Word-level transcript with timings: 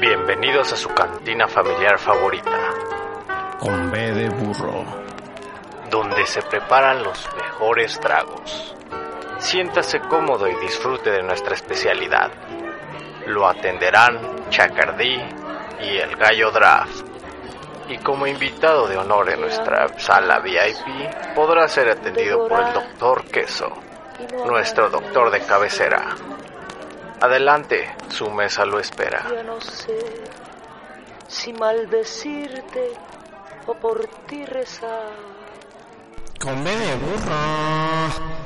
Bienvenidos 0.00 0.72
a 0.72 0.76
su 0.76 0.88
cantina 0.90 1.48
familiar 1.48 1.98
favorita, 1.98 2.56
Con 3.58 3.90
B 3.90 4.12
de 4.12 4.28
burro. 4.28 4.84
donde 5.90 6.24
se 6.26 6.40
preparan 6.42 7.02
los 7.02 7.28
mejores 7.36 7.98
tragos. 7.98 8.76
Siéntase 9.38 9.98
cómodo 10.00 10.46
y 10.46 10.54
disfrute 10.60 11.10
de 11.10 11.22
nuestra 11.22 11.54
especialidad. 11.54 12.30
Lo 13.26 13.48
atenderán 13.48 14.48
Chacardí 14.50 15.20
y 15.80 15.96
el 15.96 16.14
Gallo 16.16 16.52
Draft. 16.52 17.04
Y 17.88 17.98
como 17.98 18.26
invitado 18.26 18.86
de 18.86 18.98
honor 18.98 19.30
en 19.30 19.40
nuestra 19.40 19.98
sala 19.98 20.38
VIP, 20.38 21.34
podrá 21.34 21.66
ser 21.66 21.88
atendido 21.88 22.46
por 22.46 22.60
el 22.60 22.72
Doctor 22.72 23.24
Queso, 23.24 23.72
nuestro 24.46 24.90
doctor 24.90 25.30
de 25.30 25.40
cabecera. 25.40 26.14
Adelante, 27.20 27.96
su 28.10 28.30
mesa 28.30 28.64
lo 28.64 28.78
espera. 28.78 29.26
Ya 29.34 29.42
no 29.42 29.60
sé 29.60 29.98
si 31.26 31.52
maldecirte 31.52 32.92
o 33.66 33.74
por 33.74 34.06
ti 34.26 34.44
rezar. 34.44 35.16
Con 36.40 36.62
B 36.62 36.70
de 36.70 36.94
burro. 36.94 38.38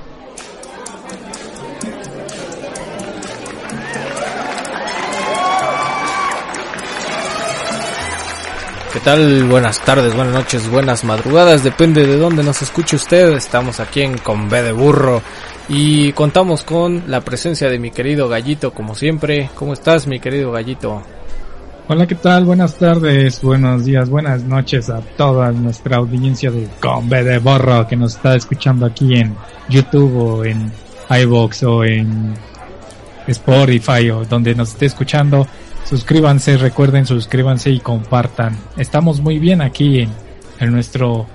¿Qué 8.93 9.01
tal? 9.01 9.45
Buenas 9.45 9.81
tardes, 9.81 10.15
buenas 10.15 10.35
noches, 10.35 10.69
buenas 10.71 11.05
madrugadas, 11.05 11.63
depende 11.63 12.07
de 12.07 12.17
dónde 12.17 12.43
nos 12.43 12.63
escuche 12.63 12.97
usted. 12.97 13.33
Estamos 13.35 13.81
aquí 13.81 14.03
en 14.03 14.17
Con 14.19 14.49
B 14.49 14.63
de 14.63 14.73
Burro 14.73 15.23
y 15.75 16.13
contamos 16.13 16.65
con 16.65 17.05
la 17.07 17.23
presencia 17.23 17.71
de 17.71 17.79
mi 17.79 17.91
querido 17.91 18.29
Gallito, 18.29 18.75
como 18.75 18.95
siempre. 18.95 19.49
¿Cómo 19.55 19.73
estás, 19.73 20.07
mi 20.07 20.21
querido 20.21 20.53
Gallito? 20.53 21.03
Hola, 21.89 22.07
¿qué 22.07 22.15
tal? 22.15 22.45
Buenas 22.45 22.77
tardes, 22.77 23.41
buenos 23.41 23.87
días, 23.87 24.11
buenas 24.11 24.45
noches 24.45 24.91
a 24.91 25.01
toda 25.01 25.51
nuestra 25.51 25.97
audiencia 25.97 26.51
de 26.51 26.69
Combe 26.79 27.25
de 27.25 27.39
Borro 27.39 27.89
que 27.89 27.97
nos 27.97 28.17
está 28.17 28.37
escuchando 28.37 28.85
aquí 28.85 29.15
en 29.15 29.35
YouTube 29.71 30.15
o 30.15 30.45
en 30.45 30.71
iVoox 31.09 31.63
o 31.63 31.85
en 31.85 32.35
Spotify 33.27 34.11
o 34.11 34.27
donde 34.27 34.55
nos 34.55 34.73
esté 34.73 34.87
escuchando. 34.87 35.47
Suscríbanse, 35.89 36.59
recuerden, 36.59 37.07
suscríbanse 37.07 37.71
y 37.71 37.81
compartan. 37.81 38.59
Estamos 38.77 39.23
muy 39.23 39.39
bien 39.39 39.63
aquí 39.63 40.01
en, 40.01 40.11
en 40.61 40.71
nuestro 40.71 41.27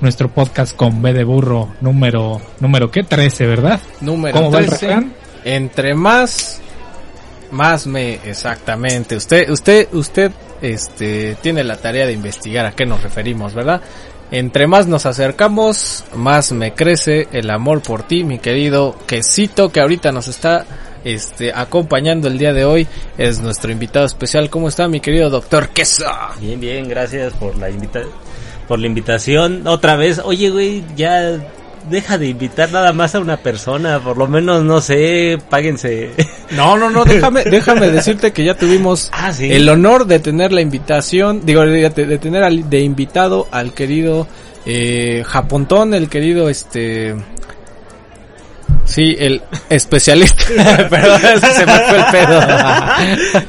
nuestro 0.00 0.28
podcast 0.28 0.76
con 0.76 1.00
B 1.02 1.12
de 1.12 1.24
burro 1.24 1.68
número 1.80 2.40
número 2.60 2.90
qué 2.90 3.04
13, 3.04 3.46
¿verdad? 3.46 3.80
Número 4.00 4.36
¿Cómo 4.36 4.50
va 4.50 4.60
el 4.60 4.66
13. 4.66 4.86
refrán? 4.86 5.12
Entre 5.44 5.94
más, 5.94 6.60
más 7.50 7.86
me, 7.86 8.14
exactamente. 8.24 9.16
Usted, 9.16 9.50
usted, 9.50 9.88
usted, 9.92 10.32
este, 10.62 11.36
tiene 11.42 11.62
la 11.64 11.76
tarea 11.76 12.06
de 12.06 12.12
investigar 12.12 12.66
a 12.66 12.72
qué 12.72 12.86
nos 12.86 13.02
referimos, 13.02 13.54
¿verdad? 13.54 13.80
Entre 14.30 14.66
más 14.66 14.86
nos 14.86 15.06
acercamos, 15.06 16.04
más 16.14 16.52
me 16.52 16.72
crece 16.72 17.28
el 17.32 17.50
amor 17.50 17.82
por 17.82 18.04
ti, 18.04 18.24
mi 18.24 18.38
querido 18.38 18.96
quesito, 19.06 19.70
que 19.70 19.80
ahorita 19.80 20.12
nos 20.12 20.28
está, 20.28 20.64
este, 21.04 21.52
acompañando 21.54 22.28
el 22.28 22.38
día 22.38 22.52
de 22.52 22.64
hoy. 22.64 22.88
Es 23.18 23.40
nuestro 23.40 23.70
invitado 23.70 24.06
especial. 24.06 24.48
¿Cómo 24.48 24.68
está, 24.68 24.88
mi 24.88 25.00
querido 25.00 25.28
doctor 25.28 25.68
queso? 25.68 26.06
Bien, 26.40 26.58
bien, 26.58 26.88
gracias 26.88 27.34
por 27.34 27.56
la 27.58 27.68
invita 27.68 28.00
por 28.68 28.78
la 28.78 28.86
invitación. 28.86 29.66
Otra 29.66 29.96
vez, 29.96 30.20
oye, 30.24 30.50
güey, 30.50 30.84
ya 30.96 31.38
deja 31.90 32.16
de 32.16 32.28
invitar 32.28 32.72
nada 32.72 32.92
más 32.92 33.14
a 33.14 33.20
una 33.20 33.36
persona, 33.36 34.00
por 34.00 34.16
lo 34.16 34.26
menos 34.26 34.64
no 34.64 34.80
sé, 34.80 35.38
páguense. 35.50 36.10
No, 36.52 36.76
no, 36.76 36.88
no, 36.90 37.04
déjame, 37.04 37.44
déjame 37.50 37.90
decirte 37.90 38.32
que 38.32 38.44
ya 38.44 38.54
tuvimos 38.56 39.10
Ah, 39.12 39.32
sí. 39.32 39.52
el 39.52 39.68
honor 39.68 40.06
de 40.06 40.18
tener 40.18 40.52
la 40.52 40.60
invitación, 40.60 41.42
digo, 41.44 41.62
de, 41.66 41.90
de 41.90 42.18
tener 42.18 42.42
al, 42.42 42.70
de 42.70 42.80
invitado 42.80 43.46
al 43.50 43.72
querido 43.74 44.26
eh, 44.66 45.22
Japontón, 45.26 45.94
el 45.94 46.08
querido 46.08 46.48
este... 46.48 47.14
Sí, 48.84 49.16
el 49.18 49.42
especialista. 49.70 50.44
Perdón, 50.90 51.20
se 51.40 51.66
me 51.66 51.78
fue 51.80 51.96
el 51.98 52.04
pedo. 52.12 52.40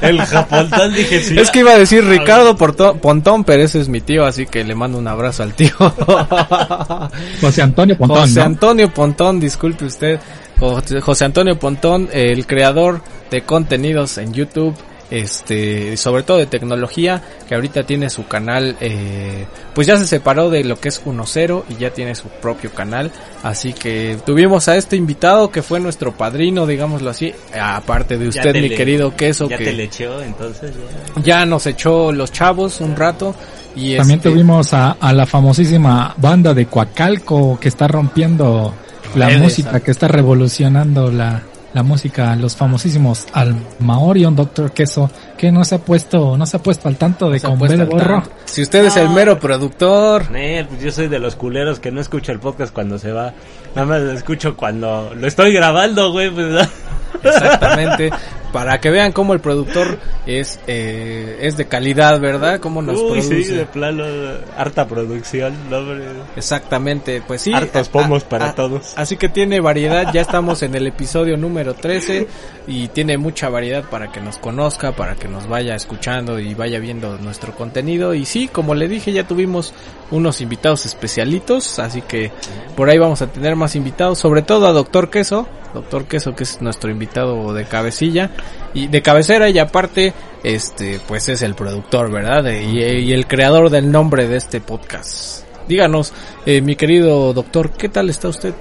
El 0.00 0.20
japontón 0.22 0.94
dije 0.94 1.20
sí. 1.22 1.38
Es 1.38 1.50
que 1.50 1.58
iba 1.60 1.72
a 1.72 1.78
decir 1.78 2.04
Ricardo 2.04 2.56
Porto- 2.56 2.96
Pontón, 2.96 3.44
pero 3.44 3.62
ese 3.62 3.80
es 3.80 3.88
mi 3.88 4.00
tío, 4.00 4.24
así 4.24 4.46
que 4.46 4.64
le 4.64 4.74
mando 4.74 4.96
un 4.98 5.06
abrazo 5.08 5.42
al 5.42 5.52
tío. 5.54 5.72
José 7.40 7.62
Antonio 7.62 7.96
Pontón, 7.96 8.20
José 8.22 8.40
¿no? 8.40 8.46
Antonio 8.46 8.92
Pontón, 8.92 9.40
disculpe 9.40 9.84
usted. 9.84 10.20
José 10.58 11.00
José 11.00 11.24
Antonio 11.26 11.58
Pontón, 11.58 12.08
el 12.12 12.46
creador 12.46 13.02
de 13.30 13.42
contenidos 13.42 14.16
en 14.18 14.32
YouTube, 14.32 14.74
este, 15.10 15.96
sobre 15.96 16.22
todo 16.22 16.38
de 16.38 16.46
tecnología, 16.46 17.22
que 17.48 17.54
ahorita 17.54 17.84
tiene 17.84 18.10
su 18.10 18.26
canal, 18.26 18.76
eh, 18.80 19.46
pues 19.74 19.86
ya 19.86 19.96
se 19.96 20.06
separó 20.06 20.50
de 20.50 20.64
lo 20.64 20.76
que 20.80 20.88
es 20.88 21.04
1.0 21.04 21.64
y 21.68 21.76
ya 21.76 21.90
tiene 21.90 22.14
su 22.14 22.28
propio 22.28 22.70
canal. 22.72 23.10
Así 23.42 23.72
que 23.72 24.18
tuvimos 24.26 24.68
a 24.68 24.76
este 24.76 24.96
invitado 24.96 25.50
que 25.50 25.62
fue 25.62 25.78
nuestro 25.80 26.12
padrino, 26.16 26.66
digámoslo 26.66 27.10
así, 27.10 27.32
aparte 27.60 28.18
de 28.18 28.28
usted, 28.28 28.52
te 28.52 28.60
mi 28.60 28.68
le- 28.68 28.76
querido 28.76 29.14
queso, 29.16 29.48
Ya 29.48 29.58
que 29.58 29.64
te 29.64 29.72
le 29.72 29.84
echó, 29.84 30.22
entonces 30.22 30.72
ya. 31.16 31.22
ya 31.22 31.46
nos 31.46 31.66
echó 31.66 32.12
los 32.12 32.32
chavos 32.32 32.80
un 32.80 32.96
rato. 32.96 33.34
Y 33.74 33.96
También 33.96 34.18
este, 34.20 34.30
tuvimos 34.30 34.72
a, 34.72 34.92
a 34.92 35.12
la 35.12 35.26
famosísima 35.26 36.14
banda 36.16 36.54
de 36.54 36.66
Coacalco 36.66 37.58
que 37.60 37.68
está 37.68 37.86
rompiendo 37.86 38.74
la 39.14 39.28
música, 39.38 39.80
que 39.80 39.90
está 39.90 40.08
revolucionando 40.08 41.10
la, 41.12 41.42
la 41.76 41.82
música, 41.82 42.34
los 42.36 42.56
famosísimos 42.56 43.26
Almaorion, 43.34 44.34
Doctor 44.34 44.72
Queso, 44.72 45.10
que 45.36 45.52
no 45.52 45.62
se 45.62 45.74
ha 45.74 45.78
puesto, 45.78 46.34
no 46.38 46.46
se 46.46 46.56
ha 46.56 46.62
puesto 46.62 46.88
al 46.88 46.96
tanto 46.96 47.28
de 47.28 47.36
ha 47.36 47.40
con 47.42 47.62
al 47.70 47.86
borro. 47.86 48.22
Si 48.46 48.62
usted 48.62 48.86
es 48.86 48.96
el 48.96 49.10
mero 49.10 49.38
productor, 49.38 50.30
Nel, 50.30 50.66
pues 50.66 50.80
yo 50.80 50.90
soy 50.90 51.08
de 51.08 51.18
los 51.18 51.36
culeros 51.36 51.78
que 51.78 51.92
no 51.92 52.00
escucho 52.00 52.32
el 52.32 52.40
podcast 52.40 52.72
cuando 52.72 52.98
se 52.98 53.12
va. 53.12 53.34
Nada 53.74 53.86
más 53.86 54.00
lo 54.00 54.12
escucho 54.12 54.56
cuando 54.56 55.12
lo 55.14 55.26
estoy 55.26 55.52
grabando, 55.52 56.12
güey. 56.12 56.30
Pues, 56.30 56.66
Exactamente. 57.22 58.10
Para 58.56 58.80
que 58.80 58.88
vean 58.88 59.12
cómo 59.12 59.34
el 59.34 59.40
productor 59.40 59.98
es 60.24 60.58
eh, 60.66 61.40
es 61.42 61.58
de 61.58 61.66
calidad, 61.66 62.18
¿verdad? 62.20 62.58
Cómo 62.58 62.80
nos 62.80 62.98
Uy, 62.98 63.20
produce. 63.20 63.44
sí, 63.44 63.52
de 63.52 63.66
plano, 63.66 64.02
harta 64.56 64.88
producción, 64.88 65.52
no, 65.68 65.76
hombre. 65.76 66.04
Exactamente, 66.36 67.20
pues 67.26 67.42
sí. 67.42 67.52
Hartos 67.52 67.88
a- 67.88 67.92
pomos 67.92 68.22
a- 68.24 68.28
para 68.30 68.48
a- 68.48 68.54
todos. 68.54 68.94
Así 68.96 69.18
que 69.18 69.28
tiene 69.28 69.60
variedad, 69.60 70.10
ya 70.10 70.22
estamos 70.22 70.62
en 70.62 70.74
el 70.74 70.86
episodio 70.86 71.36
número 71.36 71.74
13 71.74 72.28
y 72.66 72.88
tiene 72.88 73.18
mucha 73.18 73.50
variedad 73.50 73.84
para 73.90 74.10
que 74.10 74.22
nos 74.22 74.38
conozca, 74.38 74.92
para 74.92 75.16
que 75.16 75.28
nos 75.28 75.46
vaya 75.48 75.74
escuchando 75.74 76.38
y 76.40 76.54
vaya 76.54 76.78
viendo 76.78 77.18
nuestro 77.18 77.54
contenido. 77.54 78.14
Y 78.14 78.24
sí, 78.24 78.48
como 78.48 78.74
le 78.74 78.88
dije, 78.88 79.12
ya 79.12 79.26
tuvimos 79.28 79.74
unos 80.10 80.40
invitados 80.40 80.86
especialitos, 80.86 81.78
así 81.78 82.00
que 82.00 82.32
por 82.74 82.88
ahí 82.88 82.96
vamos 82.96 83.20
a 83.20 83.26
tener 83.26 83.54
más 83.54 83.76
invitados, 83.76 84.18
sobre 84.18 84.40
todo 84.40 84.66
a 84.66 84.72
Doctor 84.72 85.10
Queso, 85.10 85.46
Doctor 85.74 86.04
Queso 86.06 86.34
que 86.34 86.44
es 86.44 86.62
nuestro 86.62 86.90
invitado 86.90 87.52
de 87.52 87.64
cabecilla 87.66 88.30
y 88.74 88.88
de 88.88 89.02
cabecera 89.02 89.48
y 89.48 89.58
aparte 89.58 90.12
este 90.42 91.00
pues 91.06 91.28
es 91.28 91.42
el 91.42 91.54
productor, 91.54 92.10
¿verdad? 92.10 92.44
Y, 92.52 92.78
y 92.82 93.12
el 93.12 93.26
creador 93.26 93.70
del 93.70 93.90
nombre 93.90 94.26
de 94.28 94.36
este 94.36 94.60
podcast. 94.60 95.44
Díganos, 95.68 96.12
eh, 96.44 96.60
mi 96.60 96.76
querido 96.76 97.32
doctor, 97.32 97.70
¿qué 97.70 97.88
tal 97.88 98.08
está 98.10 98.28
usted? 98.28 98.54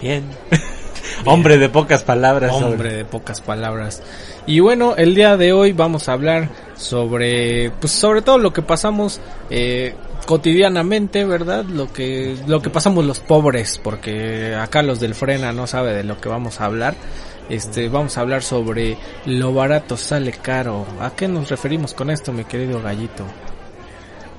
Bien. 0.00 0.24
Hombre 1.24 1.58
de 1.58 1.68
pocas 1.68 2.02
palabras. 2.02 2.52
Hombre 2.52 2.70
sobre- 2.76 2.92
de 2.94 3.04
pocas 3.04 3.40
palabras. 3.40 4.02
Y 4.46 4.58
bueno, 4.60 4.94
el 4.96 5.14
día 5.14 5.36
de 5.36 5.52
hoy 5.52 5.72
vamos 5.72 6.08
a 6.08 6.14
hablar 6.14 6.48
sobre, 6.76 7.70
pues 7.80 7.92
sobre 7.92 8.22
todo 8.22 8.38
lo 8.38 8.52
que 8.52 8.62
pasamos 8.62 9.20
eh, 9.50 9.94
cotidianamente, 10.26 11.24
¿verdad? 11.24 11.64
Lo 11.64 11.92
que, 11.92 12.36
lo 12.48 12.60
que 12.60 12.70
pasamos 12.70 13.04
los 13.04 13.20
pobres, 13.20 13.80
porque 13.82 14.56
acá 14.56 14.82
los 14.82 14.98
del 14.98 15.14
frena 15.14 15.52
no 15.52 15.68
sabe 15.68 15.94
de 15.94 16.02
lo 16.02 16.20
que 16.20 16.28
vamos 16.28 16.60
a 16.60 16.64
hablar. 16.64 16.94
Este, 17.52 17.90
vamos 17.90 18.16
a 18.16 18.22
hablar 18.22 18.42
sobre 18.42 18.96
lo 19.26 19.52
barato 19.52 19.98
sale 19.98 20.32
caro. 20.32 20.86
¿A 20.98 21.10
qué 21.10 21.28
nos 21.28 21.50
referimos 21.50 21.92
con 21.92 22.08
esto, 22.08 22.32
mi 22.32 22.44
querido 22.44 22.80
gallito? 22.80 23.26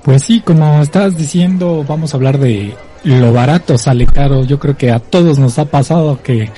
Pues 0.02 0.24
sí, 0.24 0.40
como 0.40 0.82
estás 0.82 1.16
diciendo, 1.16 1.84
vamos 1.86 2.12
a 2.12 2.16
hablar 2.16 2.38
de 2.38 2.74
lo 3.04 3.32
barato 3.32 3.78
sale 3.78 4.06
caro. 4.06 4.42
Yo 4.42 4.58
creo 4.58 4.76
que 4.76 4.90
a 4.90 4.98
todos 4.98 5.38
nos 5.38 5.60
ha 5.60 5.66
pasado 5.66 6.20
que, 6.24 6.50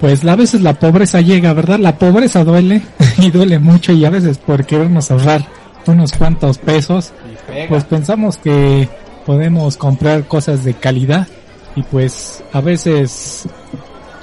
pues 0.00 0.22
a 0.26 0.36
veces 0.36 0.60
la 0.60 0.74
pobreza 0.74 1.22
llega, 1.22 1.54
¿verdad? 1.54 1.78
La 1.78 1.96
pobreza 1.96 2.44
duele 2.44 2.82
y 3.16 3.30
duele 3.30 3.58
mucho 3.58 3.92
y 3.92 4.04
a 4.04 4.10
veces 4.10 4.36
por 4.36 4.66
querernos 4.66 5.10
ahorrar 5.10 5.46
unos 5.86 6.12
cuantos 6.12 6.58
pesos, 6.58 7.14
pues 7.70 7.84
pensamos 7.84 8.36
que 8.36 8.86
podemos 9.24 9.78
comprar 9.78 10.24
cosas 10.24 10.62
de 10.62 10.74
calidad 10.74 11.26
y 11.74 11.82
pues 11.84 12.44
a 12.52 12.60
veces, 12.60 13.48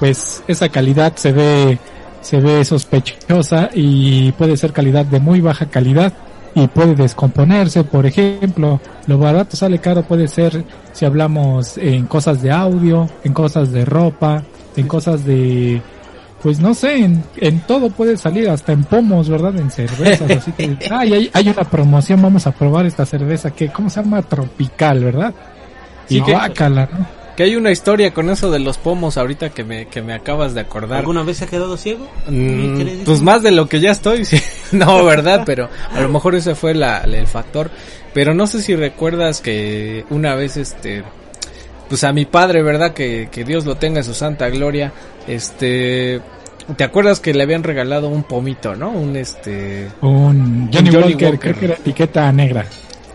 pues 0.00 0.42
esa 0.48 0.68
calidad 0.70 1.14
se 1.16 1.30
ve, 1.30 1.78
se 2.22 2.40
ve 2.40 2.64
sospechosa 2.64 3.70
y 3.74 4.32
puede 4.32 4.56
ser 4.56 4.72
calidad 4.72 5.04
de 5.04 5.20
muy 5.20 5.40
baja 5.40 5.66
calidad 5.66 6.12
y 6.54 6.66
puede 6.66 6.96
descomponerse, 6.96 7.84
por 7.84 8.06
ejemplo, 8.06 8.80
lo 9.06 9.18
barato 9.18 9.56
sale 9.56 9.78
caro 9.78 10.02
puede 10.02 10.26
ser 10.26 10.64
si 10.92 11.04
hablamos 11.04 11.78
en 11.78 12.06
cosas 12.06 12.42
de 12.42 12.50
audio, 12.50 13.08
en 13.22 13.32
cosas 13.32 13.70
de 13.70 13.84
ropa, 13.84 14.42
en 14.74 14.88
cosas 14.88 15.24
de 15.24 15.80
pues 16.42 16.58
no 16.58 16.72
sé, 16.72 17.04
en, 17.04 17.22
en 17.36 17.60
todo 17.60 17.90
puede 17.90 18.16
salir, 18.16 18.48
hasta 18.48 18.72
en 18.72 18.84
pomos, 18.84 19.28
¿verdad? 19.28 19.54
En 19.58 19.70
cervezas, 19.70 20.30
así 20.38 20.52
que, 20.52 20.78
ay, 20.90 21.12
hay, 21.12 21.30
hay 21.34 21.48
una 21.50 21.64
promoción, 21.64 22.22
vamos 22.22 22.46
a 22.46 22.52
probar 22.52 22.86
esta 22.86 23.04
cerveza 23.04 23.50
que, 23.50 23.68
¿cómo 23.68 23.90
se 23.90 24.02
llama? 24.02 24.22
Tropical, 24.22 25.04
¿verdad? 25.04 25.34
Sí, 26.08 26.16
y 26.16 26.22
que- 26.22 26.32
guácala, 26.32 26.88
¿no? 26.90 27.19
Que 27.36 27.44
hay 27.44 27.56
una 27.56 27.70
historia 27.70 28.12
con 28.12 28.28
eso 28.30 28.50
de 28.50 28.58
los 28.58 28.78
pomos 28.78 29.16
ahorita 29.16 29.50
que 29.50 29.64
me, 29.64 29.86
que 29.86 30.02
me 30.02 30.12
acabas 30.12 30.54
de 30.54 30.60
acordar. 30.60 30.98
¿Alguna 30.98 31.22
vez 31.22 31.38
se 31.38 31.44
ha 31.44 31.48
quedado 31.48 31.76
ciego? 31.76 32.08
Mm, 32.28 33.04
pues 33.04 33.22
más 33.22 33.42
de 33.42 33.50
lo 33.50 33.68
que 33.68 33.80
ya 33.80 33.90
estoy, 33.90 34.24
sí. 34.26 34.40
no, 34.72 35.04
¿verdad? 35.06 35.42
Pero 35.46 35.68
a 35.92 36.00
lo 36.00 36.08
mejor 36.08 36.34
ese 36.34 36.54
fue 36.54 36.74
la, 36.74 36.98
el 36.98 37.26
factor. 37.26 37.70
Pero 38.12 38.34
no 38.34 38.46
sé 38.46 38.60
si 38.60 38.74
recuerdas 38.74 39.40
que 39.40 40.04
una 40.10 40.34
vez, 40.34 40.56
este, 40.56 41.04
pues 41.88 42.04
a 42.04 42.12
mi 42.12 42.24
padre, 42.24 42.62
¿verdad? 42.62 42.92
Que, 42.92 43.28
que 43.30 43.44
Dios 43.44 43.64
lo 43.66 43.76
tenga 43.76 43.98
en 43.98 44.04
su 44.04 44.14
santa 44.14 44.48
gloria, 44.50 44.92
este, 45.26 46.20
¿te 46.76 46.84
acuerdas 46.84 47.20
que 47.20 47.34
le 47.34 47.42
habían 47.42 47.62
regalado 47.62 48.08
un 48.08 48.24
pomito, 48.24 48.74
no? 48.74 48.90
Un, 48.90 49.16
este, 49.16 49.88
Un 50.00 50.70
Johnny, 50.72 50.90
Johnny 50.90 51.12
Walker, 51.12 51.30
Walker. 51.30 51.38
creo 51.38 51.58
que 51.58 51.64
era 51.66 51.74
etiqueta 51.74 52.32
negra. 52.32 52.66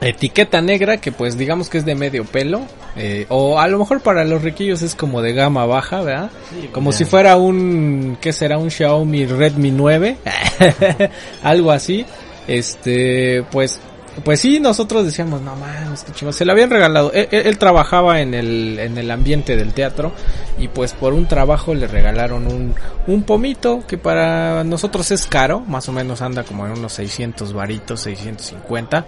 Etiqueta 0.02 0.62
negra 0.62 0.98
que 0.98 1.12
pues 1.12 1.38
digamos 1.38 1.70
que 1.70 1.78
es 1.78 1.86
de 1.86 1.96
medio 1.96 2.26
pelo 2.26 2.62
eh, 2.98 3.26
o 3.30 3.60
a 3.60 3.68
lo 3.68 3.80
mejor 3.80 4.02
para 4.02 4.24
los 4.26 4.42
riquillos 4.42 4.82
es 4.82 4.94
como 4.96 5.22
de 5.22 5.34
gama 5.34 5.66
baja, 5.66 6.02
¿verdad? 6.02 6.30
Como 6.72 6.92
ya. 6.92 6.98
si 6.98 7.06
fuera 7.06 7.36
un 7.38 8.18
¿qué 8.22 8.32
será? 8.34 8.58
un 8.58 8.70
Xiaomi 8.72 9.26
Redmi 9.26 9.72
9, 9.72 10.18
algo 11.44 11.72
así. 11.72 12.06
Este, 12.48 13.44
pues 13.52 13.80
pues 14.24 14.40
sí, 14.40 14.62
nosotros 14.62 15.04
decíamos, 15.04 15.42
no 15.42 15.58
mames, 15.58 16.04
qué 16.06 16.14
chido. 16.14 16.32
Se 16.32 16.46
le 16.46 16.54
habían 16.54 16.70
regalado. 16.70 17.12
Él, 17.12 17.28
él- 17.32 17.48
él 17.48 17.58
trabajaba 17.58 18.22
en 18.22 18.34
el, 18.34 18.80
en 18.80 18.98
el 18.98 19.12
ambiente 19.12 19.58
del 19.58 19.74
teatro 19.74 20.14
y 20.58 20.70
pues 20.70 20.94
por 20.94 21.14
un 21.14 21.26
trabajo 21.28 21.74
le 21.74 21.86
regalaron 21.88 22.48
un, 22.48 22.74
un 23.08 23.24
pomito 23.24 23.84
que 23.86 23.98
para 23.98 24.64
nosotros 24.64 25.12
es 25.12 25.26
caro, 25.26 25.60
más 25.60 25.90
o 25.90 25.92
menos 25.92 26.22
anda 26.22 26.44
como 26.44 26.66
en 26.66 26.72
unos 26.74 26.94
600 26.94 27.52
varitos, 27.52 28.00
650. 28.02 29.06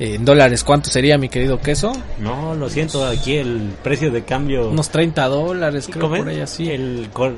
En 0.00 0.24
dólares, 0.24 0.64
¿cuánto 0.64 0.88
sería 0.90 1.18
mi 1.18 1.28
querido 1.28 1.60
queso? 1.60 1.92
No, 2.18 2.54
lo 2.54 2.68
siento, 2.70 3.06
aquí 3.06 3.36
el 3.36 3.70
precio 3.82 4.10
de 4.10 4.24
cambio... 4.24 4.70
Unos 4.70 4.88
30 4.88 5.28
dólares, 5.28 5.88
creo 5.92 6.08
por 6.08 6.26
ahí 6.28 6.40
así. 6.40 6.70
El 6.70 7.10
cor- 7.12 7.36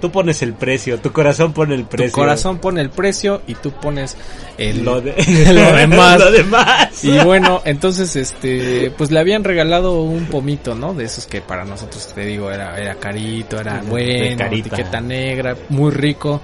Tú 0.00 0.10
pones 0.10 0.40
el 0.40 0.54
precio, 0.54 0.98
tu 0.98 1.12
corazón 1.12 1.52
pone 1.52 1.74
el 1.74 1.82
Tu 1.82 1.88
precio. 1.88 2.12
corazón 2.14 2.58
pone 2.58 2.80
el 2.80 2.88
precio 2.88 3.42
y 3.46 3.54
tú 3.54 3.70
pones 3.72 4.16
el, 4.56 4.82
Lo, 4.82 5.00
de- 5.02 5.12
lo 5.52 5.72
demás. 5.76 6.18
lo 6.24 6.30
demás. 6.30 7.04
Y 7.04 7.18
bueno, 7.18 7.60
entonces, 7.66 8.14
este, 8.16 8.90
pues 8.96 9.10
le 9.10 9.18
habían 9.20 9.44
regalado 9.44 10.00
un 10.02 10.24
pomito, 10.26 10.74
¿no? 10.74 10.94
De 10.94 11.04
esos 11.04 11.26
que 11.26 11.42
para 11.42 11.64
nosotros, 11.66 12.12
te 12.14 12.24
digo, 12.24 12.50
era, 12.50 12.80
era 12.80 12.94
carito, 12.94 13.60
era 13.60 13.82
bueno, 13.86 14.46
etiqueta 14.46 15.00
negra, 15.02 15.54
muy 15.68 15.90
rico. 15.90 16.40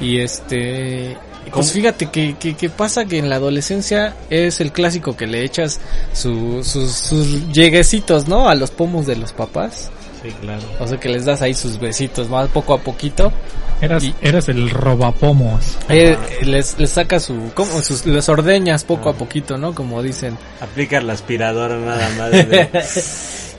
Y 0.00 0.18
este. 0.18 1.16
Pues 1.52 1.72
fíjate 1.72 2.06
que, 2.10 2.36
que, 2.38 2.54
que 2.54 2.68
pasa 2.70 3.04
que 3.06 3.18
en 3.18 3.28
la 3.30 3.36
adolescencia 3.36 4.14
es 4.30 4.60
el 4.60 4.72
clásico 4.72 5.16
que 5.16 5.26
le 5.26 5.44
echas 5.44 5.80
su- 6.12 6.62
sus, 6.64 6.90
sus 6.92 7.52
lleguecitos, 7.52 8.28
¿no? 8.28 8.48
A 8.48 8.54
los 8.54 8.70
pomos 8.70 9.06
de 9.06 9.16
los 9.16 9.32
papás. 9.32 9.90
Sí, 10.22 10.28
claro. 10.40 10.62
O 10.78 10.86
sea 10.86 10.98
que 11.00 11.08
les 11.08 11.24
das 11.24 11.40
ahí 11.42 11.54
sus 11.54 11.78
besitos, 11.80 12.28
más 12.28 12.48
poco 12.50 12.74
a 12.74 12.78
poquito. 12.78 13.32
Eras, 13.80 14.04
Y- 14.04 14.14
eras 14.20 14.48
el 14.50 14.68
robapomos. 14.68 15.78
Eh, 15.88 16.18
les, 16.42 16.78
les 16.78 16.90
saca 16.90 17.18
su, 17.18 17.50
como 17.54 17.80
sus, 17.82 18.04
les 18.04 18.28
ordeñas 18.28 18.84
poco 18.84 19.08
a 19.08 19.14
poquito, 19.14 19.56
¿no? 19.56 19.74
Como 19.74 20.02
dicen. 20.02 20.36
Aplica 20.60 21.00
la 21.00 21.14
aspiradora 21.14 21.78
nada 21.78 22.08
más. 22.18 22.30
de- 22.32 22.68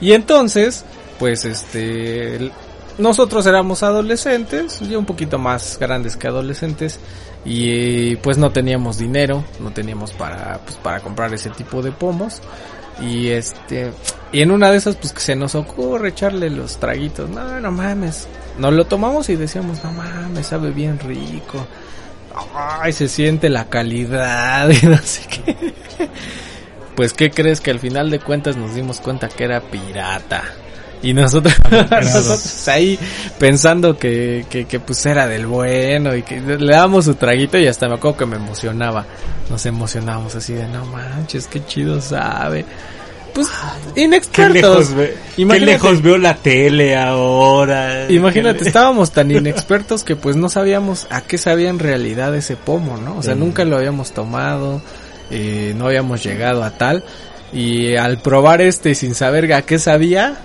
Y 0.00 0.12
entonces, 0.12 0.84
pues 1.18 1.44
este, 1.44 2.50
nosotros 2.98 3.44
éramos 3.46 3.82
adolescentes, 3.82 4.78
ya 4.88 4.98
un 4.98 5.06
poquito 5.06 5.38
más 5.38 5.78
grandes 5.80 6.16
que 6.16 6.28
adolescentes, 6.28 7.00
y 7.44 8.16
pues 8.16 8.38
no 8.38 8.50
teníamos 8.50 8.98
dinero, 8.98 9.44
no 9.60 9.72
teníamos 9.72 10.12
para, 10.12 10.58
pues 10.58 10.76
para 10.76 11.00
comprar 11.00 11.32
ese 11.34 11.50
tipo 11.50 11.82
de 11.82 11.92
pomos. 11.92 12.40
Y 13.00 13.28
este, 13.28 13.92
y 14.32 14.42
en 14.42 14.50
una 14.50 14.70
de 14.70 14.76
esas, 14.76 14.96
pues 14.96 15.12
que 15.12 15.20
se 15.20 15.34
nos 15.34 15.54
ocurre 15.54 16.10
echarle 16.10 16.50
los 16.50 16.76
traguitos. 16.78 17.28
No, 17.28 17.60
no 17.60 17.70
mames. 17.72 18.28
Nos 18.58 18.72
lo 18.72 18.84
tomamos 18.84 19.28
y 19.28 19.36
decíamos, 19.36 19.82
no 19.82 19.92
mames, 19.92 20.46
sabe 20.46 20.70
bien 20.70 20.98
rico. 20.98 21.66
Ay, 22.54 22.92
se 22.92 23.08
siente 23.08 23.48
la 23.50 23.66
calidad 23.66 24.68
no 24.82 24.96
sé 24.98 25.22
qué. 25.28 25.74
Pues, 26.94 27.14
¿qué 27.14 27.30
crees? 27.30 27.62
Que 27.62 27.70
al 27.70 27.80
final 27.80 28.10
de 28.10 28.20
cuentas 28.20 28.58
nos 28.58 28.74
dimos 28.74 29.00
cuenta 29.00 29.28
que 29.28 29.44
era 29.44 29.62
pirata. 29.62 30.44
Y 31.02 31.14
nosotros, 31.14 31.54
nosotros 31.90 32.68
ahí 32.68 32.98
pensando 33.38 33.98
que, 33.98 34.46
que, 34.48 34.66
que 34.66 34.78
pues 34.80 35.04
era 35.04 35.26
del 35.26 35.46
bueno 35.46 36.14
y 36.14 36.22
que 36.22 36.40
le 36.40 36.72
damos 36.72 37.06
su 37.06 37.14
traguito 37.16 37.58
y 37.58 37.66
hasta 37.66 37.88
me 37.88 37.94
acuerdo 37.96 38.18
que 38.18 38.26
me 38.26 38.36
emocionaba. 38.36 39.04
Nos 39.50 39.66
emocionamos 39.66 40.34
así 40.36 40.52
de, 40.54 40.68
no 40.68 40.84
manches, 40.86 41.46
qué 41.48 41.64
chido 41.66 42.00
sabe. 42.00 42.64
Pues, 43.34 43.48
Qué 43.94 44.02
inexpertos. 44.02 44.90
lejos, 44.90 44.94
ve- 44.94 45.16
qué 45.36 45.60
lejos 45.60 46.02
veo 46.02 46.18
la 46.18 46.34
tele 46.34 46.96
ahora. 46.96 48.10
Imagínate, 48.10 48.58
Qué 48.58 48.64
le- 48.64 48.68
estábamos 48.68 49.10
tan 49.10 49.30
inexpertos 49.32 50.04
que 50.04 50.16
pues 50.16 50.36
no 50.36 50.48
sabíamos 50.50 51.06
a 51.10 51.22
qué 51.22 51.38
sabía 51.38 51.70
en 51.70 51.78
realidad 51.78 52.34
ese 52.36 52.56
pomo, 52.56 52.98
¿no? 52.98 53.16
O 53.16 53.22
sea, 53.22 53.34
Mm. 53.34 53.38
nunca 53.40 53.64
lo 53.64 53.76
habíamos 53.78 54.12
tomado, 54.12 54.82
eh, 55.30 55.72
no 55.76 55.86
habíamos 55.86 56.22
llegado 56.22 56.62
a 56.62 56.72
tal. 56.76 57.04
Y 57.54 57.96
al 57.96 58.18
probar 58.20 58.60
este 58.60 58.94
sin 58.94 59.14
saber 59.14 59.50
a 59.54 59.62
qué 59.62 59.78
sabía, 59.78 60.36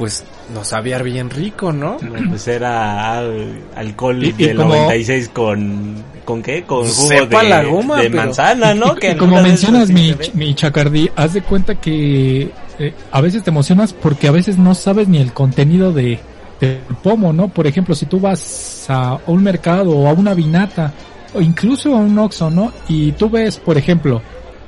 pues 0.00 0.24
nos 0.54 0.66
sabía 0.68 0.98
bien 1.02 1.30
rico, 1.30 1.72
¿no? 1.72 1.98
Pues 2.28 2.48
era 2.48 3.18
al- 3.18 3.60
alcohol 3.76 4.24
Y- 4.24 4.34
y 4.36 4.46
del 4.46 4.56
como- 4.56 4.74
96 4.74 5.28
con... 5.28 5.94
¿Con 6.24 6.42
qué? 6.42 6.62
Con 6.62 6.86
jugo 6.88 7.08
Sepa 7.08 7.42
de, 7.42 7.48
la 7.48 7.62
goma, 7.64 7.96
de 8.00 8.10
pero- 8.10 8.22
manzana, 8.24 8.74
¿no? 8.74 8.94
Y- 8.96 8.98
Que 9.00 9.10
y 9.12 9.16
como 9.16 9.40
mencionas 9.42 9.84
así 9.84 9.92
mi, 9.92 10.14
mi 10.34 10.54
chacardí, 10.54 11.10
haz 11.16 11.32
de 11.34 11.42
cuenta 11.42 11.74
que 11.74 12.50
eh, 12.78 12.94
a 13.12 13.20
veces 13.20 13.42
te 13.42 13.50
emocionas 13.50 13.92
porque 13.92 14.26
a 14.28 14.30
veces 14.30 14.56
no 14.58 14.74
sabes 14.74 15.06
ni 15.08 15.18
el 15.18 15.32
contenido 15.32 15.92
de 15.92 16.18
del 16.60 16.78
pomo, 17.02 17.32
¿no? 17.32 17.48
Por 17.48 17.66
ejemplo, 17.66 17.94
si 17.94 18.04
tú 18.06 18.20
vas 18.20 18.84
a 18.88 19.18
un 19.26 19.42
mercado 19.42 19.90
o 19.92 20.06
a 20.08 20.12
una 20.12 20.34
vinata 20.34 20.92
o 21.34 21.40
incluso 21.40 21.94
a 21.94 21.98
un 21.98 22.18
Oxxo, 22.18 22.50
¿no? 22.50 22.70
Y 22.86 23.12
tú 23.12 23.30
ves, 23.30 23.56
por 23.56 23.78
ejemplo, 23.78 24.20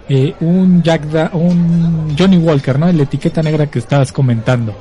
eh, 0.08 0.32
un 0.40 0.82
Jack 0.82 1.02
Da- 1.10 1.30
un 1.34 2.16
Johnny 2.18 2.38
Walker, 2.38 2.78
¿no? 2.78 2.90
La 2.90 3.02
etiqueta 3.02 3.42
negra 3.42 3.66
que 3.66 3.78
estabas 3.78 4.10
comentando. 4.10 4.74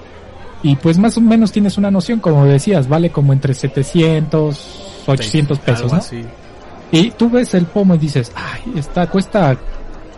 Y 0.63 0.75
pues 0.75 0.97
más 0.97 1.17
o 1.17 1.21
menos 1.21 1.51
tienes 1.51 1.77
una 1.77 1.89
noción, 1.89 2.19
como 2.19 2.45
decías, 2.45 2.87
vale 2.87 3.09
como 3.09 3.33
entre 3.33 3.53
700, 3.53 5.03
800 5.07 5.59
pesos, 5.59 5.91
¿no? 5.91 5.99
Y 6.91 7.11
tú 7.11 7.29
ves 7.29 7.53
el 7.53 7.65
pomo 7.65 7.95
y 7.95 7.97
dices, 7.97 8.31
ay, 8.35 8.73
esta 8.75 9.07
cuesta 9.07 9.57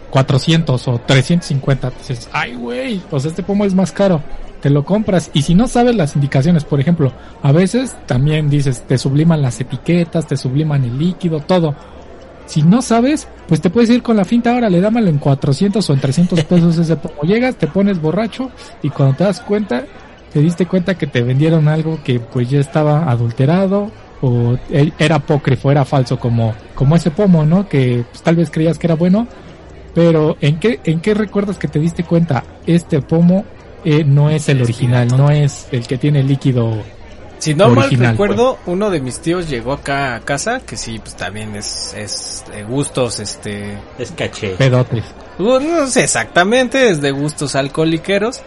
400 0.10 0.88
o 0.88 1.00
350. 1.00 1.92
Dices, 1.92 2.30
ay, 2.32 2.56
güey, 2.56 3.00
pues 3.10 3.26
este 3.26 3.44
pomo 3.44 3.66
es 3.66 3.74
más 3.74 3.92
caro. 3.92 4.22
Te 4.60 4.70
lo 4.70 4.84
compras. 4.84 5.30
Y 5.34 5.44
si 5.44 5.56
no 5.56 5.68
sabes 5.68 5.96
las 5.96 6.16
indicaciones, 6.16 6.64
por 6.64 6.80
ejemplo, 6.80 7.12
a 7.42 7.52
veces 7.52 7.96
también 8.06 8.50
dices, 8.50 8.84
te 8.88 8.98
subliman 8.98 9.42
las 9.42 9.60
etiquetas, 9.62 10.28
te 10.28 10.38
subliman 10.38 10.84
el 10.84 10.98
líquido, 10.98 11.42
todo. 11.42 11.76
Si 12.46 12.64
no 12.64 12.82
sabes, 12.82 13.28
pues 13.48 13.62
te 13.62 13.70
puedes 13.70 13.90
ir 13.90 14.04
con 14.04 14.18
la 14.18 14.26
finta, 14.26 14.54
ahora 14.54 14.70
le 14.70 14.82
dámelo 14.82 15.10
en 15.10 15.18
400 15.18 15.90
o 15.90 15.94
en 15.94 16.00
300 16.00 16.44
pesos 16.44 16.78
ese 16.80 16.96
pomo. 16.96 17.22
Llegas, 17.24 17.56
te 17.56 17.68
pones 17.68 18.02
borracho 18.02 18.52
y 18.82 18.90
cuando 18.90 19.18
te 19.18 19.24
das 19.24 19.42
cuenta, 19.42 19.84
te 20.34 20.40
diste 20.40 20.66
cuenta 20.66 20.96
que 20.96 21.08
te 21.08 21.22
vendieron 21.22 21.68
algo 21.68 22.00
que 22.04 22.20
pues 22.20 22.50
ya 22.50 22.60
estaba 22.60 23.10
adulterado 23.10 23.92
o 24.22 24.58
e- 24.70 24.92
era 24.98 25.18
apócrifo, 25.18 25.70
era 25.72 25.86
falso 25.86 26.20
como, 26.20 26.56
como 26.76 26.96
ese 26.96 27.12
pomo, 27.12 27.46
¿no? 27.46 27.70
Que 27.70 28.04
pues, 28.10 28.24
tal 28.24 28.36
vez 28.36 28.50
creías 28.50 28.80
que 28.80 28.88
era 28.88 28.96
bueno, 28.96 29.28
pero 29.94 30.36
¿en 30.42 30.60
qué, 30.60 30.80
en 30.84 31.02
qué 31.02 31.14
recuerdas 31.14 31.58
que 31.58 31.68
te 31.68 31.80
diste 31.80 32.04
cuenta? 32.04 32.44
Este 32.66 33.02
pomo 33.02 33.46
eh, 33.86 34.04
no 34.04 34.30
es 34.30 34.50
el 34.50 34.62
original, 34.62 35.08
no 35.16 35.30
es 35.30 35.68
el 35.72 35.86
que 35.86 35.98
tiene 35.98 36.24
líquido. 36.24 36.82
Si 37.38 37.54
no 37.54 37.68
mal 37.70 37.88
Original, 37.88 38.12
recuerdo, 38.12 38.58
uno 38.68 38.90
de 38.90 39.02
mis 39.02 39.20
tíos 39.20 39.50
llegó 39.50 39.74
acá 39.74 40.16
a 40.16 40.22
casa, 40.22 40.62
que 40.62 40.78
sí, 40.78 40.98
pues 41.00 41.16
también 41.16 41.54
es, 41.58 41.94
es 41.94 42.46
de 42.50 42.64
gustos, 42.64 43.20
este, 43.20 43.78
Es 44.00 44.14
caché. 44.14 44.52
Pedotes. 44.52 45.04
Uh, 45.38 45.60
No 45.60 45.88
sé 45.88 46.06
exactamente, 46.06 46.90
es 46.90 47.02
de 47.02 47.12
gustos 47.12 47.56
alcoholiqueros. 47.56 48.42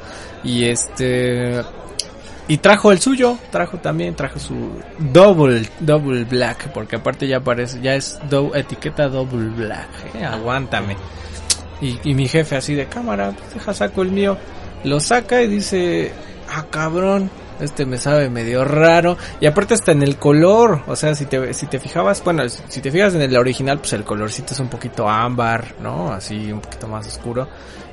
Y 0.44 0.64
este. 0.64 1.60
Y 2.48 2.58
trajo 2.58 2.92
el 2.92 3.00
suyo, 3.00 3.38
trajo 3.50 3.78
también, 3.78 4.14
trajo 4.14 4.38
su 4.38 4.54
double, 4.98 5.68
double 5.80 6.24
black, 6.24 6.68
porque 6.72 6.96
aparte 6.96 7.26
ya 7.26 7.40
parece, 7.40 7.80
ya 7.80 7.94
es 7.96 8.18
do- 8.30 8.54
etiqueta 8.54 9.08
double 9.08 9.48
black, 9.48 9.88
eh, 10.14 10.24
aguántame. 10.24 10.96
Y, 11.80 11.98
y 12.04 12.14
mi 12.14 12.28
jefe 12.28 12.56
así 12.56 12.74
de 12.74 12.86
cámara, 12.86 13.32
pues 13.36 13.52
deja 13.54 13.74
saco 13.74 14.02
el 14.02 14.12
mío, 14.12 14.36
lo 14.84 15.00
saca 15.00 15.42
y 15.42 15.48
dice, 15.48 16.12
ah 16.48 16.64
cabrón, 16.70 17.30
este 17.60 17.86
me 17.86 17.98
sabe 17.98 18.30
medio 18.30 18.64
raro. 18.64 19.16
Y 19.40 19.46
aparte 19.46 19.74
está 19.74 19.92
en 19.92 20.02
el 20.02 20.16
color, 20.16 20.82
o 20.86 20.96
sea, 20.96 21.14
si 21.14 21.26
te, 21.26 21.54
si 21.54 21.66
te 21.66 21.78
fijabas, 21.78 22.22
bueno, 22.24 22.42
si 22.48 22.80
te 22.80 22.90
fijas 22.90 23.14
en 23.14 23.22
el 23.22 23.36
original, 23.36 23.78
pues 23.78 23.92
el 23.92 24.04
colorcito 24.04 24.54
es 24.54 24.60
un 24.60 24.68
poquito 24.68 25.08
ámbar, 25.08 25.74
¿no? 25.80 26.12
Así 26.12 26.52
un 26.52 26.60
poquito 26.60 26.88
más 26.88 27.06
oscuro. 27.06 27.48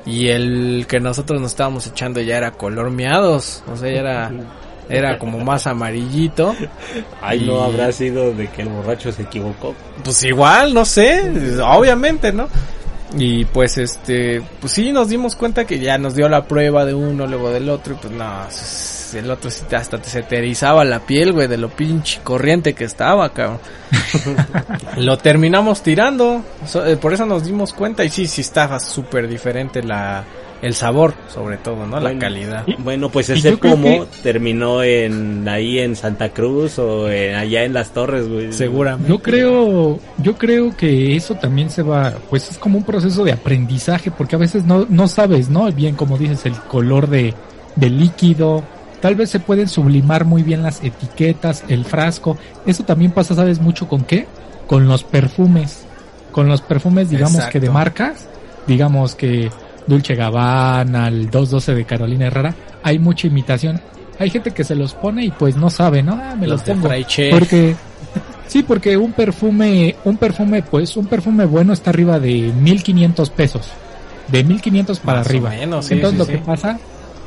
Y 0.05 0.29
el 0.29 0.86
que 0.88 1.00
nosotros 1.00 1.39
nos 1.39 1.51
estábamos 1.51 1.88
echando 1.88 2.20
ya 2.22 2.38
era 2.38 2.51
color 2.51 2.91
miados, 2.91 3.63
o 3.72 3.77
sea, 3.77 3.89
ya 3.91 4.00
era 4.00 4.32
era 4.89 5.17
como 5.17 5.39
más 5.39 5.67
amarillito. 5.67 6.55
Ay, 7.22 7.46
no 7.46 7.63
habrá 7.63 7.91
sido 7.91 8.34
de 8.34 8.48
que 8.48 8.63
el 8.63 8.70
borracho 8.70 9.12
se 9.12 9.24
equivocó. 9.24 9.74
Pues 10.03 10.24
igual, 10.24 10.74
no 10.74 10.86
sé, 10.86 11.22
obviamente, 11.63 12.32
¿no? 12.32 12.48
Y 13.15 13.46
pues 13.46 13.77
este, 13.77 14.41
pues 14.60 14.74
sí 14.74 14.91
nos 14.91 15.10
dimos 15.10 15.36
cuenta 15.36 15.65
que 15.65 15.79
ya 15.79 15.98
nos 16.00 16.15
dio 16.15 16.27
la 16.29 16.46
prueba 16.48 16.84
de 16.84 16.93
uno, 16.96 17.27
luego 17.27 17.51
del 17.51 17.70
otro, 17.70 17.93
y 17.93 17.98
pues 17.98 18.12
no, 18.13 18.48
el 19.20 19.29
otro 19.29 19.51
hasta 19.77 20.00
te 20.00 20.10
se 20.10 20.24
te 20.24 20.39
erizaba 20.39 20.84
la 20.84 21.00
piel, 21.00 21.32
güey, 21.32 21.48
de 21.48 21.58
lo 21.58 21.70
pinche 21.70 22.22
corriente 22.24 22.74
que 22.74 22.86
estaba, 22.86 23.29
cabrón. 23.29 23.60
lo 24.98 25.17
terminamos 25.17 25.82
tirando, 25.84 26.43
so- 26.65 26.86
eh, 26.86 26.98
por 26.98 27.13
eso 27.13 27.25
nos 27.25 27.46
dimos 27.46 27.74
cuenta, 27.74 28.03
y 28.03 28.10
sí, 28.10 28.25
sí 28.27 28.41
estaba 28.41 28.79
súper 28.79 29.27
diferente 29.27 29.84
la, 29.84 30.24
el 30.63 30.74
sabor, 30.74 31.13
sobre 31.27 31.58
todo, 31.58 31.86
¿no? 31.86 31.98
La 31.98 32.01
Bueno. 32.10 32.20
calidad. 32.22 32.65
Bueno, 32.79 33.10
pues 33.10 33.29
ese 33.29 33.58
pomo 33.58 33.84
que- 33.84 34.08
terminó 34.24 34.82
en 34.82 35.48
ahí 35.48 35.77
en 35.79 35.96
Santa 35.96 36.29
Cruz 36.29 36.79
o 36.79 37.10
en- 37.12 37.36
allá 37.36 37.63
en 37.65 37.74
las 37.74 37.91
Torres, 37.91 38.27
güey. 38.29 38.51
Seguramente. 38.53 39.10
Yo 39.12 39.22
creo, 39.22 40.00
yo 40.17 40.38
creo 40.38 40.75
que 40.75 41.15
eso 41.15 41.36
también 41.36 41.70
se 41.70 41.84
va, 41.84 42.13
pues 42.29 42.50
es 42.50 42.58
como 42.58 42.77
un 42.77 42.84
proceso 42.86 43.24
de 43.24 43.34
aprendizaje, 43.34 44.10
porque 44.10 44.36
a 44.36 44.39
veces 44.39 44.63
no, 44.65 44.86
no 44.89 45.08
sabes, 45.08 45.50
¿no? 45.50 45.70
Bien, 45.72 45.96
como 45.96 46.17
dices, 46.17 46.46
el 46.46 46.55
color 46.55 47.08
de, 47.10 47.34
del 47.75 48.00
líquido, 48.00 48.63
tal 49.01 49.15
vez 49.15 49.29
se 49.32 49.41
pueden 49.41 49.67
sublimar 49.67 50.24
muy 50.24 50.43
bien 50.43 50.63
las 50.63 50.82
etiquetas, 50.82 51.65
el 51.67 51.84
frasco, 51.84 52.38
eso 52.65 52.84
también 52.86 53.12
pasa, 53.12 53.36
¿sabes 53.36 53.60
mucho 53.60 53.88
con 53.89 54.05
qué? 54.05 54.27
Con 54.67 54.88
los 54.88 55.03
perfumes, 55.03 55.84
con 56.32 56.48
los 56.48 56.62
perfumes, 56.62 57.10
digamos 57.10 57.36
Exacto. 57.36 57.51
que 57.51 57.60
de 57.60 57.70
marcas, 57.70 58.27
digamos 58.65 59.13
que 59.15 59.51
Dulce 59.88 60.16
Gabbana, 60.16 61.08
el 61.08 61.30
212 61.30 61.75
de 61.75 61.86
Carolina 61.86 62.28
Herrera, 62.28 62.56
hay 62.84 63.00
mucha 63.00 63.28
imitación. 63.28 63.82
Hay 64.20 64.30
gente 64.30 64.52
que 64.52 64.63
se 64.63 64.75
los 64.75 64.94
pone 64.94 65.25
y 65.25 65.32
pues 65.32 65.56
no 65.56 65.70
sabe, 65.70 66.04
¿no? 66.04 66.13
Ah, 66.22 66.36
me 66.36 66.48
Los 66.48 66.62
los 66.68 66.78
pongo. 66.78 66.90
Porque 67.32 67.75
sí, 68.48 68.63
porque 68.63 68.96
un 68.96 69.12
perfume, 69.13 69.96
un 70.06 70.18
perfume, 70.18 70.62
pues 70.63 70.96
un 70.96 71.08
perfume 71.08 71.46
bueno 71.46 71.74
está 71.74 71.90
arriba 71.90 72.20
de 72.20 72.52
1500 72.62 73.30
pesos. 73.32 73.68
De 74.28 74.44
1500 74.44 75.00
para 75.00 75.20
Más 75.20 75.28
arriba. 75.28 75.50
menos, 75.50 75.86
sí, 75.86 75.96
Entonces 75.96 76.13
sí, 76.13 76.18
lo 76.20 76.25
sí. 76.25 76.32
que 76.34 76.38
pasa, 76.46 76.80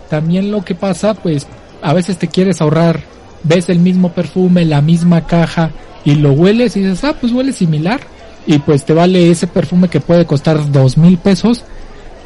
también 0.09 0.51
lo 0.51 0.65
que 0.65 0.75
pasa, 0.75 1.15
pues 1.15 1.47
a 1.83 1.93
veces 1.93 2.17
te 2.19 2.29
quieres 2.29 2.61
ahorrar, 2.61 3.01
ves 3.43 3.69
el 3.69 3.81
mismo 3.81 4.13
perfume, 4.13 4.65
la 4.65 4.81
misma 4.81 5.27
caja 5.27 5.71
y 6.05 6.15
lo 6.15 6.33
hueles 6.33 6.77
y 6.77 6.81
dices, 6.81 7.05
ah, 7.05 7.15
pues 7.21 7.33
huele 7.33 7.53
similar. 7.53 8.01
Y 8.47 8.59
pues 8.61 8.85
te 8.85 8.95
vale 8.95 9.29
ese 9.31 9.49
perfume 9.49 9.89
que 9.89 9.99
puede 10.01 10.25
costar 10.25 10.71
dos 10.71 10.97
mil 10.97 11.19
pesos, 11.19 11.65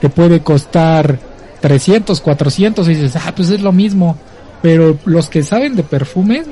te 0.00 0.08
puede 0.08 0.40
costar 0.40 1.18
300, 1.60 2.20
400 2.20 2.88
y 2.88 2.94
dices, 2.94 3.16
ah, 3.16 3.32
pues 3.34 3.50
es 3.50 3.60
lo 3.60 3.72
mismo. 3.72 4.16
Pero 4.62 4.98
los 5.04 5.28
que 5.28 5.42
saben 5.42 5.76
de 5.76 5.82
perfumes 5.82 6.46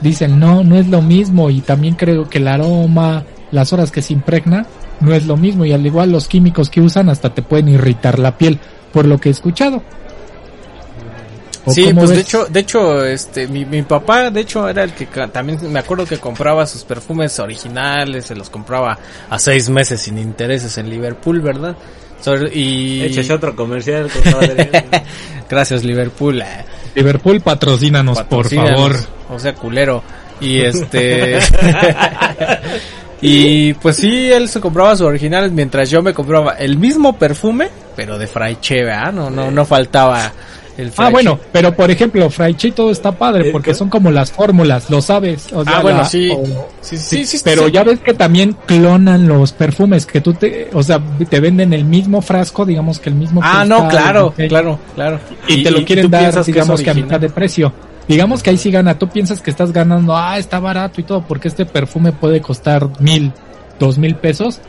dicen, 0.00 0.38
no, 0.38 0.64
no 0.64 0.76
es 0.76 0.88
lo 0.88 1.02
mismo 1.02 1.50
y 1.50 1.60
también 1.60 1.94
creo 1.94 2.28
que 2.28 2.38
el 2.38 2.48
aroma, 2.48 3.24
las 3.50 3.72
horas 3.72 3.90
que 3.90 4.02
se 4.02 4.12
impregna, 4.12 4.66
no 5.00 5.14
es 5.14 5.26
lo 5.26 5.36
mismo 5.36 5.64
y 5.64 5.72
al 5.72 5.86
igual 5.86 6.10
los 6.10 6.28
químicos 6.28 6.70
que 6.70 6.80
usan 6.80 7.08
hasta 7.08 7.32
te 7.34 7.42
pueden 7.42 7.68
irritar 7.68 8.18
la 8.18 8.36
piel, 8.36 8.58
por 8.92 9.06
lo 9.06 9.18
que 9.18 9.28
he 9.28 9.32
escuchado. 9.32 9.82
¿O 11.64 11.72
Sí, 11.72 11.92
pues 11.92 12.10
de 12.10 12.20
hecho, 12.20 12.46
de 12.46 12.60
hecho, 12.60 13.04
este, 13.04 13.46
mi, 13.46 13.64
mi 13.64 13.82
papá, 13.82 14.30
de 14.30 14.40
hecho, 14.40 14.68
era 14.68 14.84
el 14.84 14.92
que 14.92 15.06
también 15.06 15.70
me 15.70 15.78
acuerdo 15.78 16.06
que 16.06 16.18
compraba 16.18 16.66
sus 16.66 16.84
perfumes 16.84 17.38
originales, 17.40 18.26
se 18.26 18.34
los 18.34 18.48
compraba 18.48 18.98
a 19.28 19.38
seis 19.38 19.68
meses 19.68 20.00
sin 20.00 20.18
intereses 20.18 20.78
en 20.78 20.88
Liverpool, 20.88 21.40
¿verdad? 21.40 21.76
Sobre- 22.20 22.54
y 22.54 23.02
Échese 23.02 23.32
otro 23.32 23.54
comercial, 23.54 24.10
gracias 25.48 25.84
Liverpool, 25.84 26.42
Liverpool 26.94 27.40
patrocínanos, 27.40 28.22
por 28.24 28.48
favor. 28.48 28.96
o 29.28 29.38
sea, 29.38 29.54
culero. 29.54 30.02
Y 30.40 30.60
este 30.60 31.38
y 33.20 33.72
pues 33.74 33.96
sí, 33.96 34.30
él 34.30 34.48
se 34.48 34.60
compraba 34.60 34.94
sus 34.96 35.06
originales 35.06 35.50
mientras 35.50 35.90
yo 35.90 36.02
me 36.02 36.14
compraba 36.14 36.52
el 36.52 36.78
mismo 36.78 37.18
perfume, 37.18 37.68
pero 37.96 38.18
de 38.18 38.26
Fraiche, 38.28 38.84
¿verdad? 38.84 39.12
No, 39.12 39.30
no, 39.30 39.50
no 39.50 39.64
faltaba 39.64 40.32
el 40.78 40.92
Ah, 40.96 41.10
bueno, 41.10 41.38
pero 41.52 41.74
por 41.74 41.90
ejemplo, 41.90 42.28
todo 42.74 42.90
está 42.90 43.12
padre 43.12 43.48
¿Eh, 43.48 43.52
porque 43.52 43.74
son 43.74 43.88
como 43.90 44.10
las 44.10 44.30
fórmulas, 44.30 44.88
lo 44.90 45.02
sabes. 45.02 45.52
o 45.52 45.64
sea, 45.64 45.78
Ah, 45.78 45.82
bueno, 45.82 45.98
la- 45.98 46.04
sí. 46.04 46.30
o- 46.30 46.44
Sí, 46.80 46.96
sí, 46.96 47.24
sí, 47.26 47.38
pero 47.44 47.66
sí. 47.66 47.72
ya 47.72 47.82
ves 47.84 47.98
que 47.98 48.14
también 48.14 48.56
clonan 48.66 49.26
los 49.28 49.52
perfumes 49.52 50.06
que 50.06 50.20
tú 50.20 50.32
te, 50.34 50.70
o 50.72 50.82
sea, 50.82 51.00
te 51.28 51.40
venden 51.40 51.72
el 51.72 51.84
mismo 51.84 52.22
frasco, 52.22 52.64
digamos 52.64 52.98
que 53.00 53.10
el 53.10 53.16
mismo 53.16 53.40
Ah, 53.42 53.58
cristal, 53.60 53.68
no, 53.68 53.88
claro, 53.88 54.34
claro, 54.48 54.78
claro. 54.94 55.20
y, 55.48 55.62
te 55.62 55.70
lo 55.70 55.84
quieren 55.84 56.10
dar, 56.10 56.32
que 56.32 56.52
digamos 56.52 56.80
que, 56.80 56.90
a 56.90 56.94
mitad 56.94 57.20
de 57.20 57.28
precio. 57.28 57.72
Digamos 58.06 58.42
que 58.42 58.50
ahí 58.50 58.56
sí 58.56 58.70
gana, 58.70 58.98
tú 58.98 59.08
piensas 59.08 59.42
que 59.42 59.50
estás 59.50 59.72
ganando, 59.72 60.16
ah, 60.16 60.38
está 60.38 60.60
barato 60.60 61.00
y 61.00 61.04
todo, 61.04 61.22
porque 61.26 61.48
este 61.48 61.66
perfume 61.66 62.12
puede 62.12 62.40
costar 62.40 62.88
mil, 63.00 63.32
dos 63.78 63.98
mil 63.98 64.14
pesos. 64.14 64.60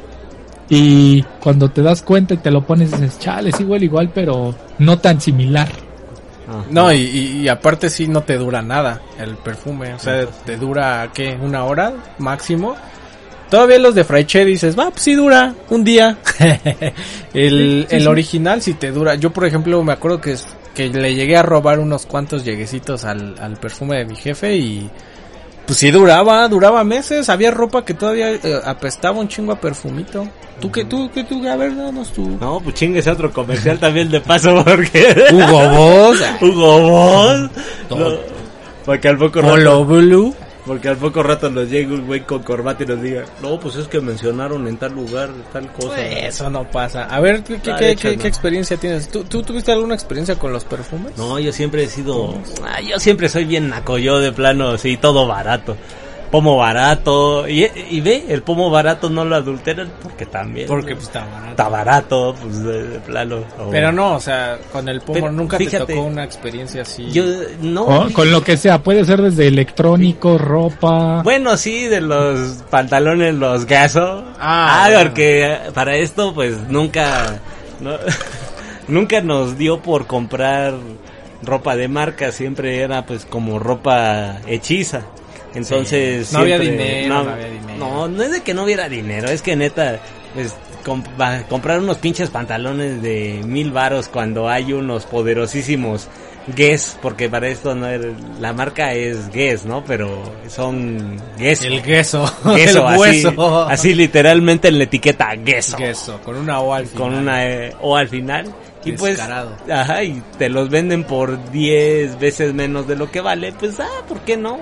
Y 0.72 1.24
cuando 1.40 1.70
te 1.70 1.82
das 1.82 2.02
cuenta 2.02 2.34
y 2.34 2.38
te 2.38 2.52
lo 2.52 2.66
pones, 2.66 2.92
dices, 2.92 3.18
chale, 3.20 3.50
es 3.50 3.60
igual, 3.60 3.82
igual, 3.84 4.12
pero 4.14 4.54
no 4.78 5.00
tan 5.00 5.20
similar. 5.22 5.70
Ajá. 6.50 6.66
No, 6.70 6.92
y, 6.92 6.98
y, 6.98 7.42
y 7.42 7.48
aparte 7.48 7.90
sí 7.90 8.08
no 8.08 8.24
te 8.24 8.38
dura 8.38 8.62
nada 8.62 9.02
el 9.20 9.36
perfume. 9.38 9.94
O 9.94 10.00
sea, 10.00 10.26
te 10.46 10.58
dura, 10.58 11.10
¿qué? 11.14 11.38
¿Una 11.40 11.64
hora 11.66 11.94
máximo? 12.18 12.76
Todavía 13.50 13.80
los 13.80 13.96
de 13.96 14.04
Fraiche 14.04 14.46
dices, 14.46 14.78
va, 14.78 14.90
pues 14.92 15.02
sí 15.04 15.14
dura 15.16 15.54
un 15.70 15.84
día. 15.84 16.18
el, 17.34 17.86
Sí, 17.86 17.88
sí, 17.90 17.96
el 17.96 18.02
sí. 18.02 18.08
original 18.08 18.62
sí 18.62 18.74
te 18.74 18.92
dura. 18.92 19.16
Yo, 19.16 19.32
por 19.32 19.46
ejemplo, 19.46 19.84
me 19.84 19.94
acuerdo 19.94 20.22
que, 20.22 20.36
que 20.76 20.90
le 20.90 21.16
llegué 21.16 21.38
a 21.38 21.42
robar 21.44 21.80
unos 21.80 22.06
cuantos 22.06 22.44
lleguecitos 22.46 23.06
al, 23.06 23.36
al 23.40 23.58
perfume 23.58 23.98
de 23.98 24.06
mi 24.06 24.16
jefe 24.16 24.56
y... 24.56 24.90
Pues 25.70 25.78
sí 25.78 25.92
duraba, 25.92 26.48
duraba 26.48 26.84
meses. 26.84 27.30
Había 27.30 27.52
ropa 27.52 27.86
que 27.86 27.94
todavía 27.94 28.32
eh, 28.32 28.60
apestaba 28.66 29.20
un 29.20 29.28
chingo 29.28 29.52
a 29.52 29.62
perfumito. 29.62 30.28
¿Tú 30.60 30.72
qué, 30.72 30.84
tú, 30.84 31.12
qué, 31.14 31.24
tú, 31.24 31.48
a 31.48 31.56
ver, 31.58 31.76
danos 31.76 32.12
tu... 32.12 32.28
No, 32.42 32.60
pues 32.60 32.74
chinguese 32.74 33.12
otro 33.12 33.32
comercial 33.32 33.78
también 33.78 34.10
de 34.10 34.20
paso 34.20 34.64
porque... 34.66 35.16
Hugo 35.32 35.70
Boss, 35.70 36.24
Hugo 36.42 36.82
Boss. 36.90 37.52
No, 37.88 37.98
porque 38.84 39.10
al 39.10 39.20
poco. 39.20 39.42
Polo 39.42 39.86
Blue. 39.86 40.34
Porque 40.66 40.90
al 40.90 40.98
poco 40.98 41.24
rato 41.24 41.50
nos 41.50 41.70
llega 41.70 41.94
un 41.94 42.06
güey 42.06 42.22
con 42.22 42.44
corbata 42.44 42.84
y 42.84 42.86
nos 42.86 43.02
diga, 43.02 43.24
no, 43.42 43.60
pues 43.60 43.76
es 43.78 43.88
que 43.88 44.02
mencionaron 44.02 44.68
en 44.68 44.78
tal 44.78 44.94
lugar 44.94 45.30
tal 45.54 45.72
cosa. 45.72 46.00
Eso 46.06 46.50
no 46.50 46.70
pasa. 46.70 47.06
A 47.06 47.20
ver, 47.22 47.44
¿qué, 47.44 47.56
qué, 47.62 47.74
qué- 47.76 47.86
de 47.86 47.92
hecho, 47.92 48.10
qué- 48.10 48.16
no. 48.18 48.22
qué 48.22 48.28
experiencia 48.28 48.78
tienes? 48.78 49.08
¿Tú, 49.10 49.24
¿Tú 49.24 49.42
tuviste 49.42 49.72
alguna 49.72 49.96
experiencia 49.96 50.36
con 50.36 50.52
los 50.52 50.66
perfumes? 50.66 51.18
No, 51.18 51.40
yo 51.40 51.52
siempre 51.54 51.84
he 51.84 51.88
sido, 51.88 52.36
ah, 52.64 52.82
yo 52.82 53.00
siempre 53.00 53.30
soy 53.30 53.46
bien 53.46 53.70
naco, 53.70 53.98
yo 53.98 54.20
de 54.20 54.32
plano, 54.32 54.78
sí, 54.78 54.98
todo 54.98 55.26
barato. 55.28 55.76
Pomo 56.32 56.58
barato, 56.58 57.48
y, 57.48 57.66
y 57.90 58.02
ve, 58.02 58.26
el 58.30 58.44
pomo 58.44 58.70
barato 58.70 59.10
no 59.10 59.26
lo 59.26 59.36
adulteran 59.36 59.92
porque 60.04 60.28
también. 60.28 60.68
Porque 60.68 60.94
pues 60.94 61.08
está 61.08 61.26
barato. 61.26 61.50
está 61.50 61.70
barato, 61.70 62.36
pues 62.40 62.64
de, 62.64 62.84
de 62.88 63.00
plano. 63.00 63.38
Pero 63.72 63.92
no, 63.92 64.14
o 64.16 64.20
sea, 64.20 64.60
con 64.72 64.88
el 64.90 65.02
pomo 65.02 65.14
Pero 65.14 65.32
nunca 65.32 65.58
te 65.58 65.66
fíjate, 65.66 65.94
tocó 65.96 66.06
una 66.06 66.24
experiencia 66.24 66.84
así. 66.84 67.10
Yo, 67.12 67.24
no. 67.62 67.86
Con, 67.86 68.14
con 68.14 68.32
lo 68.32 68.44
que 68.44 68.58
sea, 68.58 68.84
puede 68.84 69.06
ser 69.06 69.24
desde 69.24 69.48
electrónico, 69.48 70.38
ropa. 70.38 71.24
Bueno, 71.24 71.58
sí, 71.58 71.88
de 71.88 72.02
los 72.02 72.64
pantalones, 72.70 73.34
los 73.34 73.66
gaso. 73.66 74.24
Ah, 74.40 74.86
Ah, 74.86 75.00
porque 75.02 75.58
para 75.74 75.96
esto, 75.96 76.34
pues 76.36 76.58
nunca, 76.70 77.40
no- 77.82 77.98
nunca 78.88 79.22
nos 79.22 79.58
dio 79.58 79.80
por 79.82 80.06
comprar 80.06 80.76
ropa 81.42 81.76
de 81.76 81.88
marca, 81.88 82.32
siempre 82.32 82.82
era 82.82 83.06
pues 83.06 83.26
como 83.26 83.58
ropa 83.58 84.38
hechiza. 84.46 85.02
Entonces, 85.56 86.28
Sí. 86.28 86.34
No 86.36 86.40
había 86.42 86.60
dinero, 86.60 87.24
no 87.24 87.30
había 87.32 87.48
dinero. 87.48 87.78
No, 87.80 88.08
no 88.08 88.24
es 88.24 88.32
de 88.32 88.42
que 88.42 88.54
no 88.54 88.64
hubiera 88.64 88.88
dinero, 88.90 89.30
es 89.30 89.42
que 89.42 89.56
neta, 89.56 90.00
pues 90.34 90.54
comprar 91.50 91.80
unos 91.80 91.98
pinches 91.98 92.30
pantalones 92.30 93.02
de 93.02 93.42
mil 93.46 93.72
varos 93.72 94.08
cuando 94.08 94.48
hay 94.50 94.74
unos 94.74 95.06
poderosísimos 95.06 96.08
Guess, 96.56 96.98
porque 97.00 97.30
para 97.30 97.48
esto 97.48 97.76
no 97.76 97.86
era- 97.86 98.08
la 98.40 98.54
marca 98.54 98.94
es 98.94 99.30
Guess, 99.30 99.66
¿no? 99.66 99.84
Pero 99.86 100.24
son 100.48 101.18
Guess. 101.38 101.62
El 101.64 101.82
queso. 101.84 102.26
Queso, 102.56 102.80
el 102.90 102.96
así, 102.96 103.00
hueso. 103.28 103.68
así 103.70 103.94
literalmente 103.94 104.70
en 104.70 104.80
la 104.80 104.86
etiqueta 104.86 105.30
queso, 105.46 105.78
Queso, 105.78 106.20
con 106.24 106.38
una 106.38 106.60
O 106.60 106.74
al 106.74 106.88
final. 106.88 107.02
con 107.04 107.14
una 107.14 107.46
eh, 107.46 107.76
O 107.82 107.96
al 107.96 108.08
final. 108.08 108.52
Y 108.84 108.94
pues, 108.94 109.18
Descarado. 109.18 109.56
ajá, 109.72 110.04
y 110.04 110.24
te 110.40 110.50
los 110.50 110.70
venden 110.70 111.04
por 111.04 111.52
10 111.52 112.18
veces 112.18 112.54
menos 112.54 112.88
de 112.88 112.96
lo 112.96 113.12
que 113.12 113.22
vale, 113.22 113.52
pues, 113.52 113.80
ah, 113.80 113.88
¿por 114.08 114.22
qué 114.22 114.36
no? 114.38 114.58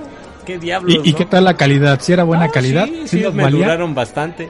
¿Qué 0.48 0.58
diablos, 0.58 0.96
¿Y, 1.04 1.10
y 1.10 1.12
no? 1.12 1.18
qué 1.20 1.26
tal 1.26 1.44
la 1.44 1.56
calidad? 1.56 2.00
¿Si 2.02 2.14
era 2.14 2.24
buena 2.24 2.46
Ah, 2.46 2.50
calidad? 2.52 2.86
Sí, 2.86 3.02
¿Sí 3.04 3.08
sí, 3.18 3.20
los 3.20 3.34
me 3.36 3.44
valía? 3.44 3.66
duraron 3.66 3.94
bastante. 3.94 4.50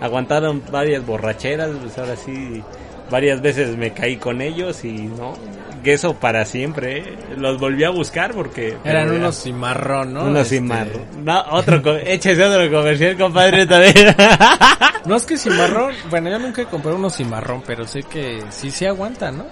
Aguantaron 0.00 0.62
varias 0.70 1.04
borracheras, 1.04 1.70
pues 1.82 1.98
ahora 1.98 2.14
sí, 2.16 2.62
varias 3.10 3.40
veces 3.42 3.76
me 3.76 3.92
caí 3.92 4.16
con 4.16 4.40
ellos 4.40 4.84
y 4.84 4.92
no, 4.92 5.34
queso 5.82 6.14
para 6.14 6.44
siempre, 6.46 6.98
¿eh? 6.98 7.18
Los 7.36 7.58
volví 7.58 7.84
a 7.84 7.90
buscar 7.90 8.32
porque... 8.32 8.76
Eran 8.84 9.08
pero 9.08 9.16
unos 9.18 9.42
cimarrón, 9.42 10.14
¿no? 10.14 10.24
unos 10.24 10.42
Este, 10.42 10.56
cimarrón. 10.56 11.02
No, 11.24 11.42
otro, 11.50 11.96
échese 11.98 12.42
otro 12.44 12.70
comercial, 12.70 13.16
compadre, 13.16 13.66
también. 13.66 14.14
No 15.06 15.16
es 15.16 15.24
que 15.24 15.36
cimarrón, 15.38 15.94
bueno, 16.10 16.28
yo 16.30 16.38
nunca 16.38 16.60
he 16.62 16.66
comprado 16.66 16.96
unos 16.98 17.16
cimarrón, 17.16 17.62
pero 17.66 17.86
sé 17.86 18.02
que 18.02 18.42
sí 18.50 18.70
se 18.70 18.86
aguanta, 18.86 19.30
¿no? 19.32 19.46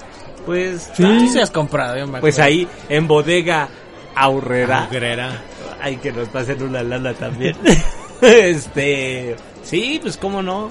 pues, 0.45 0.93
Tú 0.95 1.03
sí 1.29 1.41
has 1.41 1.51
comprado, 1.51 1.97
yo 1.97 2.07
me 2.07 2.21
pues 2.21 2.39
ahí, 2.39 2.69
en 2.91 3.07
bodega 3.09 3.69
Aurrera. 4.15 4.85
Aurrera. 4.85 5.31
Ay, 5.81 5.97
que 5.97 6.13
nos 6.13 6.29
pasen 6.29 6.63
una 6.63 6.83
lana 6.83 7.15
también. 7.15 7.57
este, 8.21 9.37
sí, 9.63 9.99
pues 10.03 10.17
cómo 10.17 10.43
no. 10.43 10.69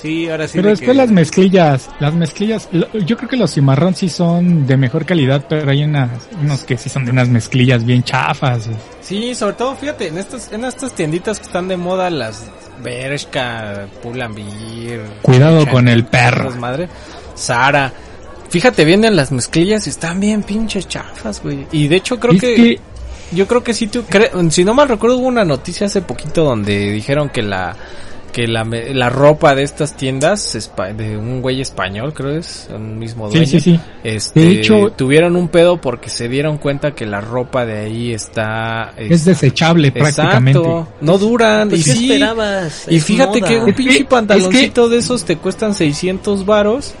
Sí, 0.00 0.28
ahora 0.30 0.46
sí. 0.46 0.52
Pero 0.58 0.66
de 0.68 0.70
después 0.74 0.90
que- 0.90 0.96
las 1.02 1.10
mezclillas, 1.10 1.90
las 1.98 2.14
mezclillas, 2.14 2.68
lo- 2.70 2.86
yo 2.98 3.16
creo 3.16 3.28
que 3.28 3.36
los 3.36 3.52
cimarrón 3.52 3.94
sí 3.96 4.08
son 4.08 4.64
de 4.66 4.76
mejor 4.76 5.04
calidad, 5.04 5.44
pero 5.48 5.68
hay 5.70 5.82
unas, 5.82 6.10
unos 6.40 6.62
que 6.62 6.76
sí 6.78 6.88
son 6.88 7.04
de 7.04 7.10
unas 7.10 7.28
mezclillas 7.28 7.84
bien 7.84 8.04
chafas. 8.04 8.68
Sí, 9.00 9.34
sobre 9.34 9.54
todo, 9.56 9.74
fíjate, 9.74 10.06
en 10.08 10.18
estas, 10.18 10.52
en 10.52 10.64
estas 10.64 10.92
tienditas 10.94 11.38
que 11.40 11.46
están 11.46 11.66
de 11.66 11.76
moda, 11.76 12.10
las 12.10 12.44
Bershka, 12.80 13.88
Pull&Bear. 14.02 15.00
Cuidado 15.22 15.66
con 15.68 15.88
el 15.88 16.04
perro. 16.04 16.50
madre. 16.52 16.88
Sara. 17.34 17.92
Fíjate, 18.50 18.84
vienen 18.84 19.14
las 19.16 19.30
mezclillas 19.32 19.86
y 19.88 19.90
están 19.90 20.20
bien 20.20 20.42
pinches 20.42 20.86
chafas, 20.88 21.42
güey. 21.42 21.66
Y 21.72 21.88
de 21.88 21.96
hecho 21.96 22.18
creo 22.20 22.32
Es 22.34 22.40
que, 22.40 22.54
que 22.54 22.80
yo 23.32 23.46
creo 23.46 23.62
que 23.62 23.74
sí 23.74 23.86
tú 23.88 24.02
cre- 24.08 24.50
si 24.50 24.64
no 24.64 24.74
mal 24.74 24.88
recuerdo 24.88 25.18
hubo 25.18 25.26
una 25.26 25.44
noticia 25.44 25.86
hace 25.86 26.00
poquito 26.02 26.44
donde 26.44 26.90
dijeron 26.92 27.28
que 27.30 27.42
la 27.42 27.76
que 28.32 28.46
la, 28.46 28.62
me- 28.62 28.92
la 28.94 29.08
ropa 29.08 29.54
de 29.54 29.62
estas 29.62 29.96
tiendas 29.96 30.70
de 30.96 31.16
un 31.16 31.40
güey 31.40 31.62
español, 31.62 32.12
creo 32.12 32.36
es, 32.36 32.68
un 32.72 32.98
mismo 32.98 33.28
dueño. 33.30 33.46
sí, 33.46 33.58
sí, 33.58 33.72
sí. 33.72 33.80
Este, 34.04 34.40
De 34.40 34.50
hecho- 34.52 34.90
tuvieron 34.90 35.34
un 35.34 35.48
pedo 35.48 35.80
porque 35.80 36.10
se 36.10 36.28
dieron 36.28 36.58
cuenta 36.58 36.92
que 36.94 37.06
la 37.06 37.22
ropa 37.22 37.64
de 37.64 37.78
ahí 37.86 38.12
está 38.12 38.92
Es 38.98 39.24
desechable 39.24 39.90
prácticamente. 39.92 40.58
Exacto, 40.60 40.88
no 41.00 41.16
duran 41.18 41.70
Pues, 41.70 41.80
y 41.80 41.84
¿qué 41.84 41.92
sí. 41.96 42.04
esperabas? 42.12 42.84
Y 42.88 42.96
Es 42.96 43.04
fíjate 43.06 43.40
moda. 43.40 43.48
que 43.48 43.58
un 43.60 43.72
pinche 43.72 44.00
es 44.00 44.04
pantaloncito 44.06 44.88
de 44.90 44.98
esos 44.98 45.24
te 45.24 45.36
cuestan 45.38 45.74
600 45.74 46.44
varos 46.44 46.92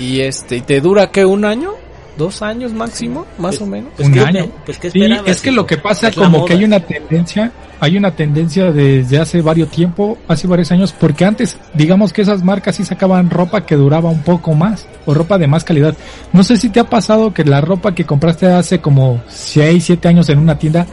y 0.00 0.20
este 0.20 0.56
y 0.56 0.60
te 0.62 0.80
dura 0.80 1.10
que 1.12 1.24
un 1.24 1.44
año, 1.44 1.70
dos 2.16 2.42
años 2.42 2.72
máximo, 2.72 3.26
más 3.38 3.60
o 3.60 3.66
menos. 3.66 3.90
Pues, 3.96 4.08
un 4.08 4.14
¿qué- 4.14 4.20
año. 4.20 4.46
Pues, 4.64 4.78
¿qué 4.78 4.90
Sí, 4.90 5.00
es 5.26 5.40
que 5.40 5.50
lo 5.52 5.66
que 5.66 5.78
pasa 5.78 6.08
Es 6.08 6.14
como 6.16 6.44
que 6.44 6.52
hay 6.54 6.64
una 6.64 6.80
tendencia, 6.80 7.52
hay 7.80 7.96
una 7.96 8.10
tendencia 8.14 8.70
desde 8.70 9.18
hace 9.18 9.40
varios 9.40 9.70
tiempo, 9.70 10.18
hace 10.28 10.46
varios 10.46 10.70
años, 10.72 10.92
porque 10.92 11.24
antes, 11.24 11.58
digamos 11.74 12.12
que 12.12 12.22
esas 12.22 12.44
marcas 12.44 12.76
sí 12.76 12.84
sacaban 12.84 13.30
ropa 13.30 13.64
que 13.66 13.74
duraba 13.76 14.10
un 14.10 14.22
poco 14.22 14.54
más, 14.54 14.86
o 15.06 15.14
ropa 15.14 15.38
de 15.38 15.46
más 15.46 15.64
calidad. 15.64 15.96
No 16.32 16.42
sé 16.44 16.56
si 16.56 16.68
te 16.68 16.80
ha 16.80 16.84
pasado 16.84 17.32
que 17.34 17.44
la 17.44 17.60
ropa 17.60 17.94
que 17.94 18.04
compraste 18.04 18.46
hace 18.46 18.80
como 18.80 19.22
6, 19.28 19.84
7 19.84 20.08
años 20.08 20.28
en 20.28 20.38
una 20.38 20.58
tienda 20.58 20.86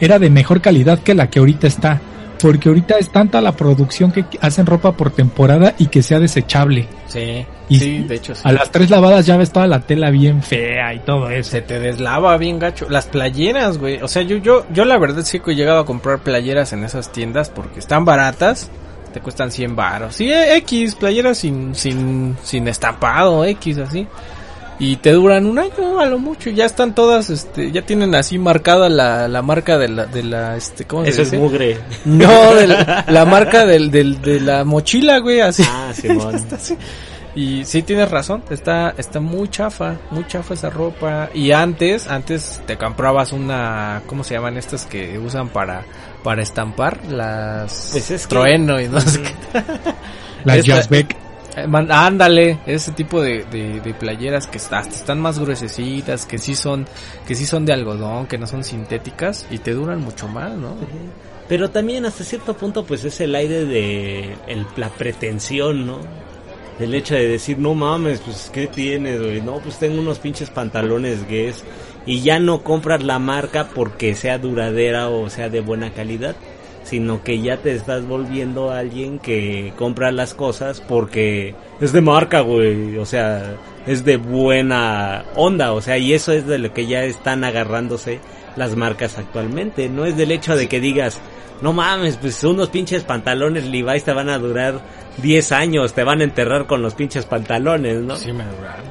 era 0.00 0.18
de 0.18 0.28
mejor 0.30 0.60
calidad 0.60 0.98
que 1.00 1.14
la 1.14 1.30
que 1.30 1.38
ahorita 1.38 1.66
está. 1.66 2.00
Porque 2.40 2.68
ahorita 2.68 2.98
es 2.98 3.10
tanta 3.10 3.40
la 3.40 3.52
producción 3.52 4.12
que 4.12 4.24
hacen 4.40 4.66
ropa 4.66 4.92
por 4.92 5.10
temporada 5.10 5.74
y 5.78 5.86
que 5.86 6.02
sea 6.02 6.20
desechable. 6.20 6.88
Sí, 7.08 7.46
Y 7.68 7.78
sí, 7.78 7.98
de 8.02 8.14
hecho 8.14 8.34
sí. 8.34 8.42
A 8.44 8.52
las 8.52 8.70
tres 8.70 8.90
lavadas 8.90 9.26
ya 9.26 9.36
ves 9.36 9.50
toda 9.50 9.66
la 9.66 9.80
tela 9.80 10.10
bien 10.10 10.42
fea 10.42 10.94
y 10.94 11.00
todo 11.00 11.30
eso. 11.30 11.50
Se 11.50 11.62
te 11.62 11.80
deslava 11.80 12.36
bien 12.36 12.58
gacho. 12.58 12.86
Las 12.88 13.06
playeras, 13.06 13.78
güey. 13.78 14.02
O 14.02 14.08
sea, 14.08 14.22
yo, 14.22 14.36
yo, 14.36 14.66
yo 14.72 14.84
la 14.84 14.98
verdad 14.98 15.22
sí 15.22 15.40
que 15.40 15.52
he 15.52 15.54
llegado 15.54 15.80
a 15.80 15.86
comprar 15.86 16.18
playeras 16.18 16.72
en 16.72 16.84
esas 16.84 17.12
tiendas 17.12 17.50
porque 17.50 17.80
están 17.80 18.04
baratas. 18.04 18.70
Te 19.12 19.20
cuestan 19.20 19.50
100 19.50 19.76
baros. 19.76 20.14
Sí, 20.14 20.30
eh, 20.30 20.56
X, 20.58 20.94
playeras 20.94 21.38
sin, 21.38 21.74
sin, 21.74 22.36
sin 22.42 22.68
estampado, 22.68 23.44
X, 23.46 23.78
así. 23.78 24.06
Y 24.78 24.96
te 24.96 25.12
duran 25.12 25.46
un 25.46 25.58
año 25.58 26.00
a 26.00 26.06
lo 26.06 26.18
mucho. 26.18 26.50
Ya 26.50 26.66
están 26.66 26.94
todas, 26.94 27.30
este, 27.30 27.72
ya 27.72 27.82
tienen 27.82 28.14
así 28.14 28.38
marcada 28.38 28.88
la, 28.90 29.26
la 29.26 29.40
marca 29.40 29.78
de 29.78 29.88
la, 29.88 30.04
de 30.06 30.22
la, 30.22 30.56
este, 30.56 30.84
¿cómo 30.84 31.04
se 31.04 31.10
Eso 31.10 31.22
es 31.22 31.30
dice? 31.30 31.42
mugre. 31.42 31.78
No, 32.04 32.54
de 32.54 32.66
la, 32.66 33.04
la 33.08 33.24
marca 33.24 33.64
del, 33.64 33.90
del, 33.90 34.20
de 34.20 34.40
la 34.40 34.64
mochila, 34.64 35.18
güey, 35.18 35.40
así. 35.40 35.62
Ah, 35.66 35.92
Simón. 35.94 36.34
Está 36.34 36.56
así. 36.56 36.76
Y 37.34 37.64
sí 37.66 37.82
tienes 37.82 38.10
razón, 38.10 38.42
está, 38.48 38.94
está 38.96 39.20
muy 39.20 39.48
chafa, 39.48 39.96
muy 40.10 40.26
chafa 40.26 40.54
esa 40.54 40.70
ropa. 40.70 41.28
Y 41.34 41.52
antes, 41.52 42.06
antes 42.08 42.60
te 42.66 42.78
comprabas 42.78 43.32
una, 43.32 44.02
¿cómo 44.06 44.24
se 44.24 44.34
llaman 44.34 44.56
estas 44.56 44.86
que 44.86 45.18
usan 45.18 45.48
para, 45.50 45.84
para 46.22 46.42
estampar? 46.42 46.98
Las 47.10 47.88
Pues 47.92 48.10
es 48.10 48.22
que- 48.26 48.28
trueno 48.28 48.80
y 48.80 48.88
no 48.88 49.00
sé 49.00 49.20
qué. 49.22 49.32
Las 50.44 50.56
Esta- 50.58 50.76
ándale, 51.56 52.58
ese 52.66 52.92
tipo 52.92 53.20
de, 53.22 53.44
de, 53.44 53.80
de 53.80 53.94
playeras 53.94 54.46
que 54.46 54.58
está- 54.58 54.80
están 54.80 55.20
más 55.20 55.38
gruesecitas, 55.38 56.26
que 56.26 56.38
sí 56.38 56.54
son, 56.54 56.86
que 57.26 57.34
sí 57.34 57.46
son 57.46 57.64
de 57.64 57.72
algodón, 57.72 58.26
que 58.26 58.38
no 58.38 58.46
son 58.46 58.62
sintéticas 58.64 59.46
y 59.50 59.58
te 59.58 59.72
duran 59.72 60.00
mucho 60.00 60.28
más, 60.28 60.52
¿no? 60.52 60.76
Pero 61.48 61.70
también 61.70 62.04
hasta 62.06 62.24
cierto 62.24 62.54
punto 62.56 62.84
pues 62.84 63.04
es 63.04 63.20
el 63.20 63.34
aire 63.34 63.64
de 63.64 64.36
el- 64.46 64.66
la 64.76 64.88
pretensión, 64.90 65.86
¿no? 65.86 65.98
Del 66.78 66.94
hecho 66.94 67.14
de 67.14 67.26
decir, 67.26 67.58
no 67.58 67.72
mames, 67.74 68.20
pues 68.20 68.50
¿qué 68.52 68.66
tienes, 68.66 69.18
güey? 69.22 69.40
No, 69.40 69.60
pues 69.60 69.78
tengo 69.78 69.98
unos 69.98 70.18
pinches 70.18 70.50
pantalones 70.50 71.26
Guess 71.26 71.64
y 72.04 72.20
ya 72.20 72.38
no 72.38 72.62
compras 72.62 73.02
la 73.02 73.18
marca 73.18 73.68
porque 73.74 74.14
sea 74.14 74.36
duradera 74.38 75.08
o 75.08 75.30
sea 75.30 75.48
de 75.48 75.60
buena 75.60 75.90
calidad, 75.92 76.36
sino 76.86 77.22
que 77.24 77.40
ya 77.40 77.56
te 77.58 77.74
estás 77.74 78.06
volviendo 78.06 78.70
alguien 78.70 79.18
que 79.18 79.72
compra 79.76 80.12
las 80.12 80.34
cosas 80.34 80.80
porque 80.80 81.54
es 81.80 81.92
de 81.92 82.00
marca, 82.00 82.40
güey, 82.40 82.96
o 82.96 83.04
sea, 83.04 83.56
es 83.86 84.04
de 84.04 84.16
buena 84.16 85.24
onda, 85.34 85.72
o 85.72 85.80
sea, 85.82 85.98
y 85.98 86.12
eso 86.14 86.32
es 86.32 86.46
de 86.46 86.58
lo 86.58 86.72
que 86.72 86.86
ya 86.86 87.02
están 87.04 87.42
agarrándose 87.44 88.20
las 88.56 88.76
marcas 88.76 89.18
actualmente, 89.18 89.88
no 89.88 90.04
es 90.06 90.16
del 90.16 90.30
hecho 90.30 90.56
de 90.56 90.68
que 90.68 90.80
digas, 90.80 91.20
no 91.60 91.72
mames, 91.72 92.16
pues 92.18 92.42
unos 92.44 92.68
pinches 92.68 93.02
pantalones 93.02 93.64
Levi's 93.66 94.04
te 94.04 94.12
van 94.12 94.28
a 94.28 94.38
durar 94.38 94.80
10 95.22 95.52
años, 95.52 95.92
te 95.92 96.04
van 96.04 96.20
a 96.20 96.24
enterrar 96.24 96.66
con 96.66 96.82
los 96.82 96.94
pinches 96.94 97.24
pantalones, 97.24 98.00
¿no? 98.00 98.16
Sí 98.16 98.32
me 98.32 98.44
duraron. 98.44 98.86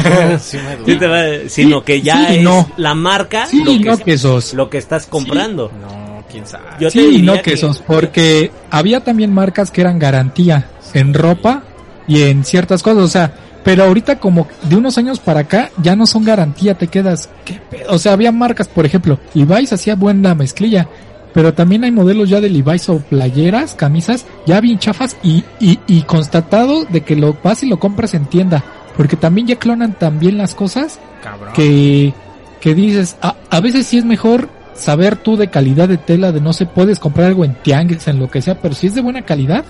sí 0.40 0.56
me 0.58 0.84
Sí 0.84 0.96
va- 1.06 1.48
sino 1.48 1.84
que 1.84 2.00
ya 2.00 2.26
sí 2.28 2.36
es 2.36 2.42
no. 2.42 2.68
la 2.76 2.94
marca 2.94 3.46
Sí, 3.46 3.62
lo, 3.62 3.72
que, 3.72 4.16
no 4.16 4.38
lo 4.54 4.70
que 4.70 4.78
estás 4.78 5.06
comprando. 5.06 5.70
No, 5.80 5.99
quién 6.30 6.46
sabe. 6.46 6.64
Yo 6.78 6.90
Sí, 6.90 7.22
no 7.22 7.42
quesos, 7.42 7.82
porque 7.86 8.50
había 8.70 9.00
también 9.00 9.32
marcas 9.32 9.70
que 9.70 9.80
eran 9.80 9.98
garantía 9.98 10.68
en 10.94 11.14
ropa 11.14 11.62
y 12.06 12.22
en 12.22 12.44
ciertas 12.44 12.82
cosas, 12.82 13.02
o 13.02 13.08
sea, 13.08 13.32
pero 13.62 13.84
ahorita 13.84 14.18
como 14.18 14.48
de 14.62 14.76
unos 14.76 14.96
años 14.98 15.18
para 15.18 15.40
acá 15.40 15.70
ya 15.82 15.94
no 15.94 16.06
son 16.06 16.24
garantía, 16.24 16.74
te 16.74 16.88
quedas, 16.88 17.28
¿qué 17.44 17.60
pedo? 17.70 17.92
O 17.92 17.98
sea, 17.98 18.12
había 18.12 18.32
marcas, 18.32 18.68
por 18.68 18.86
ejemplo, 18.86 19.18
Levi's 19.34 19.72
hacía 19.72 19.94
buena 19.94 20.34
mezclilla, 20.34 20.88
pero 21.32 21.54
también 21.54 21.84
hay 21.84 21.92
modelos 21.92 22.28
ya 22.28 22.40
de 22.40 22.48
Levi's 22.48 22.88
o 22.88 22.98
playeras, 22.98 23.74
camisas, 23.74 24.24
ya 24.46 24.60
bien 24.60 24.78
chafas 24.78 25.16
y, 25.22 25.44
y, 25.60 25.78
y 25.86 26.02
constatado 26.02 26.84
de 26.84 27.02
que 27.02 27.16
lo 27.16 27.36
vas 27.42 27.62
y 27.62 27.68
lo 27.68 27.78
compras 27.78 28.14
en 28.14 28.26
tienda, 28.26 28.64
porque 28.96 29.16
también 29.16 29.46
ya 29.46 29.56
clonan 29.56 29.98
también 29.98 30.38
las 30.38 30.54
cosas 30.54 30.98
Cabrón. 31.22 31.52
que, 31.52 32.14
que 32.60 32.74
dices, 32.74 33.16
a, 33.22 33.36
a 33.50 33.60
veces 33.60 33.86
sí 33.86 33.98
es 33.98 34.04
mejor 34.04 34.48
saber 34.80 35.16
tú 35.16 35.36
de 35.36 35.48
calidad 35.48 35.88
de 35.88 35.98
tela, 35.98 36.32
de 36.32 36.40
no 36.40 36.52
sé, 36.52 36.66
puedes 36.66 36.98
comprar 36.98 37.28
algo 37.28 37.44
en 37.44 37.54
tianguis, 37.54 38.08
en 38.08 38.18
lo 38.18 38.30
que 38.30 38.42
sea, 38.42 38.60
pero 38.60 38.74
si 38.74 38.86
es 38.86 38.94
de 38.94 39.02
buena 39.02 39.22
calidad, 39.22 39.64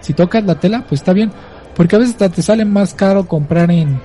si 0.00 0.14
tocas 0.14 0.44
la 0.44 0.60
tela, 0.60 0.84
pues 0.88 1.00
está 1.00 1.12
bien, 1.12 1.32
porque 1.74 1.96
a 1.96 1.98
veces 1.98 2.16
te 2.16 2.42
sale 2.42 2.64
más 2.64 2.94
caro 2.94 3.26
comprar 3.26 3.70
en, 3.70 4.00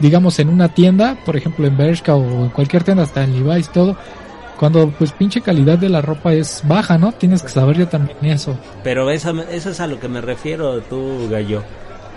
digamos, 0.00 0.38
en 0.38 0.48
una 0.48 0.68
tienda, 0.74 1.16
por 1.24 1.36
ejemplo 1.36 1.66
en 1.66 1.76
Bershka 1.76 2.14
o 2.14 2.44
en 2.44 2.50
cualquier 2.50 2.82
tienda, 2.82 3.04
hasta 3.04 3.22
en 3.22 3.34
Levi's, 3.34 3.70
todo, 3.70 3.96
cuando 4.58 4.90
pues 4.90 5.12
pinche 5.12 5.40
calidad 5.40 5.78
de 5.78 5.88
la 5.88 6.02
ropa 6.02 6.34
es 6.34 6.62
baja, 6.66 6.98
¿no? 6.98 7.12
Tienes 7.12 7.42
que 7.42 7.48
saber 7.48 7.78
ya 7.78 7.88
también 7.88 8.18
eso. 8.24 8.58
Pero 8.84 9.10
eso, 9.10 9.30
eso 9.50 9.70
es 9.70 9.80
a 9.80 9.86
lo 9.86 9.98
que 9.98 10.08
me 10.08 10.20
refiero 10.20 10.82
tú, 10.82 11.28
Gallo. 11.30 11.62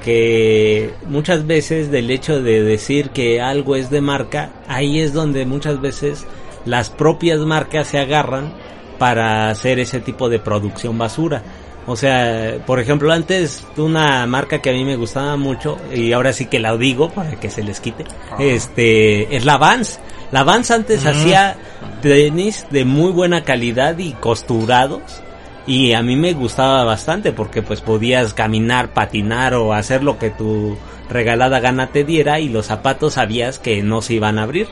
Que 0.04 0.94
muchas 1.08 1.48
veces 1.48 1.90
del 1.90 2.12
hecho 2.12 2.42
de 2.42 2.62
decir 2.62 3.12
que 3.12 3.40
algo 3.40 3.78
es 3.78 3.90
de 3.90 4.02
marca, 4.02 4.50
ahí 4.68 5.00
es 5.00 5.14
donde 5.14 5.46
muchas 5.46 5.80
veces 5.80 6.26
las 6.66 6.90
propias 6.90 7.40
marcas 7.40 7.88
se 7.88 8.00
agarran 8.00 8.54
para 8.98 9.50
hacer 9.50 9.80
ese 9.80 10.00
tipo 10.00 10.30
de 10.30 10.40
producción 10.40 10.98
basura. 10.98 11.44
O 11.86 11.98
sea, 11.98 12.60
por 12.66 12.80
ejemplo, 12.80 13.12
antes 13.12 13.66
una 13.76 14.26
marca 14.26 14.60
que 14.60 14.70
a 14.70 14.74
mí 14.74 14.86
me 14.86 14.96
gustaba 14.96 15.36
mucho, 15.36 15.78
y 15.94 16.14
ahora 16.14 16.32
sí 16.32 16.46
que 16.46 16.60
la 16.60 16.78
digo 16.78 17.10
para 17.10 17.32
que 17.32 17.50
se 17.50 17.64
les 17.64 17.82
quite, 17.82 18.06
este, 18.40 19.36
es 19.36 19.44
la 19.44 19.58
Vans. 19.58 20.00
La 20.32 20.44
Vans 20.44 20.72
antes 20.72 21.06
hacía 21.06 21.58
tenis 22.02 22.66
de 22.72 22.86
muy 22.86 23.12
buena 23.12 23.44
calidad 23.44 23.98
y 23.98 24.14
costurados. 24.14 25.22
Y 25.66 25.94
a 25.94 26.02
mí 26.02 26.16
me 26.18 26.34
gustaba 26.34 26.84
bastante 26.84 27.32
porque 27.32 27.62
pues 27.62 27.80
podías 27.80 28.34
caminar, 28.34 28.94
patinar 28.94 29.54
o 29.54 29.74
hacer 29.74 30.04
lo 30.04 30.18
que 30.18 30.30
tu 30.30 30.78
regalada 31.10 31.60
gana 31.60 31.88
te 31.88 32.04
diera 32.04 32.40
y 32.40 32.50
los 32.50 32.66
zapatos 32.66 33.14
sabías 33.14 33.60
que 33.60 33.82
no 33.82 34.02
se 34.02 34.16
iban 34.16 34.40
a 34.40 34.44
abrir. 34.44 34.68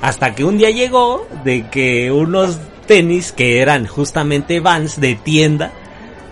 Hasta 0.00 0.34
que 0.34 0.44
un 0.44 0.58
día 0.58 0.70
llegó 0.70 1.26
de 1.44 1.68
que 1.68 2.12
unos 2.12 2.58
tenis 2.86 3.32
que 3.32 3.60
eran 3.60 3.86
justamente 3.86 4.60
Vans 4.60 5.00
de 5.00 5.14
tienda 5.14 5.72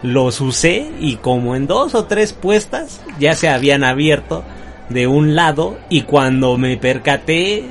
los 0.03 0.41
usé 0.41 0.91
y 1.01 1.17
como 1.17 1.57
en 1.57 1.67
dos 1.67 1.95
o 1.95 2.05
tres 2.05 2.33
puestas 2.33 3.01
ya 3.19 3.35
se 3.35 3.49
habían 3.49 3.83
abierto 3.83 4.45
de 4.89 5.07
un 5.07 5.35
lado 5.35 5.79
y 5.89 6.03
cuando 6.03 6.57
me 6.59 6.77
percaté 6.77 7.65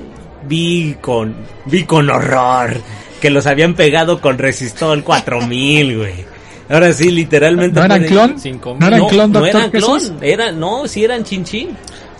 vi 0.47 0.95
con 0.99 1.35
vi 1.65 1.83
con 1.85 2.09
horror 2.09 2.77
que 3.21 3.29
los 3.29 3.47
habían 3.47 3.73
pegado 3.73 4.21
con 4.21 4.37
resistol 4.37 5.03
4000 5.03 5.97
güey. 5.97 6.25
Ahora 6.67 6.91
sí 6.93 7.11
literalmente 7.11 7.79
¿No 7.79 7.85
eran 7.85 8.03
clon? 8.03 8.39
Cinco 8.39 8.75
¿No 8.79 8.87
eran 8.87 8.99
no, 8.99 9.07
clon, 9.07 9.31
no 9.31 9.39
doctor 9.39 9.61
eran 9.61 9.71
clon 9.71 10.17
eran 10.21 10.59
no 10.59 10.87
sí 10.87 11.03
eran 11.03 11.23
chinchín 11.23 11.69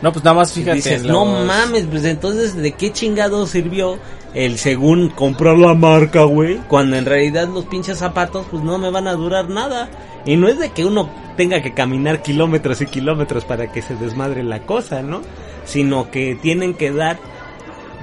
No, 0.06 0.12
pues 0.14 0.24
nada 0.24 0.38
más 0.38 0.54
fíjate. 0.54 0.76
dices, 0.76 1.02
los- 1.02 1.12
no 1.12 1.26
mames, 1.26 1.86
pues 1.90 2.06
entonces, 2.06 2.56
¿de 2.56 2.74
qué 2.74 2.94
chingado 2.94 3.48
sirvió 3.48 3.98
el 4.36 4.60
según 4.60 5.10
comprar 5.10 5.58
la 5.58 5.74
marca, 5.74 6.26
güey? 6.26 6.58
Cuando 6.68 6.96
en 6.96 7.06
realidad 7.06 7.48
los 7.48 7.66
pinches 7.66 7.98
zapatos, 7.98 8.46
pues 8.52 8.62
no 8.64 8.78
me 8.78 8.92
van 8.92 9.08
a 9.08 9.14
durar 9.14 9.50
nada. 9.50 9.90
Y 10.24 10.36
no 10.36 10.48
es 10.48 10.60
de 10.60 10.70
que 10.70 10.86
uno 10.86 11.10
tenga 11.36 11.64
que 11.64 11.74
caminar 11.74 12.22
kilómetros 12.22 12.82
y 12.82 12.86
kilómetros 12.86 13.46
para 13.46 13.72
que 13.72 13.82
se 13.82 13.96
desmadre 13.96 14.44
la 14.44 14.60
cosa, 14.60 15.02
¿no? 15.02 15.22
Sino 15.66 16.12
que 16.12 16.36
tienen 16.40 16.76
que 16.76 16.92
dar, 16.92 17.18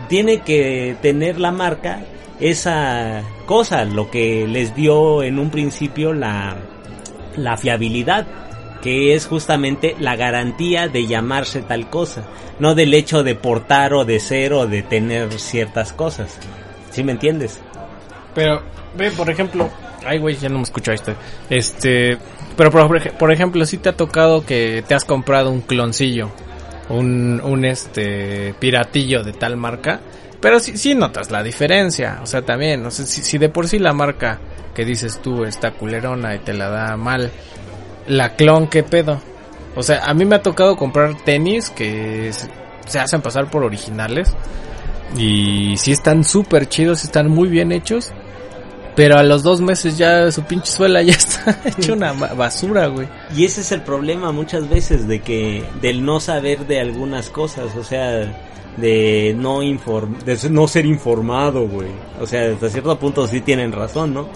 tiene 0.08 0.40
que 0.40 0.96
tener 1.02 1.38
la 1.38 1.52
marca 1.52 2.00
esa 2.40 3.22
cosa, 3.46 3.84
lo 3.84 4.10
que 4.10 4.48
les 4.48 4.74
dio 4.74 5.22
en 5.22 5.38
un 5.38 5.50
principio 5.50 6.12
la, 6.12 6.56
la 7.36 7.56
fiabilidad 7.56 8.26
que 8.82 9.14
es 9.14 9.26
justamente 9.26 9.94
la 9.98 10.16
garantía 10.16 10.88
de 10.88 11.06
llamarse 11.06 11.62
tal 11.62 11.88
cosa, 11.88 12.24
no 12.58 12.74
del 12.74 12.92
hecho 12.92 13.22
de 13.22 13.34
portar 13.34 13.94
o 13.94 14.04
de 14.04 14.20
ser 14.20 14.52
o 14.52 14.66
de 14.66 14.82
tener 14.82 15.32
ciertas 15.38 15.92
cosas. 15.92 16.36
¿Sí 16.90 17.04
me 17.04 17.12
entiendes? 17.12 17.60
Pero, 18.34 18.62
ve, 18.96 19.10
por 19.12 19.30
ejemplo, 19.30 19.70
ay, 20.04 20.18
güey, 20.18 20.36
ya 20.36 20.48
no 20.48 20.56
me 20.56 20.64
escucho 20.64 20.92
esto. 20.92 21.14
Este, 21.48 22.18
pero 22.56 22.70
por, 22.70 23.12
por 23.12 23.32
ejemplo, 23.32 23.64
si 23.64 23.78
te 23.78 23.88
ha 23.88 23.96
tocado 23.96 24.44
que 24.44 24.84
te 24.86 24.94
has 24.94 25.04
comprado 25.04 25.50
un 25.50 25.60
cloncillo, 25.60 26.30
un, 26.88 27.40
un 27.42 27.64
este, 27.64 28.54
piratillo 28.58 29.22
de 29.22 29.32
tal 29.32 29.56
marca, 29.56 30.00
pero 30.40 30.58
sí, 30.58 30.76
sí 30.76 30.94
notas 30.94 31.30
la 31.30 31.42
diferencia. 31.42 32.18
O 32.22 32.26
sea, 32.26 32.42
también, 32.42 32.82
no 32.82 32.90
sé, 32.90 33.06
si, 33.06 33.22
si 33.22 33.38
de 33.38 33.48
por 33.48 33.68
sí 33.68 33.78
la 33.78 33.92
marca 33.92 34.40
que 34.74 34.84
dices 34.84 35.20
tú 35.22 35.44
está 35.44 35.72
culerona 35.72 36.34
y 36.34 36.38
te 36.40 36.52
la 36.52 36.68
da 36.68 36.96
mal, 36.96 37.30
la 38.06 38.34
clon, 38.36 38.68
¿qué 38.68 38.82
pedo? 38.82 39.20
O 39.74 39.82
sea, 39.82 40.04
a 40.04 40.14
mí 40.14 40.24
me 40.24 40.36
ha 40.36 40.42
tocado 40.42 40.76
comprar 40.76 41.16
tenis 41.24 41.70
que 41.70 42.30
se 42.86 42.98
hacen 42.98 43.22
pasar 43.22 43.50
por 43.50 43.64
originales. 43.64 44.34
Y 45.16 45.76
sí 45.76 45.92
están 45.92 46.24
súper 46.24 46.68
chidos, 46.68 47.04
están 47.04 47.28
muy 47.28 47.48
bien 47.48 47.72
hechos. 47.72 48.12
Pero 48.94 49.16
a 49.16 49.22
los 49.22 49.42
dos 49.42 49.60
meses 49.62 49.96
ya 49.96 50.30
su 50.30 50.42
pinche 50.42 50.70
suela 50.70 51.00
ya 51.00 51.12
está 51.14 51.58
hecha 51.64 51.94
una 51.94 52.12
ba- 52.12 52.34
basura, 52.34 52.86
güey. 52.88 53.08
Y 53.34 53.44
ese 53.44 53.62
es 53.62 53.72
el 53.72 53.80
problema 53.82 54.32
muchas 54.32 54.68
veces 54.68 55.08
de 55.08 55.20
que 55.20 55.64
del 55.80 56.04
no 56.04 56.20
saber 56.20 56.66
de 56.66 56.80
algunas 56.80 57.30
cosas, 57.30 57.74
o 57.76 57.82
sea, 57.84 58.34
de 58.76 59.34
no 59.38 59.62
inform 59.62 60.18
de 60.20 60.38
no 60.50 60.68
ser 60.68 60.84
informado, 60.84 61.66
güey. 61.68 61.88
O 62.20 62.26
sea, 62.26 62.52
hasta 62.52 62.68
cierto 62.68 62.98
punto 62.98 63.26
sí 63.26 63.40
tienen 63.40 63.72
razón, 63.72 64.12
¿no? 64.12 64.28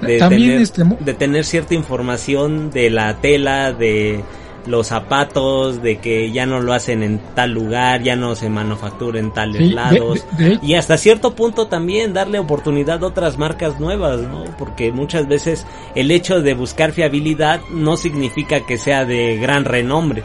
De 0.00 0.18
También, 0.18 0.42
tener, 0.50 0.62
este, 0.62 0.84
de 1.00 1.14
tener 1.14 1.44
cierta 1.44 1.74
información 1.74 2.70
de 2.70 2.88
la 2.90 3.14
tela, 3.14 3.72
de 3.72 4.22
los 4.66 4.88
zapatos, 4.88 5.82
de 5.82 5.96
que 5.98 6.30
ya 6.30 6.44
no 6.46 6.60
lo 6.60 6.72
hacen 6.74 7.02
en 7.02 7.20
tal 7.34 7.52
lugar, 7.52 8.02
ya 8.02 8.16
no 8.16 8.34
se 8.36 8.48
manufactura 8.50 9.18
en 9.18 9.32
tales 9.32 9.62
Sí, 9.62 9.68
de- 9.70 9.74
lados. 9.74 10.26
de- 10.36 10.44
de- 10.50 10.58
Y 10.62 10.74
hasta 10.74 10.98
cierto 10.98 11.34
punto 11.34 11.66
también 11.68 12.12
darle 12.12 12.38
oportunidad 12.38 13.02
a 13.02 13.06
otras 13.06 13.38
marcas 13.38 13.80
nuevas, 13.80 14.20
¿no? 14.20 14.44
Porque 14.58 14.92
muchas 14.92 15.26
veces 15.26 15.66
el 15.94 16.10
hecho 16.10 16.42
de 16.42 16.54
buscar 16.54 16.92
fiabilidad 16.92 17.60
no 17.70 17.96
significa 17.96 18.60
que 18.66 18.76
sea 18.78 19.04
de 19.04 19.36
gran 19.38 19.64
renombre. 19.64 20.22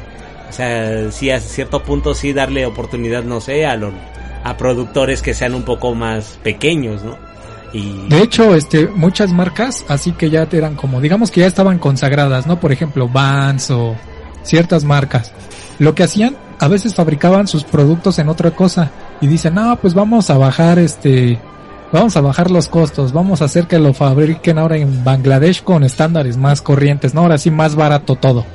O 0.50 0.52
sea, 0.52 1.10
sí 1.12 1.32
a 1.32 1.40
cierto 1.40 1.82
punto 1.82 2.14
sí 2.14 2.34
darle 2.34 2.66
oportunidad, 2.66 3.24
no 3.24 3.40
sé, 3.42 3.66
a 3.66 3.76
los 3.76 3.94
a 4.44 4.58
productores 4.58 5.22
que 5.22 5.34
sean 5.34 5.56
un 5.56 5.64
poco 5.64 5.96
más 5.96 6.38
pequeños, 6.44 7.02
¿no? 7.04 7.18
Y 7.74 8.08
De 8.08 8.22
hecho, 8.22 8.56
este, 8.56 8.88
muchas 8.88 9.34
marcas, 9.34 9.84
así 9.88 10.12
que 10.12 10.30
ya 10.30 10.48
eran 10.52 10.76
como, 10.76 11.02
digamos 11.02 11.32
que 11.32 11.42
ya 11.42 11.48
estaban 11.48 11.80
consagradas, 11.80 12.46
¿no? 12.46 12.60
Por 12.60 12.72
ejemplo, 12.72 13.10
Vans 13.10 13.72
o 13.72 13.96
ciertas 14.44 14.84
marcas. 14.84 15.34
Lo 15.80 15.96
que 15.96 16.04
hacían, 16.04 16.38
a 16.60 16.68
veces 16.68 16.94
fabricaban 16.94 17.48
sus 17.48 17.64
productos 17.64 18.20
en 18.20 18.30
otra 18.30 18.52
cosa 18.52 18.92
y 19.22 19.28
dicen, 19.28 19.56
no, 19.56 19.76
pues 19.78 19.96
vamos 19.96 20.30
a 20.30 20.38
bajar 20.38 20.78
este, 20.78 21.40
vamos 21.92 22.16
a 22.18 22.22
bajar 22.22 22.52
los 22.52 22.68
costos, 22.68 23.12
vamos 23.12 23.42
a 23.42 23.46
hacer 23.46 23.68
que 23.68 23.80
lo 23.80 23.94
fabriquen 23.94 24.58
ahora 24.60 24.78
en 24.78 25.04
Bangladesh 25.04 25.64
con 25.64 25.84
estándares 25.84 26.38
más 26.38 26.62
corrientes, 26.62 27.14
¿no? 27.14 27.22
Ahora 27.22 27.38
sí 27.38 27.52
más 27.52 27.76
barato 27.76 28.16
todo. 28.16 28.46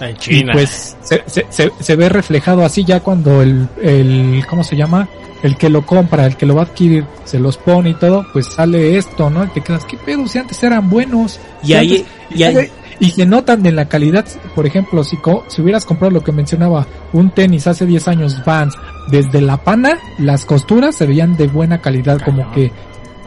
En 0.00 0.16
Y 0.16 0.44
pues 0.52 0.96
se, 1.02 1.22
se, 1.26 1.46
se, 1.48 1.70
se 1.78 1.96
ve 1.96 2.08
reflejado 2.08 2.64
así 2.64 2.84
ya 2.84 3.00
cuando 3.00 3.42
el, 3.42 3.68
el, 3.82 4.44
¿cómo 4.48 4.62
se 4.64 4.76
llama? 4.76 5.08
El 5.42 5.56
que 5.56 5.68
lo 5.68 5.84
compra, 5.86 6.26
el 6.26 6.36
que 6.36 6.46
lo 6.46 6.54
va 6.54 6.62
a 6.62 6.64
adquirir, 6.64 7.04
se 7.24 7.38
los 7.38 7.56
pone 7.56 7.90
y 7.90 7.94
todo, 7.94 8.26
pues 8.32 8.46
sale 8.46 8.96
esto, 8.96 9.30
¿no? 9.30 9.44
Y 9.44 9.48
te 9.48 9.60
quedas, 9.60 9.84
¿qué 9.84 9.96
pedo? 9.98 10.26
Si 10.26 10.38
antes 10.38 10.62
eran 10.62 10.88
buenos. 10.90 11.38
Y 11.62 11.66
Si 11.68 11.74
ahí- 11.74 11.96
antes- 12.30 12.38
y 12.38 12.42
ahí- 12.42 12.70
y 12.98 13.10
se 13.10 13.26
notan 13.26 13.64
en 13.66 13.76
la 13.76 13.86
calidad, 13.88 14.24
por 14.54 14.64
ejemplo, 14.66 15.04
si, 15.04 15.18
co- 15.18 15.44
si 15.48 15.60
hubieras 15.60 15.84
comprado 15.84 16.10
lo 16.12 16.24
que 16.24 16.32
mencionaba, 16.32 16.86
un 17.12 17.30
tenis 17.30 17.66
hace 17.66 17.84
10 17.84 18.08
años 18.08 18.42
Vans, 18.46 18.74
desde 19.08 19.42
la 19.42 19.58
pana, 19.58 19.98
las 20.18 20.46
costuras 20.46 20.96
se 20.96 21.06
veían 21.06 21.36
de 21.36 21.46
buena 21.46 21.78
calidad, 21.82 22.18
como 22.24 22.50
que 22.52 22.72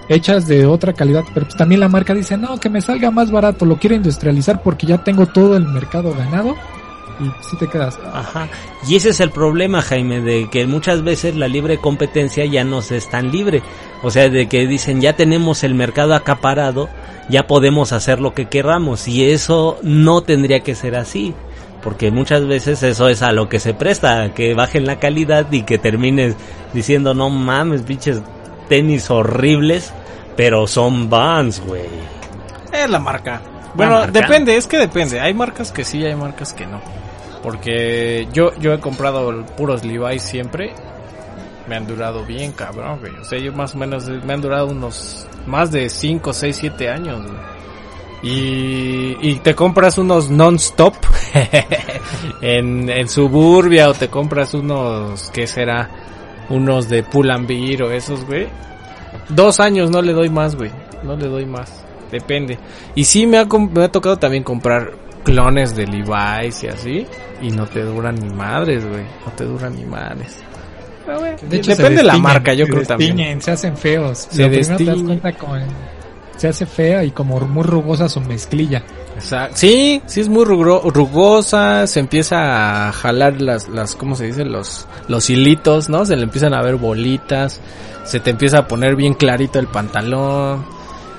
hechas 0.09 0.47
de 0.47 0.65
otra 0.65 0.93
calidad, 0.93 1.23
pero 1.33 1.45
pues 1.45 1.55
también 1.55 1.79
la 1.79 1.87
marca 1.87 2.13
dice, 2.13 2.35
no, 2.35 2.59
que 2.59 2.69
me 2.69 2.81
salga 2.81 3.11
más 3.11 3.31
barato, 3.31 3.65
lo 3.65 3.77
quiero 3.77 3.95
industrializar 3.95 4.61
porque 4.61 4.87
ya 4.87 4.97
tengo 5.03 5.27
todo 5.27 5.55
el 5.55 5.65
mercado 5.67 6.13
ganado. 6.13 6.55
Y 7.19 7.31
si 7.43 7.57
te 7.57 7.67
quedas, 7.67 7.99
Ajá. 8.13 8.47
Y 8.87 8.95
ese 8.95 9.09
es 9.09 9.19
el 9.19 9.29
problema, 9.29 9.81
Jaime, 9.81 10.21
de 10.21 10.49
que 10.49 10.65
muchas 10.65 11.03
veces 11.03 11.35
la 11.35 11.49
libre 11.49 11.77
competencia 11.77 12.45
ya 12.45 12.63
no 12.63 12.79
es 12.79 13.09
tan 13.09 13.29
libre. 13.29 13.61
O 14.03 14.09
sea, 14.09 14.29
de 14.29 14.47
que 14.47 14.65
dicen, 14.67 15.01
ya 15.01 15.13
tenemos 15.13 15.65
el 15.65 15.75
mercado 15.75 16.15
acaparado, 16.15 16.87
ya 17.27 17.45
podemos 17.45 17.91
hacer 17.91 18.21
lo 18.21 18.33
que 18.33 18.45
queramos. 18.45 19.09
Y 19.09 19.25
eso 19.25 19.77
no 19.83 20.21
tendría 20.21 20.61
que 20.61 20.75
ser 20.75 20.95
así. 20.95 21.33
Porque 21.83 22.09
muchas 22.09 22.47
veces 22.47 22.83
eso 22.83 23.09
es 23.09 23.21
a 23.21 23.33
lo 23.33 23.49
que 23.49 23.59
se 23.59 23.73
presta, 23.73 24.33
que 24.33 24.53
bajen 24.53 24.85
la 24.85 24.99
calidad 24.99 25.51
y 25.51 25.63
que 25.63 25.77
termines 25.77 26.35
diciendo, 26.73 27.13
no 27.13 27.29
mames, 27.29 27.81
pinches 27.81 28.21
tenis 28.69 29.09
horribles, 29.09 29.93
pero 30.39 30.65
son 30.67 31.09
Vans, 31.09 31.59
güey. 31.59 31.89
Es 32.71 32.89
la 32.89 32.97
marca. 32.97 33.41
Bueno, 33.73 33.95
marca. 33.95 34.21
depende, 34.21 34.55
es 34.55 34.67
que 34.67 34.77
depende. 34.77 35.19
Hay 35.19 35.33
marcas 35.33 35.69
que 35.69 35.83
sí, 35.83 36.05
hay 36.05 36.15
marcas 36.15 36.53
que 36.53 36.65
no. 36.65 36.79
Porque 37.43 38.25
yo, 38.31 38.57
yo 38.57 38.73
he 38.73 38.79
comprado 38.79 39.45
puros 39.57 39.83
Levi's 39.83 40.23
siempre. 40.23 40.73
Me 41.67 41.75
han 41.75 41.85
durado 41.85 42.25
bien, 42.25 42.53
cabrón, 42.53 43.01
güey. 43.01 43.11
O 43.17 43.25
sea, 43.25 43.37
yo 43.37 43.51
más 43.51 43.75
o 43.75 43.79
menos 43.79 44.07
me 44.07 44.31
han 44.31 44.39
durado 44.39 44.67
unos 44.67 45.27
más 45.45 45.71
de 45.71 45.89
5, 45.89 46.31
6, 46.31 46.55
7 46.57 46.89
años, 46.89 47.21
güey. 47.21 47.37
Y, 48.21 49.17
y 49.19 49.35
te 49.39 49.53
compras 49.53 49.97
unos 49.97 50.29
non-stop 50.29 50.95
en, 52.41 52.89
en 52.89 53.09
Suburbia 53.09 53.89
o 53.89 53.93
te 53.93 54.07
compras 54.07 54.53
unos, 54.53 55.31
¿qué 55.31 55.47
será? 55.47 55.89
Unos 56.47 56.87
de 56.87 57.03
Pull&Bear 57.03 57.83
o 57.83 57.91
esos, 57.91 58.23
güey. 58.23 58.47
Dos 59.29 59.59
años 59.59 59.89
no 59.89 60.01
le 60.01 60.13
doy 60.13 60.29
más, 60.29 60.55
güey. 60.55 60.71
No 61.03 61.15
le 61.15 61.27
doy 61.27 61.45
más. 61.45 61.83
Depende. 62.11 62.57
Y 62.95 63.05
sí 63.05 63.25
me 63.25 63.37
ha, 63.37 63.45
me 63.45 63.83
ha 63.83 63.91
tocado 63.91 64.17
también 64.17 64.43
comprar 64.43 64.93
clones 65.23 65.75
de 65.75 65.85
Levi's 65.85 66.63
y 66.63 66.67
así. 66.67 67.07
Y 67.41 67.51
no 67.51 67.65
te 67.67 67.81
duran 67.81 68.15
ni 68.15 68.29
madres, 68.29 68.85
güey. 68.85 69.03
No 69.25 69.31
te 69.35 69.45
duran 69.45 69.75
ni 69.75 69.85
madres. 69.85 70.37
Pero, 71.05 71.19
güey, 71.19 71.35
de 71.41 71.57
hecho, 71.57 71.71
se 71.71 71.77
depende 71.77 72.01
de 72.01 72.07
la 72.07 72.17
marca, 72.17 72.53
yo 72.53 72.65
se 72.65 72.71
creo 72.71 72.85
también. 72.85 73.41
Se 73.41 73.51
hacen 73.51 73.77
feos. 73.77 74.27
Se 74.29 74.43
Lo 74.43 74.49
primero 74.49 74.77
te 74.77 74.85
das 74.85 75.03
cuenta 75.03 75.31
con, 75.33 75.61
se 76.39 76.47
hace 76.47 76.65
fea 76.65 77.03
y 77.03 77.11
como 77.11 77.37
muy 77.41 77.63
rugosa 77.63 78.07
su 78.07 78.21
mezclilla. 78.21 78.81
Exacto. 79.15 79.57
Sí, 79.57 80.01
sí 80.05 80.21
es 80.21 80.29
muy 80.29 80.45
rugosa, 80.45 81.85
se 81.85 81.99
empieza 81.99 82.87
a 82.87 82.91
jalar 82.93 83.41
las, 83.41 83.67
las, 83.67 83.95
¿cómo 83.95 84.15
se 84.15 84.27
dice? 84.27 84.45
Los, 84.45 84.87
los 85.09 85.29
hilitos, 85.29 85.89
¿no? 85.89 86.05
Se 86.05 86.15
le 86.15 86.23
empiezan 86.23 86.53
a 86.53 86.61
ver 86.61 86.77
bolitas, 86.77 87.59
se 88.09 88.19
te 88.19 88.31
empieza 88.31 88.59
a 88.59 88.67
poner 88.67 88.95
bien 88.95 89.13
clarito 89.13 89.59
el 89.59 89.67
pantalón 89.67 90.65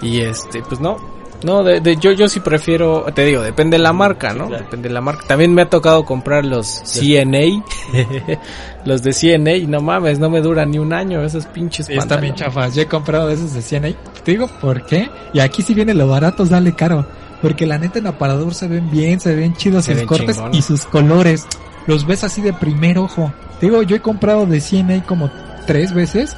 y 0.03 0.21
este, 0.21 0.63
pues 0.63 0.81
no, 0.81 0.97
no, 1.43 1.63
de, 1.63 1.81
de- 1.81 1.97
yo, 1.97 2.13
yo 2.13 2.29
sí 2.29 2.41
prefiero, 2.41 3.07
te 3.15 3.25
digo, 3.25 3.43
depende 3.43 3.77
de 3.79 3.83
la 3.83 3.93
marca, 3.93 4.35
¿no? 4.35 4.49
claro. 4.49 4.65
Depende 4.65 4.89
de 4.89 4.95
la 4.95 5.01
marca. 5.01 5.25
También 5.27 5.55
me 5.55 5.63
ha 5.63 5.71
tocado 5.71 6.05
comprar 6.05 6.45
los 6.45 6.67
CNA, 6.85 7.65
los 8.85 9.03
de 9.03 9.13
CNA 9.13 9.55
y 9.57 9.67
no 9.67 9.81
mames, 9.81 10.19
no 10.19 10.31
me 10.31 10.41
duran 10.41 10.71
ni 10.71 10.79
un 10.79 10.93
año 10.93 11.23
esos 11.23 11.47
pinches 11.47 11.87
Sí, 11.87 11.95
están 11.95 12.21
bien 12.21 12.35
chafas. 12.35 12.75
Yo 12.75 12.83
he 12.83 12.87
comprado 12.87 13.29
de 13.29 13.35
esos 13.35 13.55
de 13.55 13.63
100 13.63 13.85
ahí. 13.85 13.97
Te 14.25 14.33
digo 14.33 14.49
por 14.61 14.85
qué. 14.85 15.09
Y 15.33 15.41
aquí 15.41 15.63
si 15.63 15.75
viene 15.75 15.95
lo 15.95 16.09
barato, 16.09 16.45
dale 16.45 16.75
caro. 16.75 17.07
Porque 17.41 17.67
la 17.67 17.79
neta 17.79 17.99
en 17.99 18.07
aparador 18.07 18.53
se 18.55 18.69
ven 18.69 18.91
bien, 18.91 19.19
se 19.19 19.35
ven 19.35 19.55
chidos 19.55 19.87
Se 19.87 19.93
sus 19.93 19.99
ven 20.01 20.07
cortes 20.09 20.43
y 20.53 20.61
sus 20.63 20.85
colores. 20.85 21.47
Los 21.87 22.07
ves 22.07 22.23
así 22.25 22.43
de 22.43 22.53
primer 22.53 22.99
ojo. 22.99 23.33
Te 23.59 23.67
digo, 23.67 23.83
yo 23.83 23.97
he 23.97 24.01
comprado 24.01 24.45
de 24.45 24.61
100 24.61 24.91
ahí 24.91 25.01
como 25.01 25.31
tres 25.67 25.95
veces. 25.95 26.37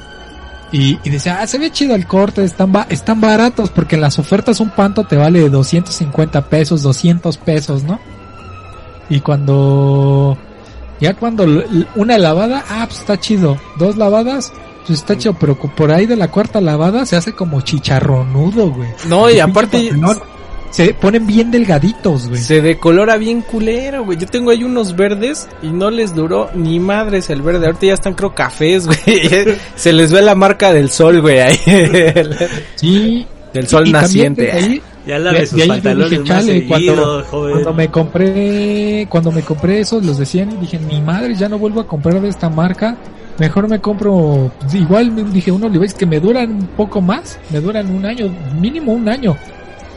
Y, 0.73 0.97
y 1.03 1.09
decía, 1.11 1.37
ah, 1.39 1.47
se 1.47 1.59
ve 1.59 1.71
chido 1.71 1.93
el 1.95 2.07
corte, 2.07 2.43
están, 2.43 2.71
ba- 2.71 2.87
están 2.89 3.21
baratos 3.21 3.69
porque 3.69 3.95
en 3.95 4.01
las 4.01 4.17
ofertas 4.19 4.59
un 4.59 4.71
panto 4.71 5.03
te 5.05 5.15
vale 5.15 5.47
250 5.47 6.49
pesos, 6.49 6.81
200 6.81 7.37
pesos, 7.37 7.83
¿no? 7.83 7.99
Y 9.07 9.19
cuando, 9.19 10.35
ya 10.99 11.13
cuando 11.13 11.45
una 11.95 12.17
lavada, 12.17 12.63
ah, 12.69 12.85
pues 12.87 12.99
está 13.01 13.19
chido. 13.19 13.57
Dos 13.77 13.97
lavadas, 13.97 14.51
pues 14.87 14.99
está 14.99 15.15
chido, 15.17 15.35
pero 15.39 15.55
por 15.55 15.91
ahí 15.91 16.07
de 16.07 16.15
la 16.15 16.29
cuarta 16.31 16.59
lavada 16.59 17.05
se 17.05 17.15
hace 17.17 17.33
como 17.33 17.61
chicharronudo, 17.61 18.71
güey. 18.71 18.89
No, 19.07 19.29
y 19.29 19.39
aparte, 19.39 19.89
pantalón 19.91 20.19
se 20.73 20.93
ponen 20.95 21.25
bien 21.27 21.51
delgaditos, 21.51 22.27
güey. 22.27 22.41
Se 22.41 22.61
decolora 22.61 23.17
bien 23.17 23.41
culero, 23.41 24.03
güey. 24.05 24.17
Yo 24.17 24.27
tengo 24.27 24.49
ahí 24.51 24.63
unos 24.63 24.95
verdes 24.95 25.47
y 25.61 25.67
no 25.67 25.89
les 25.91 26.15
duró 26.15 26.49
ni 26.55 26.79
madres 26.79 27.29
el 27.29 27.41
verde. 27.43 27.67
Ahorita 27.67 27.85
ya 27.85 27.93
están 27.93 28.15
creo 28.15 28.33
cafés, 28.33 28.87
güey. 28.87 28.97
se 29.75 29.93
les 29.93 30.11
ve 30.11 30.21
la 30.23 30.33
marca 30.35 30.73
del 30.73 30.89
sol, 30.89 31.21
güey, 31.21 31.39
ahí. 31.39 31.57
sí. 32.75 33.25
Del 33.53 33.67
sol 33.67 33.85
Y- 33.85 33.89
y 33.89 33.93
naciente. 33.93 34.51
ahí- 34.51 34.81
Ya 35.05 35.19
laves 35.19 35.41
de 35.41 35.47
sus 35.47 35.61
ahí 35.61 35.67
pantalones 35.67 36.09
dije, 36.09 36.21
más 36.21 36.27
chale, 36.29 36.53
seguido, 36.67 36.95
cuando, 36.95 37.23
joven. 37.25 37.51
cuando 37.51 37.73
me 37.73 37.87
compré, 37.91 39.07
cuando 39.09 39.31
me 39.31 39.41
compré 39.43 39.79
esos, 39.81 40.03
los 40.05 40.17
decían, 40.17 40.59
dije, 40.59 40.79
mi 40.79 41.01
madre, 41.01 41.35
ya 41.35 41.49
no 41.49 41.59
vuelvo 41.59 41.81
a 41.81 41.87
comprar 41.87 42.19
de 42.21 42.29
esta 42.29 42.49
marca. 42.49 42.95
Mejor 43.37 43.67
me 43.67 43.79
compro, 43.79 44.51
pues, 44.59 44.73
igual 44.75 45.11
me 45.11 45.23
dije, 45.23 45.51
unos 45.51 45.71
Levi's 45.71 45.93
que 45.93 46.05
me 46.05 46.19
duran 46.19 46.51
un 46.51 46.67
poco 46.67 47.01
más, 47.01 47.37
me 47.51 47.59
duran 47.59 47.93
un 47.93 48.05
año, 48.05 48.33
mínimo 48.59 48.93
un 48.93 49.09
año. 49.09 49.35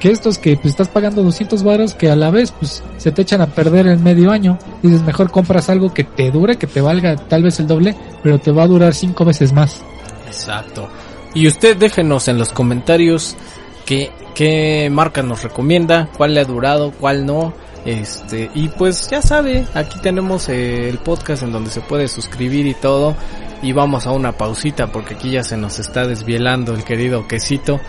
Que 0.01 0.11
estos 0.11 0.39
que 0.39 0.57
pues, 0.57 0.67
estás 0.67 0.89
pagando 0.89 1.23
200 1.23 1.63
varos 1.63 1.95
que 1.95 2.11
a 2.11 2.17
la 2.17 2.31
vez 2.31 2.53
pues 2.53 2.83
se 2.99 3.13
te 3.13 3.23
echan 3.23 3.41
a 3.41 3.47
perder 3.47 3.87
en 3.87 4.03
medio 4.03 4.31
año. 4.31 4.59
Dices, 4.83 5.03
mejor 5.03 5.31
compras 5.31 5.71
algo 5.71 5.95
que 5.95 6.05
te 6.05 6.31
dure, 6.31 6.57
que 6.57 6.67
te 6.67 6.81
valga 6.81 7.17
tal 7.17 7.43
vez 7.43 7.59
el 7.61 7.67
doble, 7.67 7.97
pero 8.23 8.39
te 8.39 8.51
va 8.51 8.65
a 8.65 8.67
durar 8.69 8.95
cinco 8.95 9.25
veces 9.25 9.53
más. 9.53 9.83
Exacto. 10.27 10.89
Y 11.35 11.47
usted 11.47 11.77
déjenos 11.77 12.29
en 12.29 12.39
los 12.39 12.51
comentarios 12.51 13.37
qué, 13.85 14.11
qué 14.35 14.89
marca 14.91 15.23
nos 15.23 15.43
recomienda, 15.43 16.09
cuál 16.17 16.35
le 16.35 16.41
ha 16.41 16.45
durado, 16.45 16.93
cuál 16.93 17.27
no. 17.27 17.55
Este, 17.85 18.51
y 18.55 18.69
pues 18.69 19.09
ya 19.09 19.23
sabe, 19.23 19.65
aquí 19.73 20.01
tenemos 20.01 20.49
el 20.49 20.99
podcast 20.99 21.45
en 21.45 21.53
donde 21.53 21.71
se 21.71 21.81
puede 21.81 22.09
suscribir 22.09 22.67
y 22.67 22.75
todo. 22.75 23.15
Y 23.63 23.73
vamos 23.73 24.07
a 24.07 24.13
una 24.13 24.33
pausita 24.33 24.89
porque 24.89 25.15
aquí 25.15 25.31
ya 25.31 25.43
se 25.43 25.57
nos 25.57 25.79
está 25.79 26.07
desvielando 26.07 26.75
el 26.75 26.85
querido 26.85 27.27
quesito. 27.27 27.81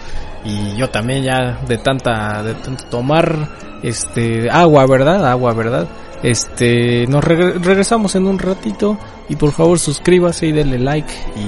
Y 0.47 0.77
yo 0.77 0.89
también 0.89 1.23
ya 1.23 1.59
de 1.67 1.77
tanta, 1.77 2.41
de 2.41 2.53
tanto 2.53 2.85
tomar, 2.85 3.49
este, 3.83 4.49
agua, 4.49 4.85
¿verdad? 4.85 5.29
Agua, 5.29 5.51
¿verdad? 5.53 5.87
Este, 6.23 7.05
nos 7.07 7.23
regre- 7.23 7.61
regresamos 7.61 8.15
en 8.15 8.25
un 8.25 8.39
ratito 8.39 8.97
y 9.29 9.35
por 9.35 9.51
favor 9.51 9.77
suscríbase 9.77 10.47
y 10.47 10.51
denle 10.53 10.79
like 10.79 11.11
y, 11.35 11.41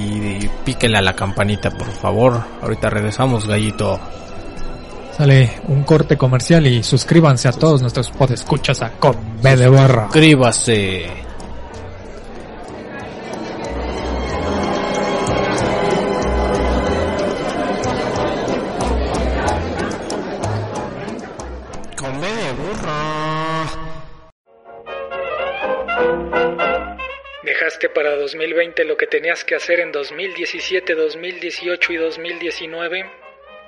y 0.44 0.50
píquele 0.64 0.98
a 0.98 1.02
la 1.02 1.14
campanita, 1.14 1.70
por 1.70 1.88
favor. 1.90 2.40
Ahorita 2.62 2.90
regresamos, 2.90 3.46
gallito. 3.48 3.98
Sale 5.16 5.50
un 5.68 5.82
corte 5.82 6.16
comercial 6.16 6.66
y 6.66 6.82
suscríbanse 6.82 7.48
a 7.48 7.52
todos 7.52 7.80
nuestros 7.82 8.10
podescuchas 8.10 8.80
a 8.82 8.90
Con 8.92 9.16
B 9.42 9.56
de 9.56 9.68
Barra. 9.68 10.04
Suscríbase. 10.04 11.06
2020 28.20 28.84
lo 28.84 28.98
que 28.98 29.06
tenías 29.06 29.44
que 29.44 29.54
hacer 29.54 29.80
en 29.80 29.92
2017, 29.92 30.94
2018 30.94 31.92
y 31.92 31.96
2019. 31.96 33.10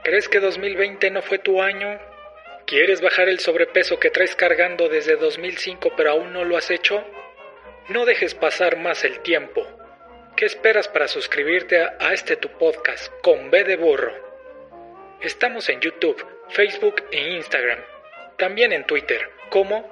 ¿Crees 0.04 0.28
que 0.28 0.40
2020 0.40 1.10
no 1.10 1.22
fue 1.22 1.38
tu 1.38 1.62
año? 1.62 1.98
¿Quieres 2.66 3.00
bajar 3.00 3.30
el 3.30 3.38
sobrepeso 3.38 3.98
que 3.98 4.10
traes 4.10 4.36
cargando 4.36 4.90
desde 4.90 5.16
2005 5.16 5.92
pero 5.96 6.10
aún 6.10 6.34
no 6.34 6.44
lo 6.44 6.58
has 6.58 6.70
hecho? 6.70 7.02
No 7.88 8.04
dejes 8.04 8.34
pasar 8.34 8.76
más 8.76 9.04
el 9.04 9.20
tiempo. 9.20 9.66
¿Qué 10.36 10.44
esperas 10.44 10.86
para 10.86 11.08
suscribirte 11.08 11.80
a, 11.80 12.12
este 12.12 12.36
tu 12.36 12.50
podcast 12.50 13.10
con 13.22 13.50
B 13.50 13.64
de 13.64 13.76
burro? 13.76 14.12
Estamos 15.22 15.68
en 15.70 15.80
YouTube, 15.80 16.22
Facebook 16.50 17.04
e 17.10 17.36
Instagram. 17.36 17.78
También 18.36 18.72
en 18.72 18.84
Twitter, 18.84 19.30
como 19.48 19.90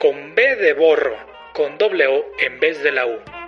con 0.00 0.34
B 0.34 0.56
de 0.56 0.72
borro, 0.72 1.16
con 1.52 1.78
doble 1.78 2.08
O 2.08 2.26
en 2.40 2.58
vez 2.58 2.82
de 2.82 2.90
la 2.90 3.06
U. 3.06 3.41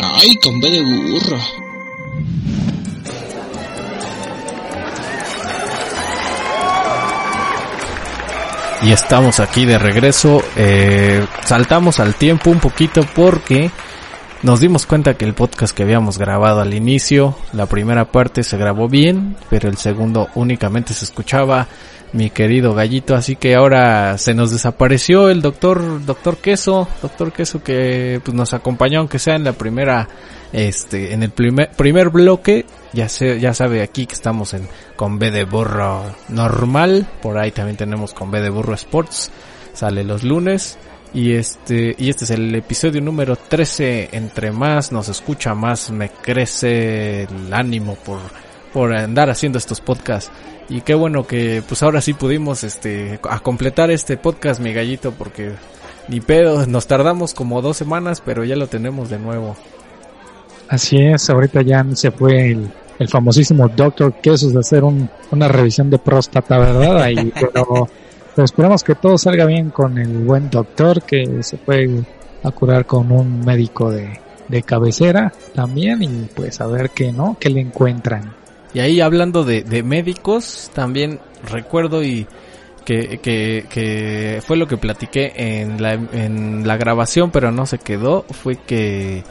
Ay, 0.00 0.36
con 0.42 0.60
B 0.60 0.70
de 0.70 0.80
burro. 0.80 1.38
Y 8.82 8.92
estamos 8.92 9.40
aquí 9.40 9.64
de 9.66 9.78
regreso. 9.78 10.42
Eh, 10.56 11.26
saltamos 11.44 12.00
al 12.00 12.14
tiempo 12.14 12.50
un 12.50 12.60
poquito 12.60 13.02
porque 13.14 13.70
nos 14.42 14.60
dimos 14.60 14.86
cuenta 14.86 15.14
que 15.14 15.24
el 15.24 15.34
podcast 15.34 15.76
que 15.76 15.82
habíamos 15.82 16.16
grabado 16.16 16.60
al 16.60 16.72
inicio, 16.72 17.36
la 17.52 17.66
primera 17.66 18.04
parte 18.06 18.44
se 18.44 18.56
grabó 18.56 18.88
bien, 18.88 19.36
pero 19.50 19.68
el 19.68 19.76
segundo 19.76 20.28
únicamente 20.36 20.94
se 20.94 21.04
escuchaba 21.04 21.66
mi 22.12 22.30
querido 22.30 22.74
gallito, 22.74 23.14
así 23.14 23.36
que 23.36 23.54
ahora 23.54 24.16
se 24.18 24.34
nos 24.34 24.50
desapareció 24.50 25.28
el 25.28 25.42
doctor, 25.42 26.04
doctor 26.04 26.38
Queso, 26.38 26.88
doctor 27.02 27.32
Queso 27.32 27.62
que 27.62 28.20
pues, 28.24 28.34
nos 28.34 28.54
acompañó 28.54 29.00
aunque 29.00 29.18
sea 29.18 29.36
en 29.36 29.44
la 29.44 29.52
primera, 29.52 30.08
este, 30.52 31.12
en 31.12 31.22
el 31.22 31.30
primer, 31.30 31.70
primer 31.70 32.10
bloque, 32.10 32.64
ya 32.92 33.08
se, 33.08 33.38
ya 33.38 33.52
sabe 33.52 33.82
aquí 33.82 34.06
que 34.06 34.14
estamos 34.14 34.54
en 34.54 34.68
con 34.96 35.18
B 35.18 35.30
de 35.30 35.44
burro 35.44 36.04
normal, 36.28 37.06
por 37.20 37.38
ahí 37.38 37.50
también 37.50 37.76
tenemos 37.76 38.14
con 38.14 38.30
B 38.30 38.40
de 38.40 38.50
burro 38.50 38.74
sports, 38.74 39.30
sale 39.74 40.02
los 40.02 40.24
lunes, 40.24 40.78
y 41.14 41.32
este, 41.32 41.94
y 41.98 42.10
este 42.10 42.24
es 42.24 42.30
el 42.30 42.54
episodio 42.54 43.00
número 43.00 43.36
13. 43.36 44.10
Entre 44.12 44.52
más 44.52 44.92
nos 44.92 45.08
escucha, 45.08 45.54
más 45.54 45.90
me 45.90 46.10
crece 46.10 47.22
el 47.22 47.52
ánimo 47.52 47.94
por, 47.94 48.20
por 48.78 48.94
andar 48.94 49.28
haciendo 49.28 49.58
estos 49.58 49.80
podcasts. 49.80 50.30
Y 50.68 50.82
qué 50.82 50.94
bueno 50.94 51.26
que 51.26 51.64
pues 51.66 51.82
ahora 51.82 52.00
sí 52.00 52.14
pudimos 52.14 52.62
este 52.62 53.18
a 53.28 53.40
completar 53.40 53.90
este 53.90 54.16
podcast, 54.16 54.60
mi 54.60 54.72
gallito, 54.72 55.10
porque 55.10 55.50
ni 56.06 56.20
pedo, 56.20 56.64
nos 56.64 56.86
tardamos 56.86 57.34
como 57.34 57.60
dos 57.60 57.76
semanas, 57.76 58.22
pero 58.24 58.44
ya 58.44 58.54
lo 58.54 58.68
tenemos 58.68 59.10
de 59.10 59.18
nuevo. 59.18 59.56
Así 60.68 60.96
es, 60.98 61.28
ahorita 61.28 61.62
ya 61.62 61.84
se 61.94 62.12
fue 62.12 62.52
el, 62.52 62.70
el 63.00 63.08
famosísimo 63.08 63.66
Doctor 63.68 64.12
Quesos 64.22 64.52
de 64.52 64.60
hacer 64.60 64.84
un- 64.84 65.10
una 65.32 65.48
revisión 65.48 65.90
de 65.90 65.98
próstata, 65.98 66.56
¿verdad? 66.56 67.02
Ahí, 67.02 67.32
pero, 67.34 67.88
pero 68.36 68.44
esperamos 68.44 68.84
que 68.84 68.94
todo 68.94 69.18
salga 69.18 69.44
bien 69.44 69.70
con 69.70 69.98
el 69.98 70.18
buen 70.18 70.50
doctor 70.50 71.02
que 71.02 71.42
se 71.42 71.56
fue 71.56 71.88
a 72.44 72.50
curar 72.52 72.86
con 72.86 73.10
un 73.10 73.40
médico 73.44 73.90
de, 73.90 74.20
de 74.46 74.62
cabecera 74.62 75.32
también 75.52 76.00
y 76.04 76.28
pues 76.32 76.60
a 76.60 76.68
ver 76.68 76.90
qué, 76.90 77.10
¿no? 77.10 77.36
¿Qué 77.40 77.50
le 77.50 77.60
encuentran? 77.60 78.37
Y 78.74 78.80
ahí 78.80 79.00
hablando 79.00 79.44
de, 79.44 79.62
de 79.62 79.82
médicos, 79.82 80.70
también 80.74 81.20
recuerdo 81.50 82.02
y 82.02 82.26
que, 82.84 83.18
que, 83.70 84.42
fue 84.46 84.56
lo 84.56 84.66
que 84.66 84.78
platiqué 84.78 85.32
en 85.36 85.82
la, 85.82 85.92
en 85.92 86.66
la 86.66 86.76
grabación, 86.78 87.30
pero 87.30 87.50
no 87.50 87.66
se 87.66 87.78
quedó, 87.78 88.24
fue 88.30 88.56
que 88.56 89.24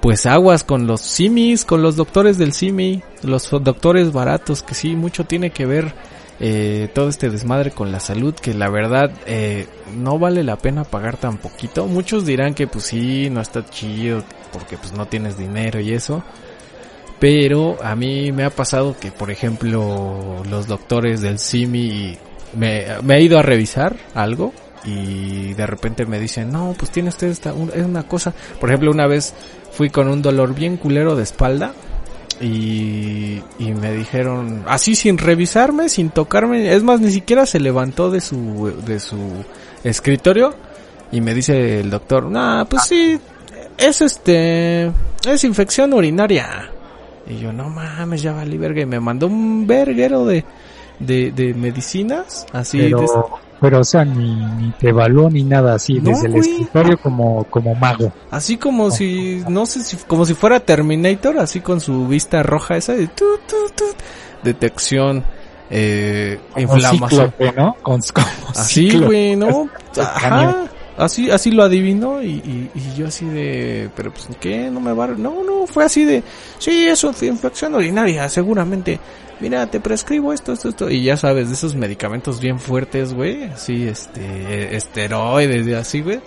pues 0.00 0.26
aguas 0.26 0.64
con 0.64 0.86
los 0.86 1.00
simis, 1.00 1.64
con 1.64 1.82
los 1.82 1.96
doctores 1.96 2.38
del 2.38 2.52
simi, 2.52 3.02
los 3.22 3.50
doctores 3.50 4.12
baratos, 4.12 4.62
que 4.62 4.74
sí, 4.74 4.96
mucho 4.96 5.24
tiene 5.24 5.50
que 5.50 5.66
ver 5.66 5.94
eh, 6.40 6.88
todo 6.94 7.08
este 7.08 7.28
desmadre 7.28 7.70
con 7.70 7.92
la 7.92 8.00
salud, 8.00 8.34
que 8.34 8.54
la 8.54 8.70
verdad 8.70 9.10
eh, 9.26 9.66
no 9.94 10.18
vale 10.18 10.42
la 10.42 10.56
pena 10.56 10.84
pagar 10.84 11.16
tan 11.18 11.36
poquito. 11.36 11.86
Muchos 11.86 12.24
dirán 12.24 12.54
que 12.54 12.66
pues 12.66 12.84
sí, 12.86 13.28
no 13.30 13.40
está 13.40 13.64
chido, 13.64 14.24
porque 14.52 14.78
pues 14.78 14.92
no 14.92 15.06
tienes 15.06 15.36
dinero 15.36 15.80
y 15.80 15.92
eso. 15.92 16.22
Pero 17.20 17.76
a 17.82 17.94
mí 17.94 18.32
me 18.32 18.44
ha 18.44 18.50
pasado 18.50 18.96
que, 18.98 19.12
por 19.12 19.30
ejemplo, 19.30 20.42
los 20.48 20.66
doctores 20.66 21.20
del 21.20 21.38
CIMI 21.38 22.16
me, 22.56 22.86
me 23.02 23.16
he 23.16 23.22
ido 23.22 23.38
a 23.38 23.42
revisar 23.42 23.94
algo 24.14 24.52
y 24.84 25.52
de 25.52 25.66
repente 25.66 26.06
me 26.06 26.18
dicen, 26.18 26.50
no, 26.50 26.74
pues 26.78 26.90
tiene 26.90 27.10
usted 27.10 27.28
esta, 27.28 27.50
es 27.74 27.84
una 27.84 28.04
cosa. 28.04 28.32
Por 28.58 28.70
ejemplo, 28.70 28.90
una 28.90 29.06
vez 29.06 29.34
fui 29.72 29.90
con 29.90 30.08
un 30.08 30.22
dolor 30.22 30.54
bien 30.54 30.76
culero 30.76 31.14
de 31.14 31.22
espalda 31.22 31.74
y, 32.40 33.42
me 33.58 33.92
dijeron, 33.92 34.64
así 34.66 34.94
sin 34.94 35.18
revisarme, 35.18 35.88
sin 35.88 36.10
tocarme, 36.10 36.74
es 36.74 36.82
más, 36.82 37.00
ni 37.00 37.10
siquiera 37.10 37.44
se 37.44 37.60
levantó 37.60 38.10
de 38.10 38.20
su, 38.20 38.72
de 38.86 38.98
su 38.98 39.18
escritorio 39.84 40.54
y 41.12 41.20
me 41.20 41.34
dice 41.34 41.80
el 41.80 41.90
doctor, 41.90 42.30
nah, 42.30 42.64
pues 42.64 42.84
sí, 42.84 43.18
es 43.76 44.00
este, 44.00 44.90
es 45.28 45.44
infección 45.44 45.92
urinaria. 45.92 46.70
Y 47.30 47.38
yo, 47.38 47.52
no 47.52 47.68
mames, 47.70 48.22
ya 48.22 48.32
valí 48.32 48.58
verga. 48.58 48.82
Y 48.82 48.86
me 48.86 48.98
mandó 49.00 49.26
un 49.28 49.66
verguero 49.66 50.24
de, 50.26 50.44
de, 50.98 51.30
de 51.32 51.54
medicinas, 51.54 52.46
así. 52.52 52.78
de- 52.78 52.84
Pero, 52.90 53.30
pero 53.60 53.80
o 53.80 53.84
sea, 53.84 54.04
ni, 54.04 54.34
ni 54.34 54.70
te 54.72 54.88
evaluó 54.88 55.30
ni 55.30 55.44
nada 55.44 55.74
así, 55.74 56.00
No, 56.00 56.10
desde 56.10 56.26
el 56.28 56.36
escritorio 56.36 56.98
como, 56.98 57.44
como 57.44 57.74
mago. 57.74 58.12
así 58.30 58.56
como 58.56 58.90
si, 58.90 59.42
no 59.48 59.64
sé 59.66 59.84
si, 59.84 59.96
como 59.98 60.24
si 60.24 60.34
fuera 60.34 60.60
Terminator, 60.60 61.38
así 61.38 61.60
con 61.60 61.80
su 61.80 62.08
vista 62.08 62.42
roja 62.42 62.76
esa 62.76 62.94
de 62.94 63.06
tu, 63.08 63.24
tu, 63.46 63.56
tu, 63.76 63.84
detección, 64.42 65.22
eh, 65.70 66.40
inflamación. 66.56 67.30
cíclope, 67.30 67.52
¿no? 67.52 67.76
Con, 67.82 68.00
como 68.12 68.26
Así, 68.56 68.98
güey, 68.98 69.36
¿no? 69.36 69.68
Ajá. 69.98 70.64
Así, 71.00 71.30
así 71.30 71.50
lo 71.50 71.62
adivinó 71.62 72.22
y, 72.22 72.28
y, 72.28 72.70
y 72.74 72.94
yo 72.94 73.06
así 73.06 73.24
de, 73.24 73.88
pero 73.96 74.12
pues 74.12 74.28
¿qué? 74.38 74.70
No 74.70 74.80
me 74.80 74.92
va, 74.92 75.06
no, 75.06 75.42
no, 75.42 75.66
fue 75.66 75.84
así 75.84 76.04
de, 76.04 76.22
sí, 76.58 76.84
eso 76.84 77.12
fue 77.14 77.28
infección 77.28 77.74
urinaria, 77.74 78.28
seguramente. 78.28 79.00
Mira, 79.40 79.66
te 79.66 79.80
prescribo 79.80 80.34
esto, 80.34 80.52
esto, 80.52 80.68
esto. 80.68 80.90
Y 80.90 81.02
ya 81.02 81.16
sabes, 81.16 81.48
de 81.48 81.54
esos 81.54 81.74
medicamentos 81.74 82.38
bien 82.38 82.60
fuertes, 82.60 83.14
güey. 83.14 83.44
Así, 83.44 83.88
este, 83.88 84.76
esteroides 84.76 85.66
y 85.66 85.72
así, 85.72 86.02
güey. 86.02 86.20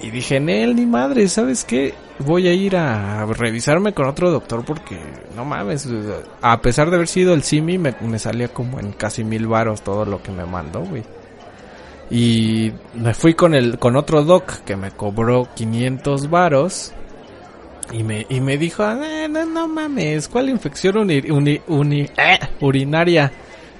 Y 0.00 0.10
dije, 0.10 0.38
Nel, 0.38 0.76
ni 0.76 0.86
madre, 0.86 1.26
¿sabes 1.26 1.64
qué? 1.64 1.94
Voy 2.20 2.46
a 2.46 2.52
ir 2.52 2.76
a 2.76 3.26
revisarme 3.26 3.92
con 3.92 4.06
otro 4.06 4.30
doctor 4.30 4.64
porque, 4.64 4.96
no 5.34 5.44
mames, 5.44 5.88
a 6.40 6.60
pesar 6.60 6.90
de 6.90 6.96
haber 6.96 7.08
sido 7.08 7.34
el 7.34 7.42
Simi, 7.42 7.78
me, 7.78 7.96
me 8.00 8.20
salía 8.20 8.46
como 8.48 8.78
en 8.78 8.92
casi 8.92 9.24
mil 9.24 9.48
varos 9.48 9.82
todo 9.82 10.04
lo 10.04 10.22
que 10.22 10.30
me 10.30 10.46
mandó, 10.46 10.84
güey. 10.84 11.02
Y 12.10 12.72
me 12.94 13.14
fui 13.14 13.34
con 13.34 13.54
el, 13.54 13.78
con 13.78 13.96
otro 13.96 14.22
doc 14.22 14.60
que 14.64 14.76
me 14.76 14.90
cobró 14.92 15.48
500 15.54 16.30
varos. 16.30 16.92
Y 17.92 18.02
me, 18.02 18.26
y 18.28 18.40
me 18.40 18.58
dijo, 18.58 18.82
"Eh, 18.84 19.28
no, 19.28 19.44
no 19.46 19.68
mames, 19.68 20.28
¿cuál 20.28 20.48
infección 20.50 20.96
uni- 20.96 21.30
uni- 21.30 21.60
uni- 21.68 22.10
eh, 22.16 22.38
urinaria? 22.60 23.30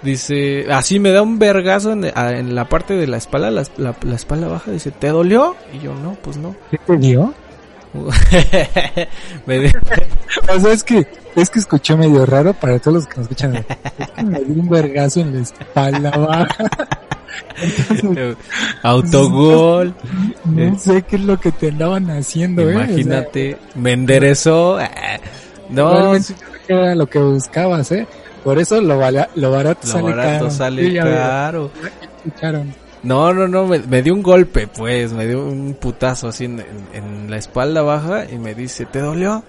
Dice, 0.02 0.66
así 0.72 1.00
me 1.00 1.10
da 1.10 1.22
un 1.22 1.38
vergazo 1.40 1.90
en, 1.92 2.54
la 2.54 2.68
parte 2.68 2.94
de 2.94 3.06
la 3.08 3.16
espalda, 3.16 3.50
la, 3.50 3.64
la- 3.78 3.96
la 4.02 4.14
espalda 4.14 4.46
baja. 4.46 4.70
Dice, 4.70 4.92
¿te 4.92 5.08
dolió? 5.08 5.56
Y 5.72 5.80
yo, 5.80 5.94
no, 5.94 6.14
pues 6.22 6.36
no. 6.36 6.54
¿Qué 6.70 6.78
te 6.78 6.96
dio? 6.98 7.34
me 9.46 9.66
O 10.54 10.60
sea, 10.60 10.72
es 10.72 10.84
que, 10.84 11.06
es 11.34 11.50
que 11.50 11.58
escuché 11.58 11.96
medio 11.96 12.26
raro 12.26 12.52
para 12.52 12.78
todos 12.78 12.94
los 12.98 13.06
que 13.06 13.16
nos 13.16 13.22
escuchan. 13.24 13.56
Es 13.56 13.66
que 14.16 14.22
me 14.22 14.38
dio 14.40 14.62
un 14.62 14.68
vergazo 14.68 15.20
en 15.20 15.34
la 15.34 15.40
espalda 15.42 16.10
baja. 16.10 16.46
Entonces, 17.60 18.36
autogol. 18.82 19.94
no 20.44 20.78
sé 20.78 21.02
qué 21.02 21.16
es 21.16 21.22
lo 21.22 21.38
que 21.38 21.52
te 21.52 21.68
andaban 21.68 22.10
haciendo, 22.10 22.62
eh. 22.62 22.66
O 22.66 22.68
sea, 22.78 22.84
Imagínate, 22.86 23.58
me 23.74 23.92
enderezó. 23.92 24.80
eh, 24.80 24.88
No, 25.70 26.14
era 26.68 26.94
lo 26.94 27.06
que 27.06 27.18
buscabas, 27.18 27.90
eh. 27.92 28.06
Por 28.44 28.58
eso 28.58 28.80
lo, 28.80 28.98
bala- 28.98 29.28
lo 29.34 29.50
barato 29.50 29.80
lo 29.86 29.92
sale 29.92 30.02
barato 30.10 30.38
caro. 30.38 30.50
sale 30.50 30.88
Sí, 30.90 30.94
caro. 30.96 32.64
No, 33.02 33.32
no, 33.32 33.46
no, 33.46 33.66
me, 33.66 33.78
me 33.80 34.02
dio 34.02 34.14
un 34.14 34.22
golpe, 34.22 34.66
pues, 34.66 35.12
me 35.12 35.26
dio 35.26 35.44
un 35.46 35.74
putazo 35.74 36.28
así 36.28 36.44
en, 36.46 36.60
en- 36.60 37.04
en 37.24 37.30
la 37.30 37.36
espalda 37.36 37.82
baja 37.82 38.24
y 38.30 38.36
me 38.38 38.54
dice, 38.54 38.84
¿te 38.86 39.00
dolió? 39.00 39.44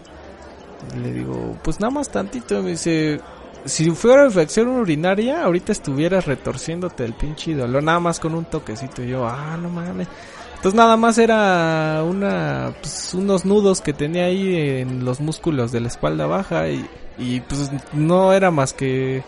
Y 0.95 0.99
le 0.99 1.11
digo, 1.13 1.57
pues 1.63 1.79
nada 1.79 1.89
más 1.91 2.09
tantito. 2.09 2.59
Y 2.59 2.63
me 2.63 2.69
dice, 2.71 3.19
si 3.65 3.91
fuera 3.91 4.25
infección 4.25 4.67
urinaria, 4.69 5.43
ahorita 5.43 5.71
estuvieras 5.71 6.25
retorciéndote 6.25 7.03
el 7.05 7.13
pinche 7.13 7.53
dolor, 7.53 7.83
nada 7.83 7.99
más 7.99 8.19
con 8.19 8.35
un 8.35 8.45
toquecito. 8.45 9.03
Y 9.03 9.09
yo, 9.09 9.27
ah, 9.27 9.57
no 9.61 9.69
mames. 9.69 10.07
Entonces 10.55 10.73
nada 10.73 10.97
más 10.97 11.17
era 11.19 12.03
una, 12.03 12.73
pues, 12.81 13.13
unos 13.13 13.45
nudos 13.45 13.81
que 13.81 13.93
tenía 13.93 14.25
ahí 14.25 14.79
en 14.81 15.05
los 15.05 15.19
músculos 15.19 15.71
de 15.71 15.81
la 15.81 15.87
espalda 15.87 16.25
baja 16.25 16.65
y, 16.69 17.41
pues 17.41 17.71
no 17.93 18.33
era 18.33 18.49
más 18.49 18.73
que 18.73 19.23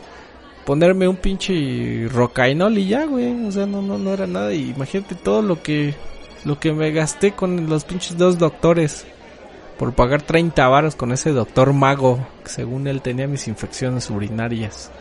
ponerme 0.66 1.08
un 1.08 1.18
pinche 1.18 2.08
rocainol 2.12 2.78
y 2.78 2.88
ya, 2.88 3.06
güey. 3.06 3.46
O 3.46 3.52
sea, 3.52 3.68
no, 3.68 3.82
no, 3.82 3.98
no 3.98 4.12
era 4.12 4.26
nada. 4.26 4.54
Y 4.54 4.72
imagínate 4.72 5.16
todo 5.16 5.42
lo 5.44 5.62
que, 5.62 5.94
lo 6.46 6.60
que 6.60 6.74
me 6.74 6.92
gasté 6.92 7.34
con 7.34 7.70
los 7.70 7.84
pinches 7.84 8.18
dos 8.18 8.40
doctores. 8.40 9.06
Por 9.80 9.94
pagar 9.94 10.22
30 10.22 10.68
varos 10.68 10.96
con 10.96 11.12
ese 11.14 11.32
doctor 11.32 11.74
mago. 11.74 12.20
Que 12.44 12.50
según 12.50 12.86
él 12.88 13.02
tenía 13.02 13.28
mis 13.28 13.48
infecciones 13.48 14.10
urinarias. 14.12 14.92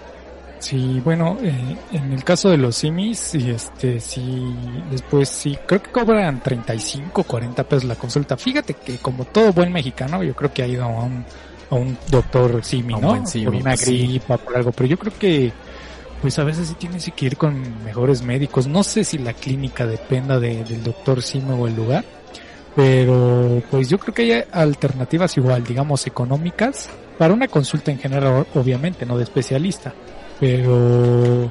Sí, 0.61 1.01
bueno, 1.05 1.37
eh, 1.43 1.77
en 1.93 2.13
el 2.13 2.25
caso 2.25 2.49
de 2.49 2.57
los 2.57 2.75
simis, 2.77 3.33
este, 3.35 4.01
sí, 4.01 4.55
después 4.91 5.29
sí, 5.29 5.57
creo 5.67 5.81
que 5.83 5.91
cobran 5.93 6.41
35, 6.43 7.23
40 7.23 7.63
pesos 7.65 7.85
la 7.85 7.95
consulta. 7.95 8.37
Fíjate 8.37 8.75
que 8.75 8.97
como 8.99 9.25
todo 9.25 9.53
buen 9.53 9.73
mexicano, 9.73 10.23
yo 10.25 10.35
creo 10.35 10.53
que 10.53 10.63
ha 10.65 10.67
ido 10.67 10.83
a 10.83 10.89
un, 10.89 11.25
a 11.71 11.75
un 11.77 11.97
doctor 12.11 12.65
simi, 12.65 12.95
un 12.95 13.01
¿no? 13.03 13.09
buen 13.11 13.27
simi, 13.29 13.45
por 13.45 13.55
una 13.55 13.77
sí. 13.77 13.99
gripa, 14.09 14.37
por 14.37 14.57
algo, 14.57 14.73
pero 14.73 14.89
yo 14.89 14.99
creo 14.99 15.13
que, 15.17 15.53
pues 16.21 16.37
a 16.41 16.45
veces 16.45 16.67
sí 16.69 16.75
tienes 16.75 17.09
que 17.15 17.27
ir 17.27 17.37
con 17.37 17.85
mejores 17.85 18.23
médicos. 18.23 18.67
No 18.67 18.83
sé 18.83 19.05
si 19.05 19.19
la 19.19 19.35
clínica 19.35 19.87
dependa 19.87 20.41
de- 20.41 20.65
del 20.65 20.83
doctor 20.83 21.23
simi 21.23 21.53
o 21.53 21.69
el 21.69 21.77
lugar, 21.77 22.05
pero 22.79 23.61
pues 23.73 23.89
yo 23.89 23.99
creo 23.99 24.15
que 24.15 24.23
hay 24.23 24.45
alternativas 24.53 25.37
igual, 25.37 25.65
digamos, 25.65 26.07
económicas, 26.07 26.89
para 27.19 27.35
una 27.35 27.49
consulta 27.49 27.91
en 27.91 27.99
general, 27.99 28.47
obviamente, 28.55 29.05
no 29.05 29.19
de 29.19 29.25
especialista. 29.25 29.93
Pero 30.39 31.51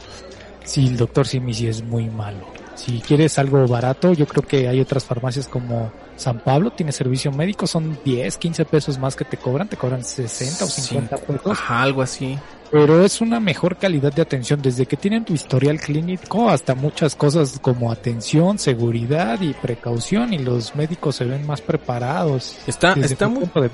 si 0.64 0.88
el 0.88 0.96
doctor 0.96 1.28
Simi 1.28 1.54
sí 1.54 1.68
es 1.68 1.84
muy 1.84 2.06
malo. 2.10 2.48
Si 2.76 3.02
quieres 3.02 3.38
algo 3.40 3.68
barato, 3.68 4.14
yo 4.14 4.26
creo 4.26 4.42
que 4.48 4.70
hay 4.70 4.80
otras 4.80 5.04
farmacias 5.04 5.50
como 5.50 5.92
San 6.16 6.40
Pablo, 6.40 6.72
tiene 6.72 6.94
servicio 6.94 7.30
médico, 7.34 7.68
son 7.68 8.00
10, 8.06 8.38
15 8.38 8.64
pesos 8.64 8.98
más 8.98 9.18
que 9.18 9.26
te 9.26 9.36
cobran, 9.36 9.68
te 9.68 9.76
cobran 9.76 10.06
60 10.06 10.64
o 10.64 10.68
50 10.70 11.18
pesos, 11.18 11.42
Ajá, 11.52 11.82
algo 11.82 12.04
así. 12.04 12.40
Pero 12.72 13.04
es 13.06 13.22
una 13.22 13.40
mejor 13.40 13.78
calidad 13.78 14.14
de 14.14 14.22
atención, 14.22 14.62
desde 14.62 14.86
que 14.86 14.98
tienen 14.98 15.24
tu 15.26 15.34
historial 15.34 15.80
clínico 15.80 16.50
hasta 16.50 16.76
muchas 16.76 17.16
cosas 17.16 17.60
como 17.62 17.92
atención, 17.92 18.60
seguridad 18.60 19.40
y 19.42 19.54
precaución, 19.54 20.34
y 20.34 20.40
los 20.40 20.76
médicos 20.76 21.16
se 21.16 21.26
ven 21.26 21.46
más 21.46 21.62
preparados. 21.62 22.58
Está, 22.68 22.94
está 22.94 23.28
muy, 23.28 23.44
de 23.56 23.70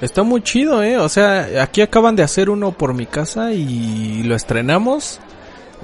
está 0.00 0.22
muy 0.22 0.42
chido, 0.42 0.82
eh. 0.82 0.96
O 0.98 1.08
sea, 1.08 1.62
aquí 1.62 1.80
acaban 1.82 2.16
de 2.16 2.22
hacer 2.22 2.50
uno 2.50 2.72
por 2.72 2.94
mi 2.94 3.06
casa 3.06 3.52
y 3.52 4.22
lo 4.22 4.34
estrenamos. 4.34 5.20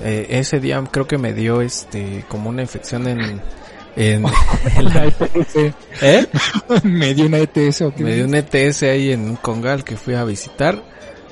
Eh, 0.03 0.27
ese 0.31 0.61
día 0.61 0.83
creo 0.91 1.07
que 1.07 1.17
me 1.19 1.33
dio 1.33 1.63
este 1.63 2.25
como 2.29 2.51
una 2.51 2.61
infección 2.63 3.07
en, 3.09 3.21
en, 3.21 3.41
en 3.97 4.23
la- 4.23 4.31
Una 4.79 5.05
ETS, 5.07 5.57
¿eh? 6.03 6.27
me 6.83 7.15
dio 7.15 7.27
una 7.27 7.39
ETS 7.39 7.81
o 7.83 7.95
qué 7.95 8.05
Me 8.05 8.15
dio 8.15 8.27
un 8.27 8.35
ETS 8.35 8.83
ahí 8.83 9.13
en 9.13 9.21
un 9.31 9.37
congal 9.37 9.85
que 9.85 9.97
fui 9.97 10.15
a 10.15 10.25
visitar. 10.25 10.83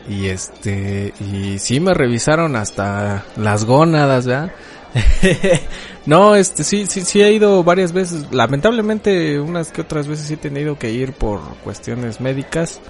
Y 0.09 0.27
este, 0.27 1.15
y 1.21 1.59
sí 1.59 1.81
me 1.81 1.95
revisaron 1.95 2.57
hasta 2.57 3.25
las 3.37 3.65
gónadas, 3.65 4.27
¿verdad? 4.27 4.53
no, 6.07 6.37
este, 6.37 6.63
sí, 6.63 6.87
sí, 6.87 7.01
sí 7.01 7.23
he 7.23 7.33
ido 7.33 7.65
varias 7.65 7.93
veces. 7.93 8.27
Lamentablemente, 8.31 9.41
unas 9.41 9.73
que 9.73 9.81
otras 9.81 10.07
veces 10.07 10.27
sí 10.27 10.35
he 10.35 10.39
tenido 10.39 10.79
que 10.79 10.93
ir 10.93 11.13
por 11.13 11.41
cuestiones 11.65 12.21
médicas. 12.21 12.81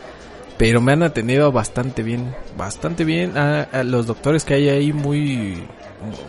Pero 0.57 0.81
me 0.81 0.93
han 0.93 1.03
atendido 1.03 1.51
bastante 1.51 2.03
bien, 2.03 2.35
bastante 2.57 3.05
bien. 3.05 3.37
A, 3.37 3.83
los 3.83 4.07
doctores 4.07 4.45
que 4.45 4.55
hay 4.55 4.69
ahí 4.69 4.93
muy, 4.93 5.65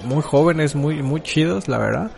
muy 0.04 0.21
jóvenes, 0.24 0.76
muy, 0.76 1.04
muy 1.04 1.21
chidos, 1.21 1.67
la 1.67 1.78
verdad. 1.78 2.12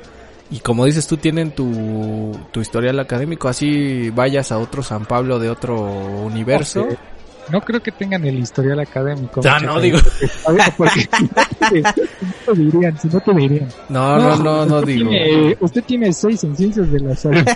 Y 0.49 0.59
como 0.59 0.85
dices 0.85 1.05
tú, 1.07 1.17
tienen 1.17 1.51
tu, 1.51 2.31
tu 2.51 2.61
historial 2.61 2.97
académico, 2.99 3.49
así 3.49 4.09
vayas 4.09 4.53
a 4.53 4.57
otro 4.57 4.83
San 4.83 5.05
Pablo 5.05 5.39
de 5.39 5.49
otro 5.49 5.75
universo. 5.75 6.87
No 7.51 7.61
creo 7.61 7.81
que 7.81 7.91
tengan 7.91 8.25
el 8.25 8.39
historial 8.39 8.79
académico. 8.79 9.37
Muchachos. 9.37 9.63
no, 9.63 9.79
digo. 9.79 9.99
Porque 10.77 11.07
no 11.11 12.53
te 12.53 12.53
dirían, 12.59 12.99
si 12.99 13.07
no 13.07 13.19
te 13.19 13.33
dirían. 13.33 13.67
No, 13.89 14.17
no, 14.17 14.35
no, 14.37 14.65
no 14.65 14.81
digo. 14.81 15.09
Tiene, 15.09 15.57
usted 15.59 15.83
tiene 15.83 16.13
seis 16.13 16.43
en 16.43 16.55
ciencias 16.55 16.91
de 16.91 16.99
la 16.99 17.15
salud. 17.15 17.43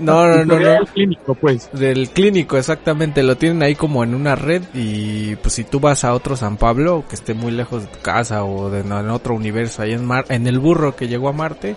No, 0.00 0.26
no, 0.28 0.44
no, 0.44 0.58
no. 0.58 0.86
clínico, 0.86 1.34
pues. 1.34 1.68
Del 1.72 2.10
clínico, 2.10 2.56
exactamente. 2.56 3.22
Lo 3.22 3.36
tienen 3.36 3.62
ahí 3.62 3.74
como 3.74 4.04
en 4.04 4.14
una 4.14 4.36
red 4.36 4.62
y 4.74 5.36
pues 5.36 5.54
si 5.54 5.64
tú 5.64 5.80
vas 5.80 6.04
a 6.04 6.14
otro 6.14 6.36
San 6.36 6.56
Pablo, 6.56 7.04
que 7.08 7.14
esté 7.16 7.34
muy 7.34 7.50
lejos 7.50 7.82
de 7.82 7.88
tu 7.88 7.98
casa 8.00 8.44
o 8.44 8.70
de 8.70 8.80
en 8.80 8.92
otro 9.10 9.34
universo, 9.34 9.82
ahí 9.82 9.92
en 9.92 10.04
Mar, 10.04 10.24
en 10.28 10.46
el 10.46 10.58
burro 10.58 10.94
que 10.94 11.08
llegó 11.08 11.28
a 11.28 11.32
Marte, 11.32 11.76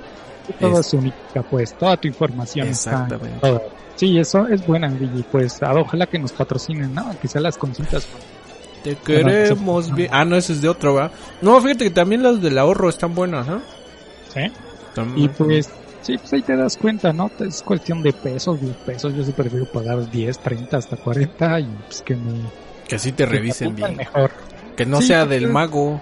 Toda 0.59 0.79
Es- 0.79 0.87
su 0.87 0.97
única, 0.97 1.43
pues. 1.49 1.73
Toda 1.77 1.97
tu 1.97 2.07
información 2.07 2.67
está. 2.67 2.91
Exactamente. 2.91 3.39
toda. 3.39 3.61
Sí, 3.99 4.17
eso 4.17 4.47
es 4.47 4.65
buena, 4.65 4.87
y 4.87 5.23
pues 5.29 5.61
ah, 5.61 5.73
ojalá 5.75 6.05
que 6.05 6.17
nos 6.17 6.31
patrocinen, 6.31 6.93
¿no? 6.95 7.19
Que 7.19 7.27
sean 7.27 7.43
las 7.43 7.57
consultas. 7.57 8.07
te 8.81 8.95
queremos 8.95 9.93
bien. 9.93 10.09
Ah, 10.13 10.23
no, 10.23 10.37
ese 10.37 10.53
es 10.53 10.61
de 10.61 10.69
otro, 10.69 10.93
¿va? 10.93 11.11
No, 11.41 11.59
fíjate 11.59 11.83
que 11.83 11.91
también 11.91 12.23
las 12.23 12.41
del 12.41 12.57
ahorro 12.57 12.87
están 12.87 13.13
buenas, 13.13 13.45
¿no? 13.45 13.61
¿Sí? 14.33 14.39
Tam- 14.95 15.13
Y 15.17 15.27
pues, 15.27 15.69
sí, 16.01 16.17
pues 16.17 16.31
ahí 16.31 16.41
te 16.43 16.55
das 16.55 16.77
cuenta, 16.77 17.11
¿no? 17.11 17.29
Es 17.41 17.61
cuestión 17.61 18.01
de 18.01 18.13
pesos, 18.13 18.61
10 18.61 18.73
pesos. 18.77 19.13
Yo 19.15 19.23
sí 19.25 19.33
prefiero 19.33 19.65
pagar 19.65 20.09
10, 20.09 20.39
30, 20.39 20.77
hasta 20.77 20.95
40 20.95 21.59
y 21.59 21.65
pues 21.85 22.01
que 22.01 22.15
me... 22.15 22.39
que 22.87 22.97
sí 22.97 23.11
te 23.11 23.25
revisen 23.25 23.75
bien. 23.75 23.97
Mejor. 23.97 24.31
Que 24.77 24.85
no 24.85 25.01
Sí, 25.01 25.07
sea 25.07 25.25
del 25.25 25.49
mago. 25.49 25.99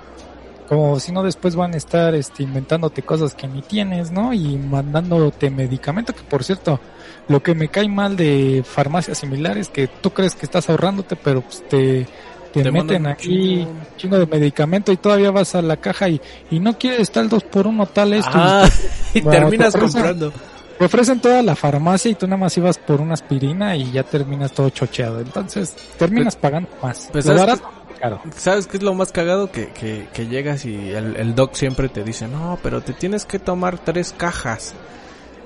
Como 0.69 0.99
si 0.99 1.11
no 1.13 1.23
después 1.23 1.55
van 1.55 1.73
a 1.73 1.77
estar 1.77 2.13
este, 2.13 2.43
inventándote 2.43 3.01
cosas 3.01 3.33
que 3.33 3.47
ni 3.47 3.63
tienes, 3.63 4.11
¿no? 4.11 4.33
Y 4.33 4.57
mandándote 4.57 5.49
medicamento, 5.49 6.13
que 6.13 6.21
por 6.23 6.43
cierto, 6.43 6.79
lo 7.27 7.41
que 7.43 7.53
me 7.55 7.67
cae 7.69 7.87
mal 7.89 8.15
de 8.15 8.63
farmacias 8.65 9.17
similares, 9.19 9.69
que 9.69 9.87
tú 9.87 10.11
crees 10.11 10.35
que 10.35 10.45
estás 10.45 10.69
ahorrándote, 10.69 11.15
pero 11.15 11.41
pues 11.41 11.61
te, 11.67 12.05
te, 12.53 12.63
Te 12.63 12.71
meten 12.71 12.73
mandan 12.73 13.01
un 13.01 13.07
aquí 13.07 13.27
chingo. 13.57 13.71
chingo 13.97 14.19
de 14.19 14.25
medicamento 14.27 14.91
y 14.91 14.97
todavía 14.97 15.31
vas 15.31 15.53
a 15.55 15.61
la 15.61 15.77
caja 15.77 16.07
y, 16.09 16.21
y 16.51 16.59
no 16.59 16.77
quieres 16.77 17.11
tal 17.11 17.27
dos 17.29 17.43
por 17.43 17.67
uno 17.67 17.85
tal 17.85 18.13
esto. 18.13 18.31
Ah, 18.33 18.67
y 19.13 19.21
terminas 19.21 19.73
te 19.73 19.79
ofrecen- 19.79 19.91
comprando. 19.93 20.33
Te 20.79 20.85
ofrecen 20.85 21.19
toda 21.19 21.41
la 21.41 21.55
farmacia 21.55 22.11
y 22.11 22.13
tú 22.13 22.27
nada 22.27 22.37
más 22.37 22.55
ibas 22.55 22.77
por 22.77 23.01
una 23.01 23.15
aspirina 23.15 23.75
y 23.75 23.91
ya 23.91 24.03
terminas 24.03 24.51
todo 24.51 24.69
chocheado. 24.69 25.19
Entonces, 25.21 25.75
terminas 25.97 26.35
pagando 26.35 26.69
más. 26.83 27.09
pues, 27.11 27.25
¿sabes 27.25 27.59
caro. 27.99 28.21
¿Sabes 28.35 28.67
qué 28.67 28.77
es 28.77 28.83
lo 28.83 28.93
más 28.93 29.11
cagado? 29.11 29.51
Que, 29.51 29.69
que, 29.69 30.07
que 30.13 30.27
llegas 30.27 30.65
y 30.65 30.91
el, 30.91 31.15
el 31.15 31.33
doc 31.33 31.55
siempre 31.55 31.89
te 31.89 32.03
dice, 32.03 32.27
no, 32.27 32.59
pero 32.61 32.81
te 32.81 32.93
tienes 32.93 33.25
que 33.25 33.39
tomar 33.39 33.79
tres 33.79 34.13
cajas. 34.15 34.75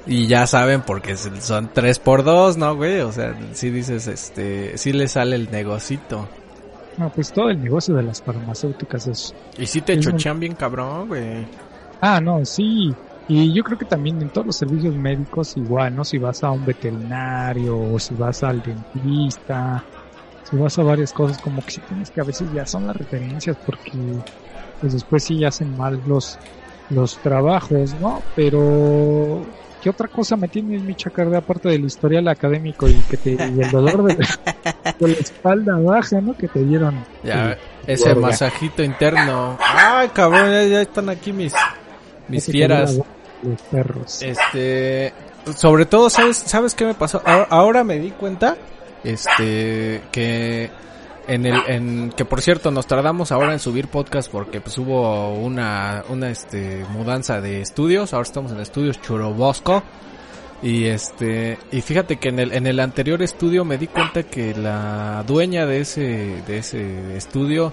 Y 0.05 0.27
ya 0.27 0.47
saben 0.47 0.81
porque 0.83 1.15
son 1.15 1.71
tres 1.73 1.99
por 1.99 2.23
dos, 2.23 2.57
¿no, 2.57 2.75
güey? 2.75 3.01
O 3.01 3.11
sea, 3.11 3.35
si 3.53 3.69
dices, 3.69 4.07
este, 4.07 4.77
si 4.77 4.93
le 4.93 5.07
sale 5.07 5.35
el 5.35 5.49
negocito. 5.51 6.29
No, 6.95 7.11
pues 7.11 7.33
todo 7.33 7.49
el 7.49 7.59
negocio 7.59 7.95
de 7.95 8.03
las 8.03 8.21
farmacéuticas 8.21 9.05
es... 9.07 9.35
Y 9.55 9.65
si 9.67 9.81
te 9.81 9.97
Es 9.97 10.07
un- 10.09 10.25
chochean 10.25 10.39
bien 10.41 10.55
cabrón, 10.55 11.07
güey. 11.07 11.47
Ah, 11.99 12.19
no, 12.21 12.43
sí. 12.45 12.97
Y 13.27 13.53
yo 13.55 13.63
creo 13.63 13.77
que 13.77 13.85
también 13.85 14.21
en 14.21 14.31
todos 14.31 14.47
los 14.47 14.57
servicios 14.57 14.95
médicos 14.95 15.55
igual, 15.55 15.95
¿no? 15.95 16.03
Si 16.03 16.17
vas 16.17 16.43
a 16.43 16.51
un 16.51 16.65
veterinario 16.65 17.77
o 17.79 17.99
si 17.99 18.15
vas 18.15 18.43
al 18.43 18.61
dentista, 18.61 19.85
si 20.41 20.57
vas 20.57 20.77
a 20.79 20.83
varias 20.83 21.13
cosas, 21.13 21.39
como 21.39 21.63
que 21.63 21.73
sí 21.73 21.81
tienes 21.81 22.11
que 22.11 22.21
a 22.21 22.25
veces 22.25 22.51
ya 22.51 22.65
son 22.65 22.87
las 22.87 22.95
referencias 22.97 23.57
porque 23.63 24.23
pues 24.79 24.93
después 24.93 25.25
sí 25.25 25.43
hacen 25.45 25.75
mal 25.75 26.01
los, 26.05 26.41
los 26.89 27.19
trabajos, 27.21 27.95
¿no? 27.95 28.25
Pero 28.33 29.47
¿qué 29.81 29.89
otra 29.89 30.07
cosa 30.07 30.35
me 30.35 30.47
tienes 30.47 30.81
mi 30.83 30.95
chacarde 30.95 31.35
aparte 31.35 31.69
del 31.69 31.85
historial 31.85 32.27
académico 32.27 32.87
y 32.87 32.93
que 33.09 33.17
te 33.17 33.31
y 33.31 33.61
el 33.61 33.71
dolor 33.71 34.03
de, 34.03 34.15
de 34.99 35.07
la 35.07 35.17
espalda 35.17 35.77
baja, 35.77 36.21
¿no? 36.21 36.37
Que 36.37 36.47
te 36.47 36.63
dieron. 36.63 37.03
Ya, 37.23 37.57
ese 37.87 38.15
masajito 38.15 38.83
interno. 38.83 39.57
Ay, 39.59 40.09
cabrón, 40.09 40.51
ya, 40.51 40.63
ya 40.63 40.81
están 40.81 41.09
aquí 41.09 41.33
mis, 41.33 41.53
mis 42.27 42.45
fieras. 42.45 42.99
Los 43.43 43.61
perros. 43.63 44.21
Este, 44.21 45.13
sobre 45.55 45.85
todo, 45.85 46.09
¿sabes, 46.09 46.37
¿sabes 46.37 46.75
qué 46.75 46.85
me 46.85 46.93
pasó? 46.93 47.21
Ahora, 47.25 47.47
ahora 47.49 47.83
me 47.83 47.97
di 47.97 48.11
cuenta, 48.11 48.55
este, 49.03 50.01
que 50.11 50.69
en 51.31 51.45
el, 51.45 51.55
en, 51.67 52.11
que 52.11 52.25
por 52.25 52.41
cierto 52.41 52.71
nos 52.71 52.87
tardamos 52.87 53.31
ahora 53.31 53.53
en 53.53 53.59
subir 53.59 53.87
podcast 53.87 54.29
porque 54.29 54.59
pues 54.59 54.77
hubo 54.77 55.33
una, 55.33 56.03
una, 56.09 56.29
este, 56.29 56.85
mudanza 56.89 57.39
de 57.39 57.61
estudios, 57.61 58.13
ahora 58.13 58.23
estamos 58.23 58.51
en 58.51 58.59
estudios 58.59 59.01
Churubosco. 59.01 59.81
Y 60.61 60.85
este, 60.85 61.57
y 61.71 61.81
fíjate 61.81 62.17
que 62.17 62.29
en 62.29 62.39
el, 62.39 62.51
en 62.51 62.67
el 62.67 62.79
anterior 62.81 63.21
estudio 63.21 63.63
me 63.63 63.77
di 63.77 63.87
cuenta 63.87 64.23
que 64.23 64.53
la 64.53 65.23
dueña 65.25 65.65
de 65.65 65.79
ese, 65.79 66.43
de 66.45 66.57
ese 66.57 67.15
estudio, 67.15 67.71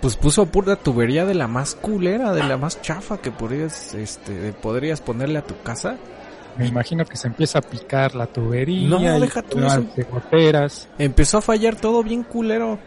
pues 0.00 0.16
puso 0.16 0.46
pura 0.46 0.74
tubería 0.74 1.26
de 1.26 1.34
la 1.34 1.46
más 1.46 1.74
culera, 1.74 2.32
de 2.32 2.42
la 2.44 2.56
más 2.56 2.80
chafa 2.80 3.18
que 3.18 3.30
podrías, 3.30 3.94
este, 3.94 4.54
podrías 4.54 5.02
ponerle 5.02 5.38
a 5.38 5.42
tu 5.42 5.60
casa. 5.62 5.98
Me 6.58 6.66
imagino 6.66 7.04
que 7.04 7.16
se 7.16 7.26
empieza 7.28 7.58
a 7.58 7.62
picar 7.62 8.14
la 8.14 8.26
tubería. 8.26 8.88
No, 8.88 9.00
y 9.16 9.20
deja 9.20 9.42
tú 9.42 9.58
eso. 9.58 9.84
goteras. 10.10 10.88
Empezó 10.98 11.38
a 11.38 11.42
fallar 11.42 11.76
todo 11.76 12.02
bien 12.02 12.22
culero. 12.22 12.78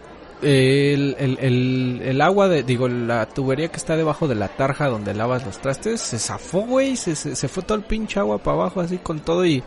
El, 0.42 1.16
el, 1.18 1.38
el, 1.42 2.02
el 2.06 2.22
agua 2.22 2.48
de, 2.48 2.62
digo, 2.62 2.88
la 2.88 3.26
tubería 3.28 3.70
que 3.70 3.78
está 3.78 3.98
debajo 3.98 4.28
de 4.28 4.36
la 4.36 4.48
tarja 4.50 4.88
donde 4.88 5.16
lavas 5.16 5.44
los 5.44 5.58
trastes, 5.58 6.00
se 6.00 6.20
zafó, 6.20 6.60
güey, 6.62 6.96
se, 6.96 7.16
se, 7.16 7.36
se 7.36 7.48
fue 7.48 7.64
todo 7.64 7.76
el 7.78 7.84
pinche 7.84 8.20
agua 8.20 8.38
para 8.38 8.58
abajo 8.58 8.80
así 8.82 9.00
con 9.00 9.20
todo 9.22 9.44
y, 9.48 9.64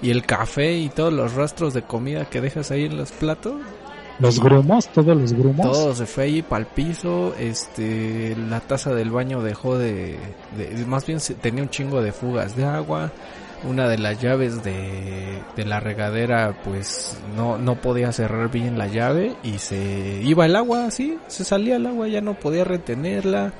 y 0.00 0.10
el 0.10 0.24
café 0.24 0.74
y 0.74 0.90
todos 0.90 1.12
los 1.12 1.34
rastros 1.34 1.74
de 1.74 1.82
comida 1.82 2.24
que 2.26 2.40
dejas 2.40 2.70
ahí 2.70 2.84
en 2.84 2.96
los 2.98 3.10
platos. 3.10 3.54
Los 4.20 4.38
grumos, 4.38 4.86
todos 4.92 5.16
los 5.20 5.32
grumos. 5.32 5.66
Todo 5.72 5.92
se 5.92 6.06
fue 6.06 6.24
ahí 6.24 6.42
para 6.42 6.60
el 6.60 6.66
piso, 6.66 7.34
este, 7.36 8.36
la 8.48 8.60
taza 8.60 8.94
del 8.94 9.10
baño 9.10 9.42
dejó 9.42 9.76
de, 9.76 10.18
de- 10.56 10.86
más 10.86 11.04
bien 11.04 11.18
tenía 11.40 11.64
un 11.64 11.70
chingo 11.70 12.00
de 12.00 12.12
fugas 12.12 12.54
de 12.54 12.64
agua, 12.64 13.10
una 13.62 13.88
de 13.88 13.98
las 13.98 14.18
llaves 14.20 14.62
de, 14.62 15.44
de 15.54 15.64
la 15.64 15.80
regadera 15.80 16.52
pues 16.62 17.22
no, 17.26 17.58
no 17.58 17.76
podía 17.76 18.12
cerrar 18.12 18.50
bien 18.50 18.76
la 18.78 18.88
llave 18.88 19.36
y 19.42 19.58
se 19.58 20.20
iba 20.22 20.46
el 20.46 20.56
agua 20.56 20.86
así, 20.86 21.18
se 21.28 21.44
salía 21.44 21.76
el 21.76 21.86
agua, 21.86 22.08
ya 22.08 22.20
no 22.20 22.34
podía 22.34 22.64
retenerla, 22.64 23.52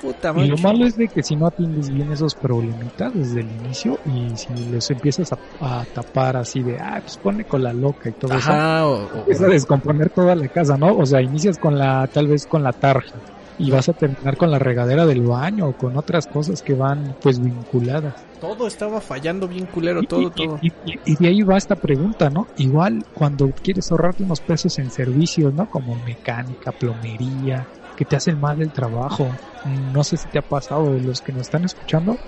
puta 0.00 0.32
Y 0.36 0.46
lo 0.46 0.56
malo 0.58 0.84
es 0.86 0.96
de 0.96 1.08
que 1.08 1.22
si 1.22 1.36
no 1.36 1.46
atiendes 1.46 1.90
bien 1.90 2.12
esos 2.12 2.34
problemitas 2.34 3.12
desde 3.14 3.40
el 3.40 3.50
inicio 3.50 3.98
y 4.04 4.36
si 4.36 4.52
los 4.70 4.90
empiezas 4.90 5.28
a, 5.32 5.36
a 5.80 5.86
tapar 5.86 6.36
así 6.36 6.62
de, 6.62 6.76
ah, 6.78 7.00
pues 7.00 7.16
pone 7.22 7.44
con 7.46 7.62
la 7.62 7.72
loca 7.72 8.10
y 8.10 8.12
todo 8.12 8.32
eso, 8.36 8.50
Ajá, 8.50 8.86
o- 8.86 9.04
o- 9.06 9.20
empieza 9.20 9.46
a 9.46 9.48
descomponer 9.48 10.10
toda 10.10 10.34
la 10.36 10.48
casa, 10.48 10.76
¿no? 10.78 10.94
O 10.96 11.06
sea, 11.06 11.22
inicias 11.22 11.56
con 11.58 11.78
la, 11.78 12.06
tal 12.12 12.26
vez 12.28 12.46
con 12.46 12.62
la 12.62 12.72
tarja 12.72 13.20
y 13.58 13.70
vas 13.70 13.88
a 13.88 13.94
terminar 13.94 14.36
con 14.36 14.50
la 14.50 14.58
regadera 14.58 15.06
del 15.06 15.22
baño 15.22 15.68
o 15.68 15.74
con 15.74 15.96
otras 15.96 16.26
cosas 16.26 16.62
que 16.62 16.74
van 16.74 17.16
pues 17.20 17.40
vinculadas. 17.40 18.26
todo 18.38 18.66
estaba 18.66 19.00
fallando 19.00 19.48
bien 19.48 19.66
culero, 19.66 20.02
Y- 20.02 20.06
todo, 20.06 20.22
y, 20.22 20.30
todo. 20.30 20.58
y- 20.60 20.68
y- 20.84 21.00
y 21.04 21.16
de 21.16 21.28
ahí 21.28 21.40
va 21.42 21.56
esta 21.56 21.76
pregunta, 21.76 22.28
¿no? 22.30 22.48
Igual 22.54 23.02
cuando 23.14 23.50
quieres 23.62 23.90
ahorrarte 23.90 24.24
unos 24.24 24.40
pesos 24.42 24.78
en 24.78 24.90
servicios, 24.90 25.54
¿no? 25.54 25.66
Como 25.68 25.96
mecánica, 25.96 26.72
plomería, 26.72 27.68
que 27.94 28.04
te 28.04 28.16
hacen 28.16 28.38
mal 28.38 28.60
el 28.60 28.72
trabajo. 28.72 29.38
No 29.64 30.04
sé 30.04 30.16
si 30.18 30.28
te 30.28 30.38
ha 30.38 30.42
pasado, 30.42 30.92
de 30.92 31.00
los 31.00 31.22
que 31.22 31.32
nos 31.32 31.42
están 31.42 31.64
escuchando, 31.64 32.20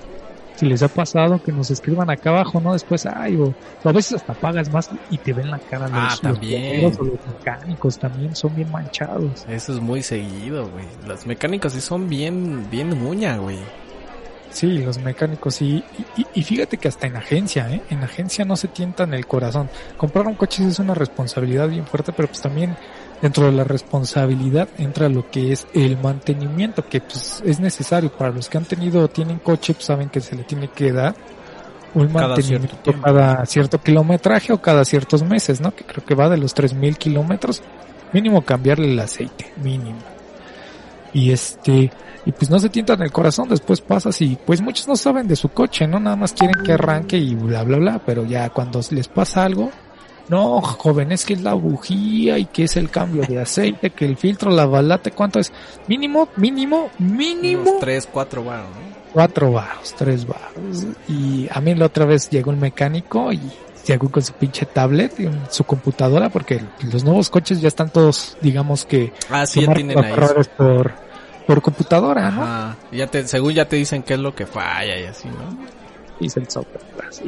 si 0.58 0.66
les 0.66 0.82
ha 0.82 0.88
pasado 0.88 1.40
que 1.42 1.52
nos 1.52 1.70
escriban 1.70 2.10
acá 2.10 2.30
abajo, 2.30 2.60
¿no? 2.60 2.72
Después, 2.72 3.06
ay, 3.06 3.36
o, 3.36 3.54
o 3.84 3.88
a 3.88 3.92
veces 3.92 4.14
hasta 4.14 4.34
pagas 4.34 4.72
más 4.72 4.90
y 5.10 5.18
te 5.18 5.32
ven 5.32 5.50
la 5.50 5.58
cara 5.58 5.86
los, 5.88 5.96
Ah, 5.96 6.08
los 6.10 6.20
también. 6.20 6.80
plomeros 6.80 6.98
o 7.00 7.04
los 7.04 7.26
mecánicos 7.34 7.98
también 7.98 8.34
son 8.34 8.54
bien 8.56 8.70
manchados. 8.72 9.44
Eso 9.48 9.72
es 9.72 9.80
muy 9.80 10.02
seguido, 10.02 10.68
güey. 10.68 10.84
Los 11.06 11.26
mecánicos 11.26 11.72
sí 11.72 11.80
son 11.80 12.08
bien, 12.08 12.68
bien 12.70 12.88
muña, 12.98 13.36
güey. 13.36 13.58
Sí, 14.50 14.78
los 14.78 14.98
mecánicos 14.98 15.60
y, 15.60 15.84
y, 16.16 16.26
y 16.34 16.42
fíjate 16.42 16.78
que 16.78 16.88
hasta 16.88 17.06
en 17.06 17.16
agencia, 17.16 17.70
¿eh? 17.70 17.82
En 17.90 18.02
agencia 18.02 18.44
no 18.46 18.56
se 18.56 18.66
tientan 18.68 19.12
el 19.12 19.26
corazón. 19.26 19.68
Comprar 19.98 20.26
un 20.26 20.34
coche 20.36 20.66
es 20.66 20.78
una 20.78 20.94
responsabilidad 20.94 21.68
bien 21.68 21.86
fuerte, 21.86 22.12
pero 22.12 22.28
pues 22.28 22.40
también 22.40 22.74
dentro 23.20 23.46
de 23.46 23.52
la 23.52 23.64
responsabilidad 23.64 24.68
entra 24.78 25.08
lo 25.08 25.30
que 25.30 25.52
es 25.52 25.66
el 25.74 25.98
mantenimiento, 25.98 26.86
que 26.88 27.00
pues 27.00 27.42
es 27.44 27.60
necesario 27.60 28.10
para 28.12 28.30
los 28.30 28.48
que 28.48 28.58
han 28.58 28.64
tenido 28.64 29.02
o 29.02 29.08
tienen 29.08 29.38
coche, 29.38 29.74
pues 29.74 29.86
saben 29.86 30.08
que 30.08 30.20
se 30.20 30.36
le 30.36 30.44
tiene 30.44 30.68
que 30.68 30.92
dar 30.92 31.14
un 31.94 32.08
Cada 32.08 32.28
mantenimiento 32.28 32.76
cierto 32.82 33.02
cada 33.02 33.46
cierto 33.46 33.80
kilometraje 33.80 34.52
o 34.52 34.60
cada 34.60 34.84
ciertos 34.84 35.22
meses, 35.22 35.60
¿no? 35.60 35.74
Que 35.74 35.84
creo 35.84 36.04
que 36.04 36.14
va 36.14 36.28
de 36.28 36.36
los 36.36 36.54
3000 36.54 36.96
kilómetros, 36.96 37.62
mínimo 38.12 38.42
cambiarle 38.42 38.92
el 38.92 38.98
aceite, 38.98 39.52
mínimo. 39.62 39.98
Y 41.12 41.32
este, 41.32 41.90
y 42.26 42.32
pues 42.32 42.50
no 42.50 42.58
se 42.58 42.68
tientan 42.68 43.00
el 43.02 43.10
corazón, 43.10 43.48
después 43.48 43.80
pasas 43.80 44.20
y 44.20 44.36
pues 44.44 44.60
muchos 44.60 44.86
no 44.86 44.96
saben 44.96 45.26
de 45.26 45.36
su 45.36 45.48
coche, 45.48 45.86
¿no? 45.86 45.98
Nada 45.98 46.16
más 46.16 46.34
quieren 46.34 46.62
que 46.62 46.72
arranque 46.72 47.16
y 47.16 47.34
bla 47.34 47.64
bla 47.64 47.78
bla, 47.78 48.02
pero 48.04 48.24
ya 48.24 48.50
cuando 48.50 48.80
les 48.90 49.08
pasa 49.08 49.44
algo, 49.44 49.70
no, 50.28 50.60
joven, 50.60 51.12
es 51.12 51.24
que 51.24 51.34
es 51.34 51.42
la 51.42 51.54
bujía 51.54 52.38
y 52.38 52.44
que 52.46 52.64
es 52.64 52.76
el 52.76 52.90
cambio 52.90 53.22
de 53.26 53.40
aceite, 53.40 53.90
que 53.90 54.04
el 54.04 54.16
filtro, 54.16 54.50
la 54.50 54.66
balata, 54.66 55.10
¿cuánto 55.10 55.38
es? 55.38 55.52
Mínimo, 55.86 56.28
mínimo, 56.36 56.90
mínimo 56.98 57.62
Unos 57.62 57.80
tres, 57.80 58.08
cuatro 58.10 58.44
varos, 58.44 58.68
¿no? 58.70 58.88
cuatro 59.12 59.52
baros, 59.52 59.94
tres 59.96 60.26
baros. 60.26 60.86
Y 61.08 61.48
a 61.50 61.60
mí 61.60 61.74
la 61.74 61.86
otra 61.86 62.04
vez 62.04 62.28
llegó 62.30 62.50
un 62.50 62.60
mecánico 62.60 63.32
y 63.32 63.40
llegó 63.86 64.10
con 64.10 64.22
su 64.22 64.34
pinche 64.34 64.66
tablet 64.66 65.18
y 65.18 65.28
su 65.48 65.64
computadora 65.64 66.28
porque 66.28 66.60
los 66.92 67.04
nuevos 67.04 67.30
coches 67.30 67.60
ya 67.62 67.68
están 67.68 67.88
todos, 67.90 68.36
digamos 68.42 68.84
que 68.84 69.14
Ah, 69.30 69.46
sí, 69.46 69.62
ya 69.64 69.72
tienen 69.72 69.98
ahí. 70.04 70.12
por, 70.58 70.92
por 71.46 71.62
computadora, 71.62 72.30
¿no? 72.30 72.42
Ajá. 72.42 72.76
Ya 72.92 73.06
te, 73.06 73.26
según 73.26 73.54
ya 73.54 73.66
te 73.66 73.76
dicen 73.76 74.02
qué 74.02 74.12
es 74.14 74.20
lo 74.20 74.34
que 74.34 74.44
falla 74.44 74.98
y 75.00 75.04
así, 75.04 75.26
¿no? 75.28 75.56
Hice 76.20 76.40
el 76.40 76.50
software 76.50 76.82
así. 77.08 77.24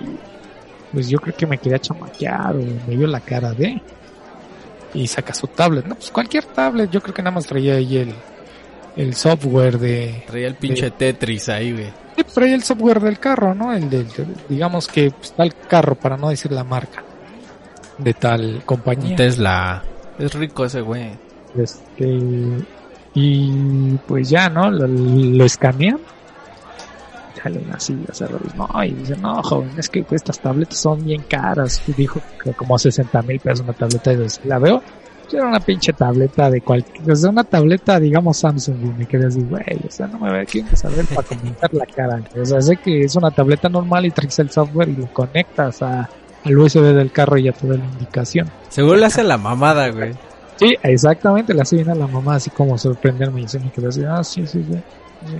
Pues 0.92 1.08
yo 1.08 1.18
creo 1.18 1.36
que 1.36 1.46
me 1.46 1.58
quería 1.58 1.78
chamaquear 1.78 2.56
o 2.56 2.62
me 2.88 2.96
vio 2.96 3.06
la 3.06 3.20
cara 3.20 3.52
de 3.52 3.80
y 4.94 5.06
saca 5.06 5.32
su 5.34 5.46
tablet. 5.46 5.86
No, 5.86 5.94
pues 5.94 6.10
cualquier 6.10 6.44
tablet, 6.46 6.90
yo 6.90 7.00
creo 7.00 7.14
que 7.14 7.22
nada 7.22 7.34
más 7.34 7.46
traía 7.46 7.74
ahí 7.74 7.98
el, 7.98 8.12
el 8.96 9.14
software 9.14 9.78
de, 9.78 10.24
Traía 10.26 10.48
el 10.48 10.54
pinche 10.56 10.90
Tetris 10.90 11.48
ahí, 11.48 11.72
güey. 11.72 11.92
Sí, 12.16 12.24
traía 12.34 12.54
el 12.56 12.62
software 12.64 13.00
del 13.00 13.18
carro, 13.20 13.54
¿no? 13.54 13.72
El 13.72 13.88
del, 13.88 14.08
del- 14.08 14.34
digamos 14.48 14.88
que 14.88 15.10
pues, 15.12 15.32
tal 15.32 15.54
carro, 15.68 15.94
para 15.94 16.16
no 16.16 16.28
decir 16.30 16.50
la 16.50 16.64
marca 16.64 17.04
de 17.98 18.14
tal 18.14 18.62
compañía. 18.66 19.14
Tesla. 19.14 19.82
Es 20.18 20.34
rico 20.34 20.64
ese 20.64 20.80
güey. 20.80 21.10
Este, 21.56 22.18
y 23.14 23.96
pues 24.06 24.28
ya, 24.28 24.48
¿no? 24.48 24.70
Lo, 24.70 24.86
lo 24.86 25.44
escanean. 25.44 25.98
Salen 27.42 27.70
así 27.72 27.96
los 28.06 28.20
errores. 28.20 28.54
No, 28.54 28.68
y 28.84 28.90
dicen, 28.90 29.22
no, 29.22 29.42
joven, 29.42 29.70
es 29.78 29.88
que 29.88 30.04
estas 30.10 30.38
tabletas 30.40 30.78
son 30.78 31.04
bien 31.04 31.22
caras. 31.28 31.82
Y 31.86 31.92
dijo 31.92 32.20
que 32.42 32.52
como 32.52 32.78
60 32.78 33.22
mil 33.22 33.40
pesos 33.40 33.60
una 33.60 33.72
tableta 33.72 34.10
de 34.10 34.26
La 34.44 34.58
veo. 34.58 34.82
Era 35.32 35.46
una 35.46 35.60
pinche 35.60 35.92
tableta 35.92 36.50
de 36.50 36.60
cualquier, 36.60 37.08
o 37.08 37.14
sea, 37.14 37.30
una 37.30 37.44
tableta, 37.44 38.00
digamos, 38.00 38.36
Samsung, 38.38 38.82
y 38.82 38.98
me 38.98 39.06
quedé 39.06 39.28
así, 39.28 39.40
güey, 39.40 39.62
o 39.86 39.88
sea, 39.88 40.08
no 40.08 40.18
me 40.18 40.28
voy 40.28 40.40
a 40.40 40.76
saber 40.76 41.04
para 41.06 41.22
comentar 41.22 41.72
la 41.72 41.86
cara. 41.86 42.20
O 42.36 42.44
sea, 42.44 42.60
sé 42.60 42.76
que 42.78 43.02
es 43.02 43.14
una 43.14 43.30
tableta 43.30 43.68
normal 43.68 44.06
y 44.06 44.10
traes 44.10 44.36
el 44.40 44.50
software 44.50 44.88
y 44.88 44.96
lo 44.96 45.06
conectas 45.12 45.82
a, 45.82 46.08
al 46.44 46.58
USB 46.58 46.82
del 46.82 47.12
carro 47.12 47.38
y 47.38 47.44
ya 47.44 47.52
te 47.52 47.68
da 47.68 47.76
la 47.76 47.84
indicación. 47.84 48.50
Seguro 48.70 48.96
le 48.96 49.06
hace 49.06 49.22
la 49.22 49.38
mamada, 49.38 49.88
güey. 49.90 50.14
Sí, 50.56 50.76
exactamente, 50.82 51.54
le 51.54 51.62
hace 51.62 51.76
bien 51.76 51.90
a 51.90 51.94
la 51.94 52.08
mamá 52.08 52.34
así 52.34 52.50
como 52.50 52.76
sorprenderme 52.76 53.42
y 53.42 53.48
se 53.48 53.60
me 53.60 53.70
quedó 53.70 53.88
así, 53.88 54.02
ah, 54.04 54.24
sí, 54.24 54.44
sí, 54.48 54.64
sí. 54.64 54.78
sí. 55.26 55.36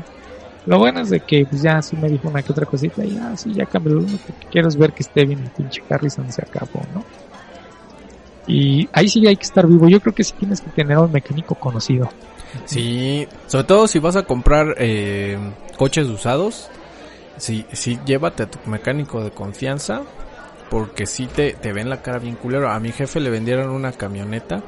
Lo 0.67 0.79
bueno 0.79 1.01
es 1.01 1.11
de 1.11 1.21
que 1.21 1.47
pues, 1.49 1.63
ya 1.63 1.81
sí 1.81 1.97
me 1.97 2.09
dijo 2.09 2.29
una 2.29 2.43
que 2.43 2.53
otra 2.53 2.67
cosita 2.67 3.05
y 3.05 3.17
ah, 3.19 3.37
sí, 3.37 3.53
ya 3.55 3.67
cambió 3.67 3.95
lo 3.95 4.01
único 4.03 4.27
que 4.27 4.47
quiero 4.51 4.69
es 4.69 4.77
ver 4.77 4.93
que 4.93 5.03
esté 5.03 5.25
bien 5.25 5.41
el 5.41 5.51
pinche 5.51 5.83
Harrison 5.89 6.31
se 6.31 6.43
acabó, 6.43 6.83
¿no? 6.95 7.05
Y 8.47 8.89
ahí 8.93 9.09
sí 9.09 9.27
hay 9.27 9.37
que 9.37 9.45
estar 9.45 9.67
vivo. 9.67 9.89
Yo 9.89 10.01
creo 10.01 10.15
que 10.15 10.25
sí 10.25 10.35
tienes 10.39 10.61
que 10.61 10.71
tener 10.71 10.99
un 10.99 11.13
mecánico 11.13 11.55
conocido. 11.55 12.11
Sí, 12.65 13.29
sobre 13.47 13.65
todo 13.65 13.87
si 13.87 14.01
vas 14.01 14.17
a 14.17 14.25
comprar 14.25 14.75
eh, 14.79 15.39
coches 15.77 16.09
usados, 16.09 16.69
sí, 17.37 17.65
sí, 17.73 17.99
llévate 18.05 18.43
a 18.43 18.51
tu 18.51 18.59
mecánico 18.69 19.23
de 19.23 19.31
confianza, 19.31 20.03
porque 20.69 21.07
sí 21.07 21.27
te, 21.27 21.53
te 21.53 21.73
ven 21.73 21.89
la 21.89 22.03
cara 22.03 22.19
bien 22.19 22.35
culero. 22.35 22.71
A 22.71 22.81
mi 22.81 22.91
jefe 22.91 23.21
le 23.21 23.31
vendieron 23.31 23.71
una 23.71 23.93
camioneta 23.93 24.63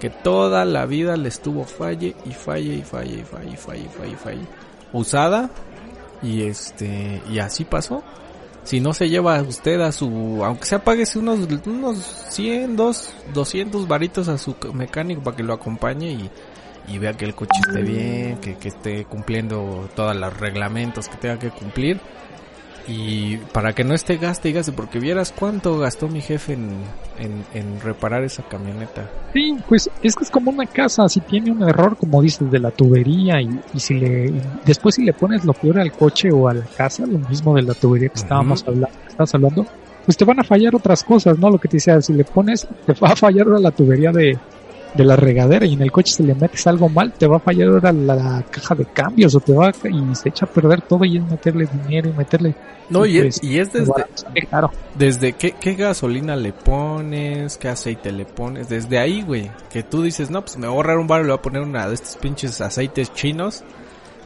que 0.00 0.10
toda 0.10 0.64
la 0.64 0.86
vida 0.86 1.16
le 1.16 1.28
estuvo 1.28 1.64
falle 1.64 2.16
y 2.24 2.32
falle 2.32 2.74
y 2.74 2.82
falle 2.82 3.20
y 3.20 3.22
falle 3.22 3.52
y 3.52 3.56
falle 3.56 3.84
y 3.84 3.88
falle, 3.88 4.12
y 4.12 4.16
falle. 4.16 4.46
Usada 4.92 5.50
y 6.22 6.42
este 6.42 7.22
y 7.30 7.38
así 7.38 7.64
pasó. 7.64 8.02
Si 8.62 8.80
no 8.80 8.92
se 8.92 9.08
lleva 9.08 9.40
usted 9.40 9.80
a 9.80 9.90
su, 9.90 10.44
aunque 10.44 10.66
sea 10.66 10.84
páguese 10.84 11.18
unos 11.18 11.40
unos 11.66 11.98
100, 12.28 12.76
dos, 12.76 13.14
200 13.32 13.88
varitos 13.88 14.28
a 14.28 14.36
su 14.36 14.54
mecánico 14.74 15.22
para 15.22 15.36
que 15.36 15.42
lo 15.42 15.54
acompañe 15.54 16.12
y 16.12 16.30
y 16.88 16.98
vea 16.98 17.12
que 17.12 17.24
el 17.24 17.34
coche 17.34 17.60
esté 17.66 17.82
bien, 17.82 18.38
que, 18.38 18.56
que 18.56 18.68
esté 18.68 19.04
cumpliendo 19.04 19.88
todos 19.94 20.16
los 20.16 20.36
reglamentos 20.38 21.08
que 21.08 21.16
tenga 21.16 21.38
que 21.38 21.50
cumplir. 21.50 22.00
Y 22.88 23.36
para 23.52 23.72
que 23.72 23.84
no 23.84 23.94
esté 23.94 24.16
gaste 24.16 24.48
y 24.48 24.52
gaste, 24.52 24.72
porque 24.72 24.98
vieras 24.98 25.32
cuánto 25.36 25.78
gastó 25.78 26.08
mi 26.08 26.20
jefe 26.20 26.54
en, 26.54 26.70
en, 27.18 27.44
en 27.54 27.80
reparar 27.80 28.24
esa 28.24 28.42
camioneta. 28.42 29.08
Sí, 29.32 29.56
pues 29.68 29.90
es 30.02 30.16
que 30.16 30.24
es 30.24 30.30
como 30.30 30.50
una 30.50 30.66
casa, 30.66 31.08
si 31.08 31.20
tiene 31.20 31.52
un 31.52 31.62
error, 31.62 31.96
como 31.96 32.20
dices, 32.22 32.50
de 32.50 32.58
la 32.58 32.70
tubería 32.70 33.40
y, 33.40 33.48
y 33.74 33.80
si 33.80 33.94
le, 33.94 34.26
y 34.26 34.42
después 34.64 34.96
si 34.96 35.04
le 35.04 35.12
pones 35.12 35.44
lo 35.44 35.52
peor 35.52 35.78
al 35.78 35.92
coche 35.92 36.30
o 36.32 36.48
a 36.48 36.54
la 36.54 36.64
casa, 36.64 37.06
lo 37.06 37.18
mismo 37.18 37.54
de 37.54 37.62
la 37.62 37.74
tubería 37.74 38.08
que 38.08 38.18
estábamos 38.18 38.64
hablando, 38.66 38.88
que 38.88 39.08
estabas 39.08 39.34
hablando, 39.34 39.66
pues 40.04 40.16
te 40.16 40.24
van 40.24 40.40
a 40.40 40.44
fallar 40.44 40.74
otras 40.74 41.04
cosas, 41.04 41.38
¿no? 41.38 41.50
Lo 41.50 41.58
que 41.58 41.68
te 41.68 41.76
decía, 41.76 42.00
si 42.00 42.12
le 42.12 42.24
pones, 42.24 42.66
te 42.86 42.92
va 42.94 43.10
a 43.10 43.16
fallar 43.16 43.46
la 43.46 43.70
tubería 43.70 44.10
de, 44.10 44.36
de 44.94 45.04
la 45.04 45.16
regadera 45.16 45.66
y 45.66 45.74
en 45.74 45.82
el 45.82 45.92
coche 45.92 46.12
si 46.12 46.22
le 46.22 46.34
metes 46.34 46.66
algo 46.66 46.88
mal, 46.88 47.12
te 47.12 47.26
va 47.26 47.36
a 47.36 47.40
fallar 47.40 47.68
ahora 47.68 47.92
la, 47.92 48.44
caja 48.50 48.74
de 48.74 48.86
cambios 48.86 49.34
o 49.34 49.40
te 49.40 49.52
va 49.52 49.68
a- 49.68 49.88
y 49.88 50.14
se 50.14 50.30
echa 50.30 50.46
a 50.46 50.48
perder 50.48 50.82
todo 50.82 51.04
y 51.04 51.18
es 51.18 51.24
meterle 51.24 51.66
dinero 51.66 52.10
y 52.10 52.12
meterle... 52.12 52.54
No, 52.88 53.06
y, 53.06 53.20
pues, 53.20 53.36
es, 53.36 53.44
y 53.44 53.58
es 53.58 53.72
desde, 53.72 53.92
sale 54.14 54.46
caro. 54.50 54.70
desde 54.96 55.32
qué, 55.34 55.52
qué 55.52 55.74
gasolina 55.74 56.34
le 56.34 56.52
pones, 56.52 57.56
qué 57.56 57.68
aceite 57.68 58.10
le 58.10 58.24
pones, 58.24 58.68
desde 58.68 58.98
ahí, 58.98 59.22
güey, 59.22 59.48
que 59.70 59.84
tú 59.84 60.02
dices, 60.02 60.30
no, 60.30 60.42
pues 60.42 60.56
me 60.56 60.66
voy 60.66 60.74
a 60.74 60.76
ahorrar 60.76 60.98
un 60.98 61.06
bar 61.06 61.20
y 61.20 61.24
le 61.24 61.30
voy 61.30 61.38
a 61.38 61.42
poner 61.42 61.62
una 61.62 61.86
de 61.86 61.94
estos 61.94 62.16
pinches 62.16 62.60
aceites 62.60 63.12
chinos 63.14 63.62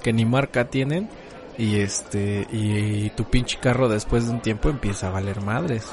que 0.03 0.15
ni 0.15 0.25
marca 0.25 0.65
tienen 0.71 1.09
y 1.59 1.77
este, 1.77 2.47
y, 2.51 3.11
tu 3.11 3.25
pinche 3.25 3.59
carro 3.61 3.89
después 3.89 4.27
de 4.27 4.33
un 4.33 4.41
tiempo 4.41 4.69
empieza 4.69 5.09
a 5.09 5.11
valer 5.11 5.41
madres. 5.41 5.87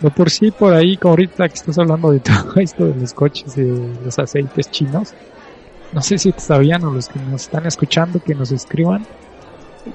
De 0.00 0.10
por 0.10 0.30
sí, 0.30 0.50
por 0.50 0.74
ahí, 0.74 0.96
como 0.96 1.12
ahorita 1.12 1.48
que 1.48 1.54
estás 1.54 1.78
hablando 1.78 2.10
de 2.10 2.20
todo 2.20 2.54
esto 2.56 2.86
de 2.86 2.94
los 2.94 3.14
coches, 3.14 3.54
de 3.56 3.94
los 4.04 4.18
aceites 4.18 4.70
chinos, 4.70 5.14
no 5.92 6.02
sé 6.02 6.18
si 6.18 6.32
te 6.32 6.40
sabían 6.40 6.84
o 6.84 6.90
los 6.90 7.08
que 7.08 7.18
nos 7.20 7.42
están 7.42 7.66
escuchando 7.66 8.20
que 8.20 8.34
nos 8.34 8.52
escriban 8.52 9.06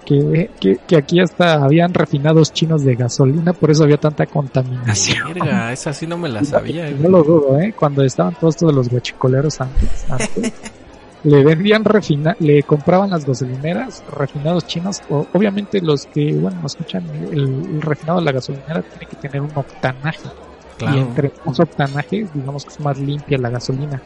que, 0.06 0.50
que, 0.60 0.78
que 0.88 0.96
aquí 0.96 1.20
hasta 1.20 1.64
habían 1.64 1.94
refinados 1.94 2.54
chinos 2.54 2.84
de 2.84 2.96
gasolina, 2.96 3.54
por 3.54 3.72
eso 3.72 3.84
había 3.84 3.98
tanta 3.98 4.26
contaminación. 4.26 5.34
Verga, 5.34 5.72
esa 5.72 5.94
sí 5.94 6.08
no 6.08 6.18
me 6.18 6.30
la 6.30 6.44
sabía. 6.46 6.90
No 6.92 7.10
lo 7.10 7.24
dudo, 7.24 7.60
¿eh? 7.60 7.74
Cuando 7.78 8.04
estaban 8.04 8.36
todos 8.36 8.56
estos 8.56 8.70
de 8.70 8.76
los 8.76 8.90
guachicoleros 8.90 9.60
antes, 9.62 10.06
antes 10.10 10.54
le 11.24 11.44
vendían 11.44 11.84
refina, 11.86 12.36
le 12.40 12.64
compraban 12.64 13.10
las 13.12 13.26
gasolineras 13.26 14.04
refinados 14.18 14.66
chinos, 14.66 15.02
o, 15.10 15.28
obviamente 15.34 15.80
los 15.82 16.06
que, 16.08 16.34
bueno, 16.34 16.60
no 16.62 16.68
escuchan, 16.68 17.04
el, 17.32 17.40
el 17.76 17.82
refinado 17.82 18.20
de 18.20 18.26
la 18.26 18.32
gasolinera 18.32 18.82
tiene 18.82 19.06
que 19.08 19.16
tener 19.18 19.42
un 19.42 19.52
octanaje. 19.56 20.28
Y 20.28 20.84
Claro. 20.84 20.98
entre 20.98 21.32
más 21.46 21.60
octanaje, 21.60 22.26
digamos 22.34 22.64
que 22.64 22.70
es 22.74 22.80
más 22.80 22.98
limpia 22.98 23.38
la 23.38 23.52
gasolina. 23.52 24.02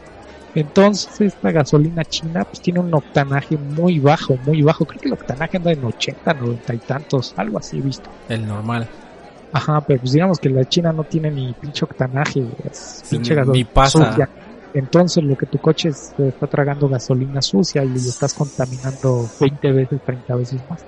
Entonces 0.54 1.20
esta 1.20 1.50
gasolina 1.50 2.04
china 2.04 2.44
pues 2.44 2.60
tiene 2.60 2.80
un 2.80 2.94
octanaje 2.94 3.56
muy 3.56 3.98
bajo, 3.98 4.36
muy 4.44 4.62
bajo. 4.62 4.84
Creo 4.84 5.00
que 5.00 5.08
el 5.08 5.14
octanaje 5.14 5.56
anda 5.56 5.72
en 5.72 5.84
80, 5.84 6.34
90 6.34 6.74
y 6.74 6.78
tantos, 6.78 7.32
algo 7.36 7.58
así 7.58 7.78
he 7.78 7.82
visto. 7.82 8.10
El 8.28 8.46
normal. 8.46 8.88
Ajá, 9.52 9.80
pero 9.86 10.00
pues 10.00 10.12
digamos 10.12 10.38
que 10.38 10.50
la 10.50 10.64
china 10.64 10.92
no 10.92 11.04
tiene 11.04 11.30
ni 11.30 11.54
pinche 11.54 11.84
octanaje, 11.84 12.40
es 12.70 13.02
pinche 13.08 13.34
gasolina 13.34 13.52
ni 13.58 13.64
pasa. 13.64 14.10
sucia. 14.10 14.28
Entonces 14.76 15.24
lo 15.24 15.38
que 15.38 15.46
tu 15.46 15.56
coche 15.56 15.90
se 15.90 16.28
está 16.28 16.46
tragando 16.46 16.86
gasolina 16.86 17.40
sucia 17.40 17.82
y 17.82 17.88
lo 17.88 17.96
estás 17.96 18.34
contaminando 18.34 19.26
20 19.40 19.72
veces, 19.72 20.00
30 20.04 20.36
veces 20.36 20.60
más. 20.68 20.84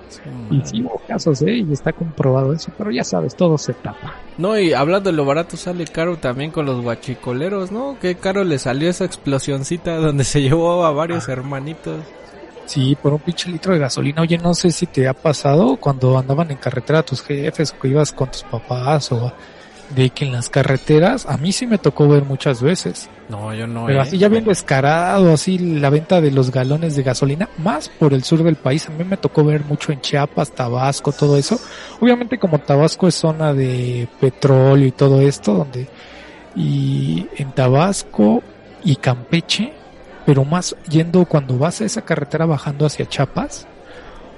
Y 0.51 0.61
sí 0.63 0.83
hubo 0.83 1.01
casos, 1.09 1.41
eh, 1.41 1.65
y 1.67 1.73
está 1.73 1.95
comprobado 1.95 2.53
eso, 2.53 2.71
pero 2.77 2.91
ya 2.91 3.03
sabes, 3.03 3.35
todo 3.35 3.57
se 3.57 3.73
tapa. 3.73 4.15
No, 4.37 4.59
y 4.59 4.75
hablando 4.75 5.11
de 5.11 5.17
lo 5.17 5.25
barato 5.25 5.57
sale 5.57 5.87
caro 5.87 6.19
también 6.19 6.51
con 6.51 6.67
los 6.67 6.83
guachicoleros, 6.83 7.73
¿no? 7.73 7.97
Qué 7.99 8.17
caro 8.17 8.45
le 8.45 8.59
salió 8.59 8.91
esa 8.91 9.07
explosioncita 9.07 9.97
donde 9.97 10.25
se 10.25 10.43
llevó 10.43 10.85
a 10.85 10.93
varios 10.93 11.27
hermanitos. 11.31 12.05
Sí, 12.67 12.95
por 13.03 13.15
un 13.15 13.21
pinche 13.21 13.49
litro 13.49 13.73
de 13.73 13.79
gasolina. 13.79 14.21
Oye, 14.21 14.37
no 14.37 14.53
sé 14.53 14.71
si 14.71 14.85
te 14.85 15.09
ha 15.09 15.15
pasado 15.15 15.79
cuando 15.79 16.19
andaban 16.19 16.51
en 16.51 16.59
carretera 16.59 17.03
tus 17.03 17.23
jefes 17.23 17.73
o 17.73 17.81
que 17.81 17.89
ibas 17.89 18.13
con 18.13 18.31
tus 18.31 18.43
papás 18.43 19.11
o 19.13 19.33
de 19.95 20.11
que 20.11 20.27
en 20.27 20.33
las 20.33 20.51
carreteras, 20.51 21.27
a 21.27 21.37
mí 21.37 21.53
sí 21.53 21.67
me 21.67 21.79
tocó 21.79 22.09
ver 22.09 22.25
muchas 22.25 22.63
veces. 22.63 23.09
No, 23.29 23.55
yo 23.55 23.67
no. 23.67 23.87
Pero 23.87 23.99
¿eh? 23.99 24.03
así 24.03 24.19
ya 24.19 24.29
bien 24.29 24.45
descarado, 24.45 25.33
así 25.33 25.59
la 25.59 25.91
venta 25.91 26.21
de 26.21 26.31
los 26.31 26.51
galones 26.51 26.97
de 26.97 27.03
gasolina, 27.03 27.49
más 27.59 27.89
por 27.89 28.13
el 28.13 28.25
sur 28.25 28.43
del 28.43 28.57
país. 28.57 28.89
A 28.89 28.93
mí 28.93 29.05
me 29.05 29.17
tocó 29.17 29.45
ver 29.45 29.65
mucho 29.65 29.93
en 29.93 30.01
Chiapas, 30.01 30.53
Tabasco, 30.53 31.13
todo 31.13 31.37
eso. 31.37 31.59
Obviamente 32.01 32.39
como 32.39 32.59
Tabasco 32.59 33.09
es 33.09 33.15
zona 33.15 33.53
de 33.55 34.09
petróleo 34.21 34.87
y 34.87 34.93
todo 34.93 35.21
esto, 35.21 35.55
donde 35.55 35.89
y 36.55 37.27
en 37.37 37.53
Tabasco 37.53 38.43
y 38.85 38.97
Campeche, 38.97 39.73
pero 40.27 40.45
más 40.45 40.77
yendo 40.89 41.25
cuando 41.25 41.57
vas 41.59 41.81
a 41.81 41.85
esa 41.85 42.03
carretera 42.03 42.47
bajando 42.47 42.87
hacia 42.87 43.09
Chiapas, 43.09 43.67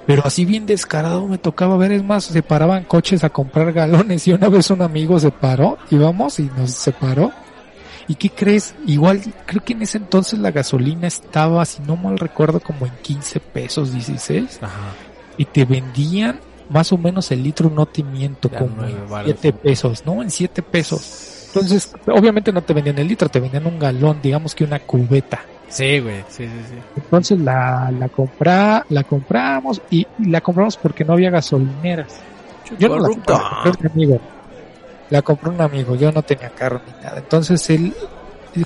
pero 0.05 0.23
así 0.25 0.45
bien 0.45 0.65
descarado 0.65 1.27
me 1.27 1.37
tocaba 1.37 1.77
ver, 1.77 1.91
es 1.91 2.03
más, 2.03 2.25
se 2.25 2.43
paraban 2.43 2.83
coches 2.83 3.23
a 3.23 3.29
comprar 3.29 3.71
galones 3.73 4.27
y 4.27 4.33
una 4.33 4.49
vez 4.49 4.69
un 4.71 4.81
amigo 4.81 5.19
se 5.19 5.31
paró, 5.31 5.77
íbamos 5.89 6.39
y 6.39 6.49
nos 6.57 6.71
separó. 6.71 7.31
¿Y 8.07 8.15
qué 8.15 8.29
crees? 8.29 8.75
Igual, 8.87 9.21
creo 9.45 9.63
que 9.63 9.73
en 9.73 9.83
ese 9.83 9.97
entonces 9.97 10.39
la 10.39 10.51
gasolina 10.51 11.07
estaba, 11.07 11.63
si 11.65 11.81
no 11.83 11.95
mal 11.95 12.17
recuerdo, 12.19 12.59
como 12.59 12.85
en 12.85 12.91
15 13.01 13.39
pesos, 13.39 13.93
16. 13.93 14.59
Ajá. 14.61 14.93
Y 15.37 15.45
te 15.45 15.65
vendían 15.65 16.39
más 16.69 16.91
o 16.91 16.97
menos 16.97 17.31
el 17.31 17.43
litro, 17.43 17.69
no 17.69 17.85
te 17.85 18.03
miento, 18.03 18.49
Ya 18.49 18.59
como 18.59 18.83
en 18.83 19.09
varos. 19.09 19.35
7 19.39 19.53
pesos, 19.53 20.03
¿no? 20.05 20.21
En 20.21 20.31
7 20.31 20.61
pesos. 20.61 21.47
Entonces, 21.53 21.93
obviamente 22.07 22.51
no 22.51 22.61
te 22.61 22.73
vendían 22.73 22.97
el 22.97 23.07
litro, 23.07 23.29
te 23.29 23.39
vendían 23.39 23.67
un 23.67 23.77
galón, 23.77 24.19
digamos 24.21 24.55
que 24.55 24.63
una 24.63 24.79
cubeta. 24.79 25.41
Sí, 25.71 25.99
güey. 25.99 26.23
Sí, 26.27 26.45
sí, 26.45 26.61
sí. 26.69 26.75
Entonces 26.97 27.39
la, 27.39 27.91
la 27.97 28.09
compra, 28.09 28.85
la 28.89 29.03
compramos 29.03 29.81
y, 29.89 30.05
y 30.19 30.25
la 30.25 30.41
compramos 30.41 30.75
porque 30.75 31.05
no 31.05 31.13
había 31.13 31.29
gasolineras. 31.29 32.19
Yo 32.77 32.89
no 32.89 32.99
la 32.99 33.07
compré, 33.09 33.33
la 33.33 33.61
compré 33.63 33.87
un 33.87 33.91
amigo. 33.91 34.21
La 35.09 35.21
compró 35.21 35.51
un 35.51 35.61
amigo, 35.61 35.95
yo 35.95 36.11
no 36.11 36.21
tenía 36.23 36.49
carro 36.49 36.81
ni 36.85 37.03
nada. 37.03 37.17
Entonces 37.19 37.69
él, 37.69 37.93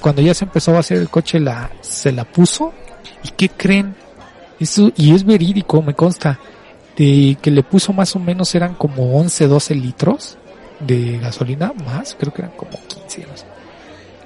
cuando 0.01 0.21
ya 0.21 0.33
se 0.33 0.45
empezó 0.45 0.75
a 0.75 0.79
hacer 0.79 0.97
el 0.97 1.09
coche, 1.09 1.39
la, 1.39 1.69
se 1.81 2.11
la 2.11 2.25
puso. 2.25 2.73
¿Y 3.23 3.29
qué 3.29 3.49
creen? 3.49 3.95
Eso, 4.59 4.91
y 4.95 5.13
es 5.13 5.23
verídico, 5.23 5.81
me 5.81 5.93
consta, 5.93 6.39
de 6.97 7.37
que 7.41 7.51
le 7.51 7.61
puso 7.61 7.93
más 7.93 8.15
o 8.15 8.19
menos 8.19 8.53
eran 8.55 8.73
como 8.75 9.17
11, 9.17 9.47
12 9.47 9.75
litros 9.75 10.37
de 10.79 11.19
gasolina, 11.19 11.73
más, 11.85 12.15
creo 12.19 12.33
que 12.33 12.41
eran 12.41 12.55
como 12.55 12.71
15. 12.71 13.27
no 13.27 13.37
sé. 13.37 13.54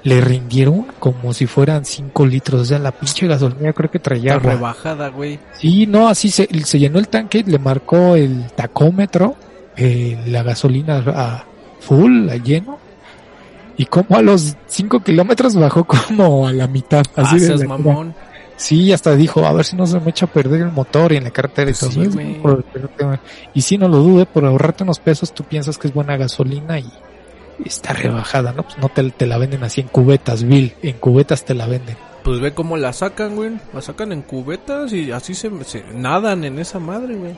Le 0.02 0.20
rindieron 0.20 0.86
como 0.98 1.34
si 1.34 1.46
fueran 1.46 1.84
5 1.84 2.24
litros, 2.26 2.62
o 2.62 2.64
sea, 2.64 2.78
la 2.78 2.90
pinche 2.92 3.26
gasolina 3.26 3.72
creo 3.72 3.90
que 3.90 3.98
traía 3.98 4.34
agua. 4.34 4.52
rebajada, 4.52 5.08
güey. 5.08 5.38
Sí, 5.58 5.86
no, 5.86 6.08
así 6.08 6.30
se, 6.30 6.48
se 6.64 6.78
llenó 6.78 6.98
el 6.98 7.08
tanque, 7.08 7.44
le 7.46 7.58
marcó 7.58 8.16
el 8.16 8.46
tacómetro, 8.54 9.36
eh, 9.76 10.18
la 10.26 10.42
gasolina 10.42 11.04
a 11.06 11.44
full, 11.80 12.30
a 12.30 12.36
lleno, 12.36 12.78
y 13.76 13.84
como 13.86 14.16
a 14.16 14.22
los 14.22 14.56
5 14.66 15.00
kilómetros 15.00 15.54
bajó 15.54 15.84
como 15.84 16.46
a 16.48 16.52
la 16.52 16.66
mitad. 16.66 17.02
Así 17.16 17.36
Ah, 17.44 17.56
de 17.56 17.66
mamón. 17.66 18.14
Sí, 18.56 18.92
hasta 18.92 19.16
dijo, 19.16 19.46
a 19.46 19.52
ver 19.54 19.64
si 19.64 19.74
no 19.74 19.86
se 19.86 19.98
me 20.00 20.10
echa 20.10 20.26
a 20.26 20.28
perder 20.30 20.60
el 20.60 20.70
motor 20.72 21.12
y 21.12 21.16
en 21.16 21.24
la 21.24 21.30
carretera 21.30 21.72
Pues 21.78 21.92
sí, 21.94 22.00
Y 23.54 23.62
sí, 23.62 23.78
no 23.78 23.88
lo 23.88 23.98
dude, 23.98 24.26
por 24.26 24.44
ahorrarte 24.44 24.82
unos 24.84 24.98
pesos 24.98 25.32
tú 25.32 25.44
piensas 25.44 25.78
que 25.78 25.88
es 25.88 25.94
buena 25.94 26.18
gasolina 26.18 26.78
y 26.78 26.84
está 27.64 27.92
rebajada, 27.92 28.52
¿no? 28.52 28.62
Pues 28.62 28.78
no 28.78 28.88
te, 28.88 29.10
te 29.10 29.26
la 29.26 29.38
venden 29.38 29.64
así 29.64 29.80
en 29.80 29.88
cubetas, 29.88 30.44
Bill, 30.44 30.74
en 30.82 30.98
cubetas 30.98 31.44
te 31.44 31.54
la 31.54 31.66
venden. 31.66 31.96
Pues 32.24 32.40
ve 32.40 32.52
cómo 32.52 32.76
la 32.76 32.92
sacan, 32.92 33.36
güey. 33.36 33.52
La 33.72 33.80
sacan 33.80 34.12
en 34.12 34.22
cubetas 34.22 34.92
y 34.92 35.10
así 35.10 35.34
se, 35.34 35.50
se 35.64 35.84
nadan 35.94 36.44
en 36.44 36.58
esa 36.58 36.78
madre, 36.78 37.16
güey. 37.16 37.36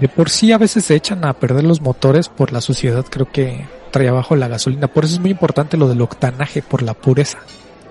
De 0.00 0.08
por 0.08 0.30
sí 0.30 0.52
a 0.52 0.58
veces 0.58 0.84
se 0.84 0.94
echan 0.94 1.24
a 1.24 1.34
perder 1.34 1.64
los 1.64 1.80
motores 1.80 2.28
por 2.28 2.52
la 2.52 2.60
suciedad, 2.60 3.04
creo 3.08 3.30
que 3.30 3.66
trae 3.90 4.08
abajo 4.08 4.36
la 4.36 4.48
gasolina. 4.48 4.88
Por 4.88 5.04
eso 5.04 5.14
es 5.14 5.20
muy 5.20 5.30
importante 5.30 5.76
lo 5.76 5.88
del 5.88 6.00
octanaje, 6.00 6.62
por 6.62 6.82
la 6.82 6.94
pureza. 6.94 7.38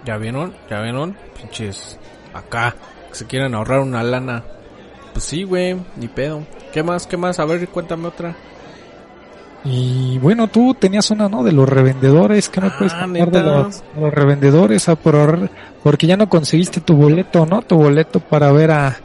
¿Ya 0.05 0.17
vieron? 0.17 0.53
¿Ya 0.69 0.81
vieron? 0.81 1.15
Pinches 1.39 1.97
acá. 2.33 2.75
Que 3.09 3.15
se 3.15 3.25
quieren 3.25 3.55
ahorrar 3.55 3.79
una 3.79 4.03
lana. 4.03 4.43
Pues 5.13 5.25
sí, 5.25 5.43
güey. 5.43 5.77
Ni 5.95 6.07
pedo. 6.07 6.45
¿Qué 6.73 6.83
más? 6.83 7.07
¿Qué 7.07 7.17
más? 7.17 7.39
A 7.39 7.45
ver, 7.45 7.67
cuéntame 7.69 8.07
otra. 8.07 8.35
Y 9.65 10.19
bueno, 10.19 10.47
tú 10.47 10.75
tenías 10.75 11.09
una, 11.09 11.27
¿no? 11.27 11.43
De 11.43 11.51
los 11.51 11.67
revendedores, 11.67 12.49
¿qué 12.49 12.61
me 12.61 12.67
Ah, 12.67 12.75
puedes 12.77 12.93
contar 12.93 13.31
de 13.31 13.41
los, 13.43 13.81
de 13.95 14.01
los 14.01 14.13
revendedores? 14.13 14.87
Ah, 14.89 14.95
por- 14.95 15.49
porque 15.81 16.05
ya 16.07 16.15
no 16.17 16.29
conseguiste 16.29 16.81
tu 16.81 16.95
boleto, 16.95 17.45
¿no? 17.47 17.61
Tu 17.63 17.75
boleto 17.75 18.19
para 18.19 18.51
ver 18.51 18.69
a, 18.71 18.95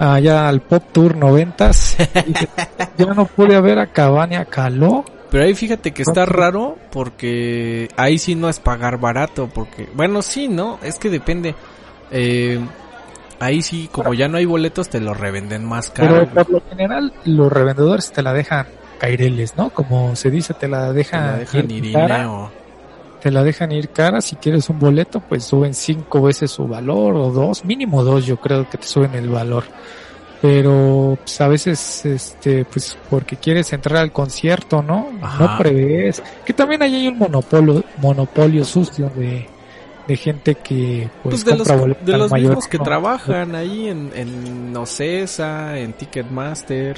allá 0.00 0.48
al 0.48 0.62
Pop 0.62 0.82
Tour 0.92 1.16
noventas. 1.16 1.96
Y 2.26 2.28
dices, 2.32 2.48
ya 2.98 3.06
no 3.14 3.24
pude 3.26 3.60
ver 3.60 3.78
a 3.78 3.86
Cavani, 3.86 4.34
a 4.34 4.44
Caló. 4.46 5.04
Pero 5.30 5.44
ahí 5.44 5.54
fíjate 5.54 5.92
que 5.92 6.02
está 6.02 6.26
raro 6.26 6.76
porque 6.90 7.86
ahí 7.96 8.18
sí 8.18 8.34
no 8.34 8.48
es 8.48 8.58
pagar 8.58 8.98
barato, 8.98 9.48
porque 9.54 9.88
bueno, 9.94 10.22
sí, 10.22 10.48
¿no? 10.48 10.80
Es 10.82 10.98
que 10.98 11.08
depende. 11.08 11.54
Eh, 12.10 12.58
ahí 13.38 13.62
sí, 13.62 13.88
como 13.92 14.12
ya 14.12 14.26
no 14.26 14.38
hay 14.38 14.44
boletos, 14.44 14.88
te 14.88 14.98
los 14.98 15.16
revenden 15.16 15.64
más 15.64 15.90
caro. 15.90 16.26
Pero 16.28 16.44
por 16.46 16.50
lo 16.50 16.62
general, 16.68 17.12
los 17.24 17.52
revendedores 17.52 18.10
te 18.10 18.22
la 18.24 18.32
dejan 18.32 18.66
caireles, 19.00 19.56
¿no? 19.56 19.70
Como 19.70 20.14
se 20.14 20.30
dice, 20.30 20.54
te 20.54 20.68
la 20.68 20.88
Te 20.88 20.94
dejan, 20.94 21.26
la 21.26 21.36
dejan 21.38 21.70
ir 21.70 21.92
cara. 21.92 22.50
Te 23.20 23.30
la 23.30 23.42
dejan 23.42 23.72
ir 23.72 23.88
cara. 23.88 24.20
Si 24.20 24.36
quieres 24.36 24.68
un 24.68 24.78
boleto, 24.78 25.20
pues 25.20 25.44
suben 25.44 25.74
cinco 25.74 26.22
veces 26.22 26.50
su 26.50 26.68
valor 26.68 27.16
o 27.16 27.30
dos, 27.30 27.64
mínimo 27.64 28.04
dos, 28.04 28.26
yo 28.26 28.36
creo 28.36 28.68
que 28.68 28.78
te 28.78 28.86
suben 28.86 29.14
el 29.14 29.28
valor. 29.28 29.64
Pero 30.42 31.18
pues, 31.20 31.40
a 31.40 31.48
veces, 31.48 32.06
este, 32.06 32.64
pues 32.64 32.96
porque 33.10 33.36
quieres 33.36 33.72
entrar 33.72 33.98
al 33.98 34.12
concierto, 34.12 34.82
¿no? 34.82 35.08
Ajá. 35.20 35.44
No 35.44 35.58
prevés. 35.58 36.22
Que 36.44 36.52
también 36.52 36.82
ahí 36.82 36.94
hay 36.94 37.08
un 37.08 37.18
monopolio, 37.18 37.82
monopolio 37.98 38.64
sucio 38.64 39.10
de, 39.16 39.46
de 40.08 40.16
gente 40.16 40.54
que 40.54 41.10
pues, 41.22 41.42
Pues 41.42 41.44
de 41.44 41.56
los, 41.56 41.68
compra 41.68 41.76
boletos 41.76 42.06
de 42.06 42.18
los 42.18 42.30
mayor 42.30 42.48
mismos 42.48 42.68
que 42.68 42.78
trabajan 42.78 43.54
ahí 43.54 43.88
en, 43.88 44.12
en 44.14 44.76
Ocesa, 44.76 45.78
en 45.78 45.92
Ticketmaster. 45.92 46.96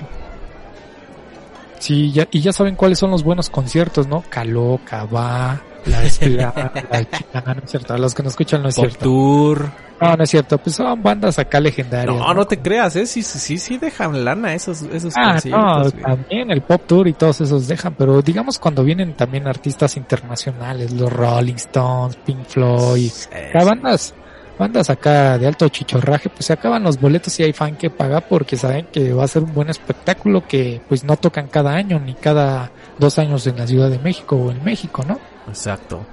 Sí, 1.83 2.13
ya, 2.13 2.29
y 2.31 2.41
ya 2.41 2.53
saben 2.53 2.77
cuáles 2.77 2.99
son 3.01 3.11
los 3.11 3.25
buenos 3.25 3.51
conciertos, 3.51 4.07
¿no? 4.07 4.23
Caló, 4.31 4.79
Cabá, 4.85 5.61
La 5.87 6.05
Espera, 6.05 6.55
La 6.91 7.11
Chicana, 7.11 7.55
no 7.55 7.63
es 7.65 7.71
cierto. 7.73 7.99
Los 7.99 8.15
que 8.15 8.23
no 8.23 8.29
escuchan 8.29 8.63
no 8.63 8.69
es 8.69 8.77
Pop 8.77 8.85
cierto. 8.87 9.05
Tour. 9.05 9.71
No, 10.01 10.17
no 10.17 10.23
es 10.23 10.31
cierto. 10.31 10.59
Pues 10.59 10.77
son 10.77 11.03
bandas 11.03 11.41
acá 11.41 11.59
legendarias. 11.59 12.17
No, 12.17 12.33
no 12.35 12.45
te 12.47 12.61
creas, 12.61 12.95
¿eh? 12.95 13.05
Sí, 13.07 13.23
sí, 13.25 13.37
sí, 13.41 13.59
sí 13.59 13.79
dejan 13.79 14.25
lana 14.25 14.55
esos, 14.55 14.83
esos 14.83 15.13
Ah, 15.17 15.27
no, 15.27 15.33
conciertos, 15.33 15.93
güey. 15.93 16.05
también 16.05 16.51
el 16.53 16.63
Pop 16.63 16.83
Tour 16.87 17.09
y 17.09 17.15
todos 17.15 17.41
esos 17.41 17.67
dejan, 17.67 17.95
pero 17.97 18.23
digamos 18.23 18.61
cuando 18.61 18.85
vienen 18.85 19.15
también 19.15 19.49
artistas 19.49 19.97
internacionales, 19.97 20.93
los 20.93 21.13
Rolling 21.13 21.55
Stones, 21.55 22.15
Pink 22.25 22.45
Floyd, 22.47 23.11
acá 23.49 23.65
bandas, 23.65 24.15
bandas 24.59 24.91
acá 24.91 25.39
de 25.39 25.47
alto 25.47 25.69
chichorraje, 25.69 26.29
pues 26.29 26.47
se 26.47 26.53
acaban 26.53 26.83
los 26.83 27.01
boletos 27.01 27.39
y 27.41 27.45
hay 27.45 27.53
fan 27.53 27.77
que 27.77 27.91
paga 27.91 28.21
porque 28.21 28.57
saben 28.57 28.87
que 28.93 29.13
va 29.13 29.25
a 29.25 29.29
ser 29.29 29.43
un 29.43 29.55
buen 29.55 29.71
espectáculo 29.71 30.47
que 30.47 30.81
pues 30.89 31.05
no 31.05 31.17
tocan 31.17 31.49
cada 31.49 31.73
año 31.73 31.99
ni 32.01 32.15
cada 32.15 32.71
dos 32.99 33.19
años 33.19 33.47
en 33.47 33.57
la 33.57 33.67
Ciudad 33.67 33.91
de 33.91 33.99
México 33.99 34.37
o 34.37 34.51
en 34.51 34.63
México, 34.63 35.05
¿no? 35.07 35.19
Exacto. 35.49 36.05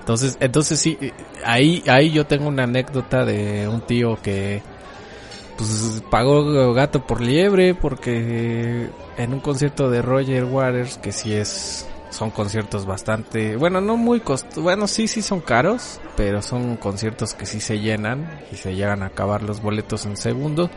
Entonces, 0.00 0.36
entonces 0.40 0.80
sí, 0.80 0.98
ahí, 1.44 1.82
ahí 1.86 2.10
yo 2.10 2.26
tengo 2.26 2.48
una 2.48 2.64
anécdota 2.64 3.24
de 3.24 3.68
un 3.68 3.82
tío 3.82 4.18
que 4.20 4.62
pues 5.56 6.02
pagó 6.10 6.72
gato 6.74 7.06
por 7.06 7.20
liebre 7.20 7.74
porque 7.74 8.88
en 9.16 9.32
un 9.32 9.40
concierto 9.40 9.90
de 9.90 10.02
Roger 10.02 10.44
Waters 10.44 10.98
que 10.98 11.12
sí 11.12 11.32
es 11.32 11.86
son 12.12 12.30
conciertos 12.30 12.84
bastante, 12.84 13.56
bueno, 13.56 13.80
no 13.80 13.96
muy 13.96 14.20
cost, 14.20 14.58
bueno, 14.58 14.86
sí 14.86 15.08
sí 15.08 15.22
son 15.22 15.40
caros, 15.40 16.00
pero 16.14 16.42
son 16.42 16.76
conciertos 16.76 17.32
que 17.34 17.46
sí 17.46 17.58
se 17.58 17.80
llenan 17.80 18.40
y 18.52 18.56
se 18.56 18.74
llegan 18.74 19.02
a 19.02 19.06
acabar 19.06 19.42
los 19.42 19.62
boletos 19.62 20.04
en 20.04 20.16
segundos. 20.16 20.70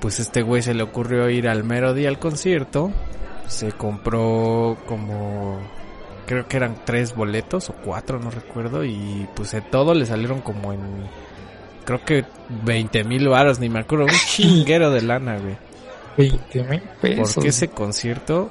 Pues 0.00 0.20
este 0.20 0.42
güey 0.42 0.62
se 0.62 0.74
le 0.74 0.82
ocurrió 0.82 1.30
ir 1.30 1.48
al 1.48 1.64
mero 1.64 1.94
día 1.94 2.08
al 2.08 2.18
concierto, 2.18 2.90
se 3.46 3.72
compró 3.72 4.76
como 4.86 5.60
creo 6.26 6.48
que 6.48 6.56
eran 6.56 6.82
tres 6.84 7.14
boletos 7.14 7.70
o 7.70 7.74
cuatro, 7.84 8.18
no 8.18 8.30
recuerdo, 8.30 8.84
y 8.84 9.28
pues 9.34 9.54
en 9.54 9.70
todo 9.70 9.94
le 9.94 10.04
salieron 10.04 10.40
como 10.40 10.72
en, 10.72 10.80
creo 11.84 12.04
que 12.04 12.24
20 12.64 13.04
mil 13.04 13.28
varos, 13.28 13.60
ni 13.60 13.68
me 13.68 13.80
acuerdo, 13.80 14.06
un 14.06 14.10
chinguero 14.26 14.90
de 14.90 15.02
lana, 15.02 15.38
güey. 15.38 15.56
20 16.18 16.64
mil 16.64 16.82
pesos. 17.00 17.34
Porque 17.34 17.50
ese 17.50 17.68
concierto 17.68 18.50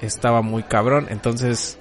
estaba 0.00 0.42
muy 0.42 0.62
cabrón, 0.62 1.06
entonces, 1.10 1.78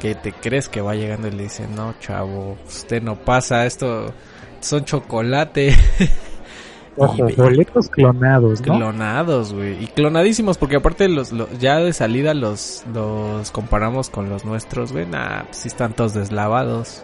¿qué 0.00 0.14
te 0.14 0.32
crees 0.32 0.68
que 0.68 0.80
va 0.80 0.94
llegando 0.94 1.28
y 1.28 1.32
le 1.32 1.44
dice, 1.44 1.66
no, 1.68 1.94
chavo, 2.00 2.56
usted 2.66 3.02
no 3.02 3.16
pasa, 3.16 3.66
esto 3.66 4.12
son 4.60 4.84
chocolate. 4.84 5.74
Ojo, 6.96 7.28
y- 7.28 7.34
boletos 7.34 7.88
clonados, 7.88 8.60
¿no? 8.60 8.76
Clonados, 8.76 9.52
güey. 9.52 9.82
Y 9.82 9.88
clonadísimos, 9.88 10.58
porque 10.58 10.76
aparte 10.76 11.08
los, 11.08 11.32
los- 11.32 11.58
ya 11.58 11.78
de 11.78 11.92
salida 11.92 12.34
los, 12.34 12.84
los 12.94 13.50
comparamos 13.50 14.10
con 14.10 14.28
los 14.28 14.44
nuestros, 14.44 14.92
güey. 14.92 15.04
Nah, 15.04 15.42
pues 15.44 15.56
sí 15.56 15.68
están 15.68 15.92
todos 15.94 16.14
deslavados. 16.14 17.02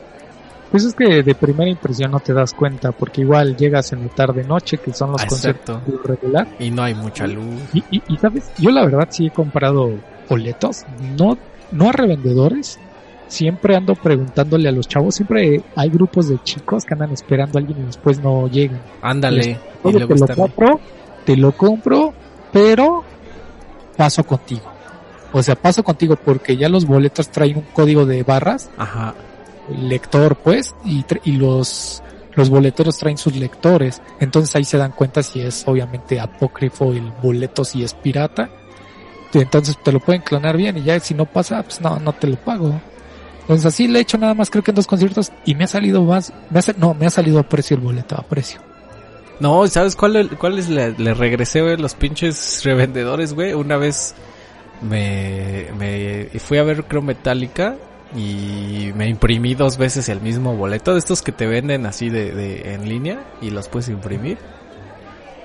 Pues 0.70 0.84
es 0.84 0.94
que 0.94 1.24
de 1.24 1.34
primera 1.34 1.68
impresión 1.68 2.12
no 2.12 2.20
te 2.20 2.32
das 2.32 2.54
cuenta, 2.54 2.92
porque 2.92 3.22
igual 3.22 3.56
llegas 3.56 3.92
en 3.92 4.02
la 4.06 4.08
tarde 4.14 4.44
noche, 4.44 4.78
que 4.78 4.92
son 4.92 5.10
los 5.10 5.22
Ah, 5.22 5.26
conciertos 5.26 5.80
exacto. 5.84 6.06
regular. 6.06 6.46
Y 6.60 6.70
no 6.70 6.84
hay 6.84 6.94
mucha 6.94 7.26
luz. 7.26 7.60
Y, 7.72 7.82
y, 7.90 8.00
y, 8.06 8.16
sabes, 8.18 8.48
yo 8.58 8.70
la 8.70 8.84
verdad 8.84 9.08
sí 9.10 9.26
he 9.26 9.30
comprado 9.32 9.90
boletos, 10.30 10.84
no, 11.18 11.36
no 11.72 11.88
a 11.88 11.92
revendedores. 11.92 12.78
Siempre 13.26 13.76
ando 13.76 13.94
preguntándole 13.94 14.68
a 14.68 14.72
los 14.72 14.88
chavos, 14.88 15.14
siempre 15.14 15.62
hay 15.76 15.88
grupos 15.88 16.28
de 16.28 16.42
chicos 16.42 16.84
que 16.84 16.94
andan 16.94 17.12
esperando 17.12 17.58
a 17.58 17.60
alguien 17.60 17.80
y 17.82 17.86
después 17.86 18.20
no 18.20 18.48
llegan. 18.48 18.80
Ándale. 19.02 19.50
Y 19.50 19.56
Oye, 19.84 19.98
luego 19.98 20.14
te 20.14 20.34
lo 20.34 20.36
compro, 20.36 20.80
te 21.24 21.36
lo 21.36 21.52
compro, 21.52 22.14
pero 22.52 23.04
paso 23.96 24.24
contigo. 24.24 24.62
O 25.32 25.42
sea, 25.42 25.54
paso 25.54 25.84
contigo 25.84 26.16
porque 26.16 26.56
ya 26.56 26.68
los 26.68 26.86
boletos 26.86 27.28
traen 27.28 27.58
un 27.58 27.64
código 27.72 28.04
de 28.04 28.24
barras 28.24 28.68
Ajá. 28.76 29.14
lector 29.68 30.36
pues 30.36 30.74
y, 30.84 31.04
y 31.24 31.32
los 31.32 32.02
los 32.34 32.48
boleteros 32.48 32.96
traen 32.96 33.18
sus 33.18 33.36
lectores 33.36 34.02
entonces 34.18 34.54
ahí 34.56 34.64
se 34.64 34.78
dan 34.78 34.92
cuenta 34.92 35.22
si 35.22 35.40
es 35.40 35.64
obviamente 35.66 36.18
apócrifo 36.18 36.92
el 36.92 37.12
boleto 37.22 37.64
si 37.64 37.84
es 37.84 37.94
pirata 37.94 38.50
entonces 39.32 39.76
te 39.82 39.92
lo 39.92 40.00
pueden 40.00 40.22
clonar 40.22 40.56
bien 40.56 40.78
y 40.78 40.82
ya 40.82 40.98
si 41.00 41.14
no 41.14 41.26
pasa 41.26 41.62
pues 41.62 41.80
no 41.80 41.98
no 41.98 42.12
te 42.12 42.26
lo 42.26 42.36
pago 42.36 42.80
entonces 43.42 43.66
así 43.66 43.88
le 43.88 43.98
he 43.98 44.02
hecho 44.02 44.18
nada 44.18 44.34
más 44.34 44.50
creo 44.50 44.62
que 44.62 44.70
en 44.70 44.76
dos 44.76 44.86
conciertos 44.86 45.32
y 45.44 45.54
me 45.54 45.64
ha 45.64 45.68
salido 45.68 46.02
más 46.02 46.32
me 46.50 46.60
ha, 46.60 46.62
no 46.76 46.94
me 46.94 47.06
ha 47.06 47.10
salido 47.10 47.38
a 47.38 47.42
precio 47.42 47.76
el 47.76 47.82
boleto 47.82 48.16
a 48.16 48.22
precio 48.22 48.60
No, 49.40 49.66
¿sabes 49.68 49.96
cuál, 49.96 50.28
cuáles 50.38 50.68
le, 50.68 50.92
le 50.98 51.14
regresé, 51.14 51.62
güey? 51.62 51.78
Los 51.78 51.94
pinches 51.94 52.62
revendedores, 52.62 53.32
güey. 53.32 53.54
Una 53.54 53.78
vez 53.78 54.14
me, 54.82 55.68
me 55.78 56.26
fui 56.38 56.58
a 56.58 56.62
ver 56.62 56.84
creo 56.84 57.00
Metallica 57.00 57.76
y 58.14 58.92
me 58.94 59.08
imprimí 59.08 59.54
dos 59.54 59.78
veces 59.78 60.08
el 60.08 60.20
mismo 60.20 60.56
boleto 60.56 60.92
de 60.92 60.98
estos 60.98 61.22
que 61.22 61.32
te 61.32 61.46
venden 61.46 61.86
así 61.86 62.10
de, 62.10 62.32
de 62.32 62.74
en 62.74 62.88
línea 62.88 63.24
y 63.40 63.50
los 63.50 63.68
puedes 63.68 63.88
imprimir. 63.88 64.38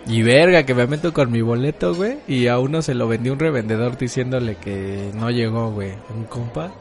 Y 0.08 0.22
verga, 0.22 0.64
que 0.64 0.76
me 0.76 0.86
meto 0.88 1.14
con 1.14 1.32
mi 1.32 1.42
boleto, 1.42 1.96
güey. 1.96 2.18
Y 2.28 2.48
a 2.48 2.60
uno 2.60 2.82
se 2.82 2.94
lo 2.94 3.08
vendió 3.08 3.34
un 3.34 3.40
revendedor 3.40 3.98
diciéndole 3.98 4.56
que 4.58 5.10
no 5.16 5.32
llegó, 5.32 5.72
güey. 5.72 5.94
Un 6.16 6.26
compa. 6.26 6.72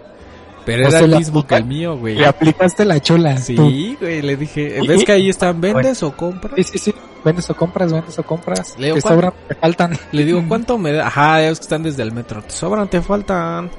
Pero 0.66 0.86
O 0.86 0.88
era 0.88 1.00
el 1.00 1.16
mismo 1.16 1.46
que 1.46 1.56
el 1.56 1.64
mío, 1.64 1.96
güey. 1.96 2.14
le 2.16 2.26
aplicaste 2.26 2.84
la 2.86 2.98
chola 3.00 3.34
tú. 3.34 3.40
Sí, 3.42 3.96
güey, 4.00 4.22
le 4.22 4.36
dije, 4.36 4.78
Y- 4.82 4.86
¿ves 4.86 5.04
que 5.04 5.12
ahí 5.12 5.28
están 5.28 5.60
vendes 5.60 6.02
o 6.02 6.16
compras? 6.16 6.54
sí 6.56 6.62
sí 6.64 6.78
sí 6.78 6.94
vendes 7.22 7.48
o 7.50 7.54
compras 7.54 7.92
vendes 7.92 8.18
o 8.18 8.22
compras 8.22 8.74
Le 8.78 8.86
digo, 8.86 8.94
te 8.96 9.00
sobran 9.02 9.32
te 9.46 9.54
faltan 9.56 9.98
Le 10.12 10.24
digo, 10.24 10.42
¿cuánto 10.48 10.78
me 10.78 10.92
da? 10.92 11.06
Ajá, 11.08 11.36
ves 11.38 11.58
que 11.58 11.64
están 11.64 11.82
desde 11.82 12.02
el 12.02 12.12
metro. 12.12 12.42
Te 12.42 12.50
sobran, 12.52 12.88
te 12.88 13.02
faltan. 13.02 13.70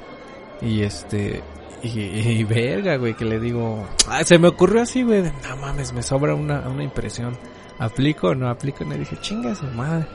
Y 0.62 0.82
este. 0.82 1.42
Y, 1.82 1.88
y 2.00 2.44
verga, 2.44 2.96
güey, 2.98 3.14
que 3.14 3.24
le 3.24 3.38
digo. 3.40 3.84
Ah, 4.08 4.22
se 4.24 4.38
me 4.38 4.46
ocurrió 4.48 4.82
así, 4.82 5.02
güey. 5.02 5.22
No 5.22 5.56
mames, 5.60 5.92
me 5.92 6.02
sobra 6.02 6.34
una, 6.36 6.60
una 6.68 6.82
impresión. 6.84 7.36
¿Aplico 7.78 8.28
o 8.28 8.34
no 8.34 8.48
aplico? 8.48 8.84
Y 8.84 8.88
le 8.88 8.98
dije, 8.98 9.16
chinga 9.20 9.54
su 9.54 9.66
madre. 9.66 10.06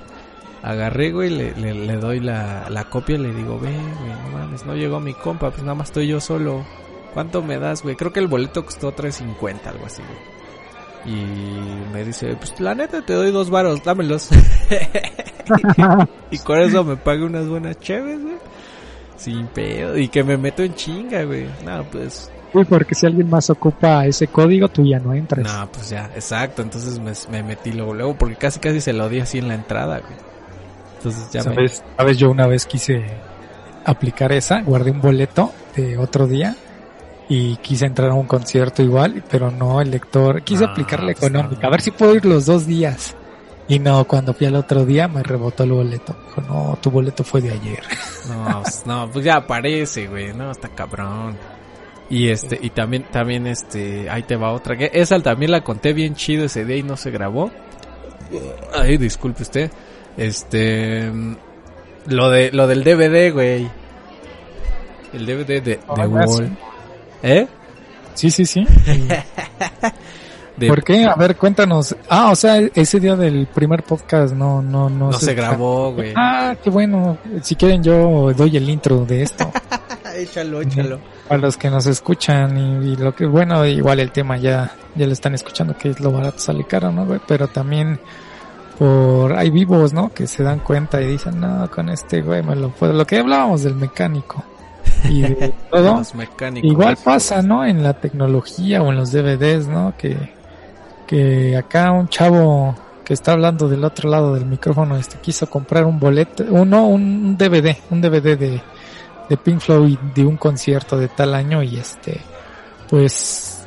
Agarré, 0.64 1.12
güey, 1.12 1.30
le, 1.30 1.53
le, 1.55 1.95
doy 1.97 2.20
la, 2.20 2.70
la 2.70 2.84
copia 2.86 3.16
y 3.16 3.20
le 3.20 3.34
digo, 3.34 3.59
ve, 3.59 3.72
güey, 3.72 4.12
no 4.12 4.38
mames, 4.38 4.66
no 4.66 4.76
llegó 4.76 4.99
mi 4.99 5.14
compa, 5.14 5.49
pues 5.49 5.64
nada 5.64 5.76
más 5.76 5.89
estoy 5.89 6.07
yo 6.07 6.20
solo. 6.20 6.64
¿Cuánto 7.14 7.41
me 7.41 7.57
das, 7.57 7.82
güey? 7.82 7.95
Creo 7.95 8.14
que 8.14 8.20
el 8.20 8.28
boleto 8.28 8.64
costó 8.64 8.95
3.50, 8.95 9.66
algo 9.66 9.86
así, 9.86 10.01
güey. 10.03 10.41
Y 11.03 11.91
me 11.91 12.03
dice, 12.03 12.36
pues 12.36 12.59
la 12.59 12.76
neta 12.76 13.03
te 13.03 13.14
doy 13.14 13.32
dos 13.32 13.49
varos, 13.49 13.84
dámelos. 13.84 14.30
y 16.32 16.38
con 16.39 16.59
eso 16.59 16.84
me 16.84 16.95
pague 16.95 17.24
unas 17.24 17.47
buenas 17.47 17.80
chéves, 17.80 18.22
güey. 18.22 18.38
Sin 19.18 19.47
pedo. 19.47 19.97
Y 19.97 20.07
que 20.09 20.24
me 20.24 20.38
meto 20.38 20.64
en 20.64 20.76
chinga, 20.76 21.24
güey. 21.24 21.47
No, 21.66 21.84
pues. 21.91 22.32
Uy, 22.54 22.66
porque 22.66 22.95
si 22.95 23.06
alguien 23.06 23.30
más 23.30 23.49
ocupa 23.49 24.06
ese 24.06 24.28
código 24.28 24.68
tú 24.68 24.86
ya 24.86 24.99
no 24.99 25.14
entras 25.14 25.45
No, 25.45 25.72
pues 25.72 25.89
ya, 25.89 26.12
exacto. 26.16 26.62
Entonces 26.62 26.99
me, 26.99 27.14
me 27.32 27.43
metí 27.43 27.72
luego, 27.72 27.93
luego, 27.93 28.16
porque 28.16 28.36
casi 28.36 28.60
casi 28.60 28.82
se 28.82 28.91
lo 28.93 29.08
di 29.08 29.20
así 29.22 29.38
en 29.38 29.47
la 29.47 29.56
entrada, 29.56 29.99
güey. 29.99 30.14
Entonces 30.97 31.32
ya 31.32 31.39
me. 31.43 31.56
¿Sabes? 31.56 31.84
¿Sabes? 31.97 32.18
Yo 32.18 32.30
una 32.30 32.47
vez 32.47 32.66
quise 32.66 33.06
aplicar 33.86 34.32
esa, 34.34 34.62
guardé 34.62 34.91
un 34.91 35.02
boleto 35.02 35.52
de 35.76 35.97
otro 35.97 36.28
día 36.28 36.56
y 37.30 37.56
quise 37.58 37.86
entrar 37.86 38.10
a 38.12 38.14
un 38.14 38.28
concierto 38.28 38.84
igual, 38.84 39.24
pero 39.32 39.49
no 39.49 39.80
el 39.82 39.89
lector. 39.89 40.43
Quise 40.43 40.66
Ah, 40.66 40.72
aplicar 40.72 40.99
la 41.02 41.14
pues 41.14 41.18
económica, 41.24 41.62
no. 41.62 41.68
a 41.68 41.72
ver 41.72 41.82
si 41.82 41.91
puedo 41.91 42.14
ir 42.16 42.26
los 42.26 42.45
dos 42.45 42.68
días. 42.68 43.16
Y 43.68 43.80
no, 43.80 44.04
cuando 44.06 44.34
fui 44.34 44.47
al 44.47 44.56
otro 44.56 44.86
día 44.86 45.08
me 45.08 45.24
rebotó 45.24 45.64
el 45.64 45.72
boleto. 45.72 46.14
Dijo, 46.28 46.41
no, 46.41 46.78
tu 46.82 46.91
boleto 46.91 47.24
fue 47.24 47.39
de 47.41 47.52
ayer. 47.52 47.82
No, 48.28 48.62
pues, 48.62 48.84
no, 48.86 49.10
pues 49.10 49.24
ya 49.24 49.38
aparece, 49.38 50.08
güey. 50.08 50.34
No, 50.34 50.52
está 50.52 50.68
cabrón. 50.68 51.38
Y 52.12 52.28
este, 52.28 52.59
y 52.62 52.72
también, 52.72 53.05
también 53.09 53.47
este, 53.47 54.09
ahí 54.09 54.24
te 54.24 54.36
va 54.36 54.51
otra. 54.51 54.76
Que 54.78 54.91
esa 54.93 55.18
también 55.22 55.49
la 55.49 55.64
conté 55.64 55.93
bien 55.93 56.14
chido 56.14 56.43
ese 56.43 56.66
día 56.66 56.76
y 56.76 56.84
no 56.84 56.97
se 56.97 57.09
grabó. 57.09 57.49
Ay, 58.74 58.97
disculpe 58.97 59.43
usted. 59.43 59.72
Este, 60.18 61.09
lo 62.07 62.30
de, 62.30 62.51
lo 62.51 62.68
del 62.68 62.84
DVD, 62.84 63.32
güey. 63.32 63.66
El 65.14 65.26
DVD 65.26 65.62
de, 65.64 65.80
de 65.95 66.07
Wall. 66.07 66.47
sí. 66.47 66.57
¿Eh? 67.24 67.47
Sí, 68.14 68.30
sí, 68.30 68.45
sí. 68.45 68.68
De- 70.57 70.68
¿Por 70.68 70.84
qué? 70.84 71.05
A 71.05 71.16
ver, 71.16 71.38
cuéntanos. 71.38 71.95
Ah, 72.09 72.30
o 72.32 72.36
sea, 72.36 72.57
ese 72.76 72.99
día 72.99 73.16
del 73.16 73.47
primer 73.47 73.84
podcast 73.84 74.34
no, 74.34 74.62
no, 74.62 74.89
no, 74.89 75.12
No 75.12 75.14
se 75.14 75.34
grabó, 75.34 75.93
güey. 75.93 76.14
Ah, 76.16 76.55
qué 76.62 76.70
bueno. 76.70 77.18
Si 77.41 77.55
quieren 77.55 77.82
yo 77.82 78.34
doy 78.34 78.57
el 78.57 78.70
intro 78.70 79.05
de 79.05 79.24
esto. 79.24 79.49
échalo, 80.18 80.62
échalo. 80.62 80.99
A 81.32 81.38
los 81.38 81.55
que 81.55 81.69
nos 81.69 81.86
escuchan 81.86 82.57
y, 82.57 82.89
y 82.89 82.95
lo 82.97 83.15
que 83.15 83.25
bueno 83.25 83.65
igual 83.65 83.99
el 83.99 84.11
tema 84.11 84.38
ya 84.38 84.71
ya 84.95 85.05
lo 85.05 85.13
están 85.13 85.34
escuchando 85.34 85.77
que 85.77 85.89
es 85.89 85.99
lo 86.01 86.11
barato 86.11 86.39
sale 86.39 86.65
caro 86.65 86.91
no 86.91 87.05
güey 87.05 87.21
pero 87.25 87.47
también 87.47 87.99
por 88.77 89.34
hay 89.38 89.49
vivos 89.49 89.93
no 89.93 90.13
que 90.13 90.27
se 90.27 90.43
dan 90.43 90.59
cuenta 90.59 91.01
y 91.01 91.07
dicen 91.07 91.39
no 91.39 91.69
con 91.71 91.89
este 91.89 92.21
güey 92.21 92.43
me 92.43 92.55
lo 92.55 92.69
puedo 92.69 92.91
lo 92.91 93.07
que 93.07 93.19
hablábamos 93.19 93.63
del 93.63 93.75
mecánico 93.75 94.43
y 95.05 95.21
de 95.21 95.53
todo 95.71 96.01
igual 96.61 96.97
pasa 97.01 97.41
no 97.41 97.65
en 97.65 97.82
la 97.82 97.93
tecnología 97.93 98.82
o 98.82 98.89
en 98.89 98.97
los 98.97 99.13
DVDs 99.13 99.67
no 99.67 99.93
que 99.97 100.17
que 101.07 101.55
acá 101.55 101.91
un 101.91 102.09
chavo 102.09 102.75
que 103.05 103.13
está 103.13 103.32
hablando 103.32 103.69
del 103.69 103.86
otro 103.86 104.09
lado 104.09 104.34
del 104.34 104.45
micrófono 104.45 104.97
este 104.97 105.17
quiso 105.19 105.49
comprar 105.49 105.86
un 105.86 105.97
boleto 105.97 106.43
uno 106.49 106.88
un 106.88 107.38
DVD 107.38 107.77
un 107.89 108.01
DVD 108.01 108.38
de 108.38 108.61
de 109.32 109.38
Pink 109.38 109.61
Floyd 109.61 109.97
de 110.13 110.25
un 110.25 110.36
concierto 110.36 110.97
de 110.97 111.07
tal 111.07 111.34
año 111.34 111.63
y 111.63 111.77
este 111.77 112.19
pues 112.89 113.65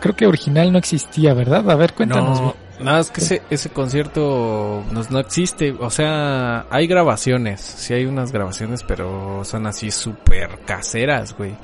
creo 0.00 0.16
que 0.16 0.26
original 0.26 0.72
no 0.72 0.78
existía, 0.78 1.34
¿verdad? 1.34 1.70
A 1.70 1.76
ver, 1.76 1.94
cuéntanos. 1.94 2.40
No, 2.40 2.56
nada, 2.80 2.98
es 2.98 3.12
que 3.12 3.20
ese, 3.20 3.42
ese 3.48 3.68
concierto 3.70 4.82
no, 4.90 5.02
no 5.08 5.18
existe. 5.20 5.70
O 5.78 5.88
sea, 5.88 6.66
hay 6.68 6.88
grabaciones. 6.88 7.60
Sí 7.60 7.94
hay 7.94 8.06
unas 8.06 8.32
grabaciones, 8.32 8.82
pero 8.82 9.44
son 9.44 9.68
así 9.68 9.92
súper 9.92 10.58
caseras, 10.66 11.36
güey. 11.36 11.54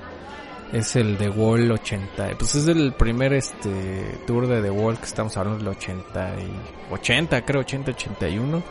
Es 0.72 0.94
el 0.94 1.16
The 1.16 1.30
Wall 1.30 1.72
80. 1.72 2.28
Pues 2.38 2.54
es 2.54 2.68
el 2.68 2.92
primer 2.92 3.32
este 3.32 4.20
tour 4.28 4.46
de 4.46 4.62
The 4.62 4.70
Wall 4.70 4.98
que 4.98 5.06
estamos 5.06 5.36
hablando 5.36 5.58
del 5.58 5.68
80 5.68 6.34
y 6.38 6.92
80, 6.94 7.44
creo 7.44 7.62
80 7.62 7.90
81. 7.90 8.62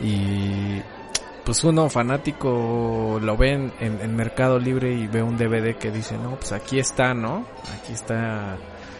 Y 0.00 0.82
pues 1.48 1.64
uno 1.64 1.88
fanático 1.88 3.18
lo 3.22 3.36
ve 3.38 3.52
en, 3.52 3.72
en- 3.80 4.00
en 4.02 4.14
Mercado 4.14 4.58
Libre 4.58 4.92
y 4.92 5.06
ve 5.06 5.22
un 5.22 5.38
DVD 5.38 5.74
que 5.76 5.90
dice, 5.90 6.18
"No, 6.18 6.36
pues 6.36 6.52
aquí 6.52 6.78
está, 6.78 7.14
¿no? 7.14 7.46
Aquí 7.82 7.94
está 7.94 8.56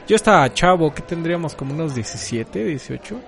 yo 0.07 0.17
estaba 0.17 0.51
chavo, 0.55 0.95
¿qué 0.95 1.03
tendríamos? 1.03 1.55
Como 1.55 1.75
unos 1.75 1.95
17, 1.95 2.65
18. 2.65 3.21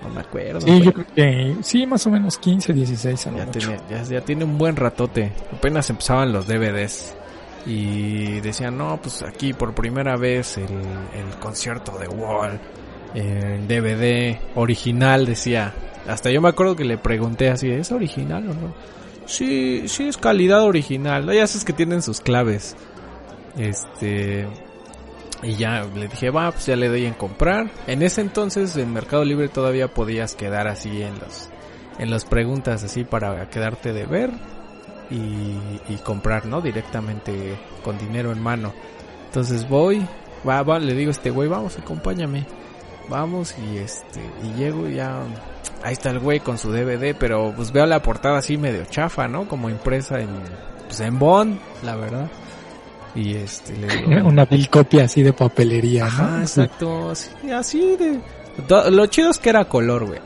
No 0.00 0.08
me 0.08 0.20
acuerdo. 0.22 0.60
Sí, 0.62 0.80
yo 0.82 0.92
creo 0.94 1.06
que 1.14 1.56
sí, 1.60 1.86
más 1.86 2.06
o 2.06 2.10
menos 2.10 2.38
15, 2.38 2.72
16 2.72 3.26
a 3.26 3.30
ya, 3.32 3.44
tiene, 3.50 3.76
ya, 3.90 4.02
ya 4.04 4.20
tiene 4.22 4.44
un 4.44 4.56
buen 4.56 4.74
ratote. 4.76 5.30
Apenas 5.52 5.90
empezaban 5.90 6.32
los 6.32 6.46
DVDs. 6.46 7.14
Y 7.66 8.40
decían, 8.40 8.78
no, 8.78 8.98
pues 9.02 9.22
aquí 9.22 9.52
por 9.52 9.74
primera 9.74 10.16
vez 10.16 10.56
el, 10.56 10.64
el 10.64 11.38
concierto 11.40 11.98
de 11.98 12.08
Wall. 12.08 12.58
El 13.14 13.68
DVD 13.68 14.38
original, 14.54 15.26
decía. 15.26 15.74
Hasta 16.08 16.30
yo 16.30 16.40
me 16.40 16.48
acuerdo 16.48 16.74
que 16.74 16.84
le 16.84 16.98
pregunté 16.98 17.50
así, 17.50 17.70
¿es 17.70 17.92
original 17.92 18.48
o 18.48 18.54
no? 18.54 18.74
Sí, 19.26 19.84
sí 19.88 20.08
es 20.08 20.16
calidad 20.16 20.62
original. 20.62 21.26
Ya 21.32 21.46
sabes 21.46 21.64
que 21.64 21.72
tienen 21.72 22.02
sus 22.02 22.20
claves. 22.20 22.76
Este... 23.56 24.48
Y 25.40 25.54
ya 25.54 25.84
le 25.94 26.08
dije, 26.08 26.30
va, 26.30 26.50
pues 26.50 26.66
ya 26.66 26.74
le 26.74 26.88
doy 26.88 27.06
en 27.06 27.14
comprar. 27.14 27.70
En 27.86 28.02
ese 28.02 28.22
entonces 28.22 28.76
en 28.76 28.92
Mercado 28.92 29.24
Libre 29.24 29.48
todavía 29.48 29.86
podías 29.86 30.34
quedar 30.34 30.66
así 30.66 31.02
en 31.02 31.16
los 31.20 31.48
en 31.98 32.10
las 32.10 32.24
preguntas 32.24 32.84
así 32.84 33.04
para 33.04 33.48
quedarte 33.50 33.92
de 33.92 34.06
ver 34.06 34.30
y, 35.10 35.56
y 35.92 35.96
comprar, 36.04 36.46
¿no? 36.46 36.60
Directamente 36.60 37.56
con 37.82 37.98
dinero 37.98 38.32
en 38.32 38.42
mano. 38.42 38.72
Entonces 39.26 39.68
voy, 39.68 40.06
va, 40.48 40.62
va, 40.62 40.78
le 40.78 40.94
digo 40.94 41.10
a 41.10 41.12
este 41.12 41.30
güey, 41.30 41.48
vamos, 41.48 41.78
acompáñame. 41.78 42.46
Vamos 43.08 43.54
y 43.58 43.78
este, 43.78 44.20
y 44.44 44.58
llego 44.58 44.86
ya, 44.88 45.22
ahí 45.82 45.92
está 45.92 46.10
el 46.10 46.18
güey 46.18 46.40
con 46.40 46.58
su 46.58 46.72
DVD, 46.72 47.14
pero 47.18 47.52
pues 47.54 47.72
veo 47.72 47.86
la 47.86 48.02
portada 48.02 48.38
así 48.38 48.56
medio 48.56 48.84
chafa, 48.84 49.28
¿no? 49.28 49.48
Como 49.48 49.70
impresa 49.70 50.20
en, 50.20 50.28
pues 50.86 51.00
en 51.00 51.18
Bond, 51.18 51.58
la 51.82 51.96
verdad. 51.96 52.30
Y 53.14 53.34
este, 53.34 53.76
le 53.76 53.86
digo, 53.88 54.10
Una 54.28 54.44
vil 54.44 54.68
copia 54.68 55.04
así 55.04 55.22
de 55.22 55.32
papelería, 55.32 56.04
¿no? 56.04 56.08
Ajá, 56.08 56.40
exacto, 56.40 57.10
así, 57.10 57.30
así 57.50 57.96
de... 57.96 58.20
Lo 58.90 59.06
chido 59.06 59.30
es 59.30 59.38
que 59.38 59.50
era 59.50 59.66
color, 59.66 60.06
güey. 60.06 60.20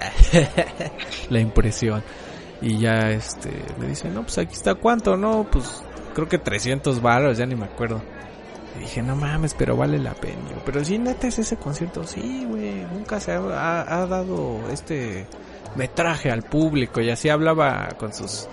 la 1.30 1.38
impresión. 1.38 2.02
Y 2.62 2.78
ya, 2.78 3.10
este, 3.10 3.50
me 3.78 3.88
dice, 3.88 4.08
no, 4.08 4.22
pues 4.22 4.38
aquí 4.38 4.54
está 4.54 4.74
cuánto, 4.74 5.16
no, 5.16 5.46
pues 5.50 5.82
creo 6.14 6.28
que 6.28 6.38
300 6.38 7.02
baros, 7.02 7.36
ya 7.36 7.44
ni 7.44 7.56
me 7.56 7.66
acuerdo. 7.66 8.02
Y 8.76 8.80
dije, 8.80 9.02
no 9.02 9.14
mames, 9.16 9.54
pero 9.54 9.76
vale 9.76 9.98
la 9.98 10.14
pena. 10.14 10.38
Pero 10.64 10.84
sí, 10.84 10.98
neta 10.98 11.26
es 11.28 11.38
ese 11.38 11.56
concierto. 11.56 12.04
Sí, 12.04 12.46
güey, 12.48 12.84
nunca 12.92 13.20
se 13.20 13.32
ha, 13.32 13.38
ha- 13.38 14.02
ha 14.02 14.06
dado 14.06 14.58
este 14.72 15.26
metraje 15.76 16.30
al 16.30 16.42
público. 16.42 17.00
Y 17.00 17.10
así 17.10 17.28
hablaba 17.28 17.88
con 17.98 18.12
sus, 18.14 18.48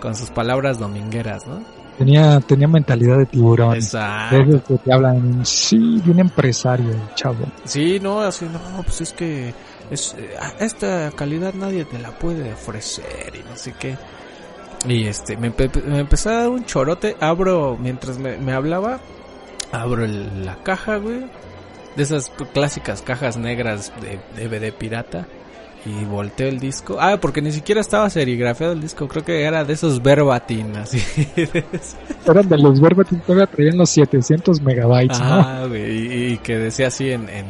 con 0.00 0.14
sus 0.14 0.30
palabras 0.30 0.78
domingueras, 0.78 1.46
¿no? 1.46 1.62
Tenía, 1.98 2.40
tenía 2.40 2.68
mentalidad 2.68 3.18
de 3.18 3.26
tiburón. 3.26 3.74
Exacto. 3.76 4.62
Que 4.66 4.78
te 4.78 4.92
hablan, 4.92 5.44
sí, 5.44 6.00
de 6.04 6.10
un 6.10 6.20
empresario, 6.20 6.90
chavo. 7.14 7.44
Sí, 7.64 8.00
no, 8.00 8.20
así, 8.22 8.46
no, 8.46 8.82
pues 8.82 9.02
es 9.02 9.12
que 9.12 9.54
es, 9.90 10.16
a 10.40 10.64
esta 10.64 11.10
calidad 11.14 11.52
nadie 11.54 11.84
te 11.84 11.98
la 11.98 12.10
puede 12.18 12.52
ofrecer 12.52 13.32
y 13.34 13.48
no 13.48 13.56
sé 13.56 13.74
qué. 13.78 13.96
Y 14.88 15.06
este, 15.06 15.36
me, 15.36 15.54
empe- 15.54 15.84
me 15.84 16.00
empezó 16.00 16.30
a 16.30 16.34
dar 16.34 16.48
un 16.48 16.64
chorote, 16.64 17.14
abro, 17.20 17.76
mientras 17.78 18.18
me, 18.18 18.36
me 18.38 18.52
hablaba, 18.52 18.98
abro 19.72 20.04
el- 20.04 20.44
la 20.44 20.56
caja, 20.62 20.96
güey, 20.98 21.20
de 21.96 22.02
esas 22.02 22.30
clásicas 22.52 23.02
cajas 23.02 23.36
negras 23.36 23.92
de 24.00 24.18
DVD 24.40 24.72
pirata. 24.72 25.26
Y 25.84 26.04
volteo 26.04 26.46
el 26.48 26.60
disco. 26.60 26.98
Ah, 27.00 27.16
porque 27.20 27.42
ni 27.42 27.50
siquiera 27.50 27.80
estaba 27.80 28.08
serigrafiado 28.08 28.72
el 28.72 28.80
disco. 28.80 29.08
Creo 29.08 29.24
que 29.24 29.42
era 29.42 29.64
de 29.64 29.72
esos 29.72 30.00
verbatim, 30.00 30.76
así. 30.76 31.02
Eran 32.24 32.48
de 32.48 32.56
los 32.56 32.80
verbatim, 32.80 33.18
todavía 33.26 33.48
traían 33.48 33.76
los 33.78 33.90
700 33.90 34.60
megabytes, 34.62 35.18
¿no? 35.18 35.24
Ah, 35.26 35.64
güey, 35.66 35.82
y, 36.06 36.32
y 36.34 36.38
que 36.38 36.56
decía 36.56 36.86
así 36.86 37.10
en, 37.10 37.28
en, 37.28 37.46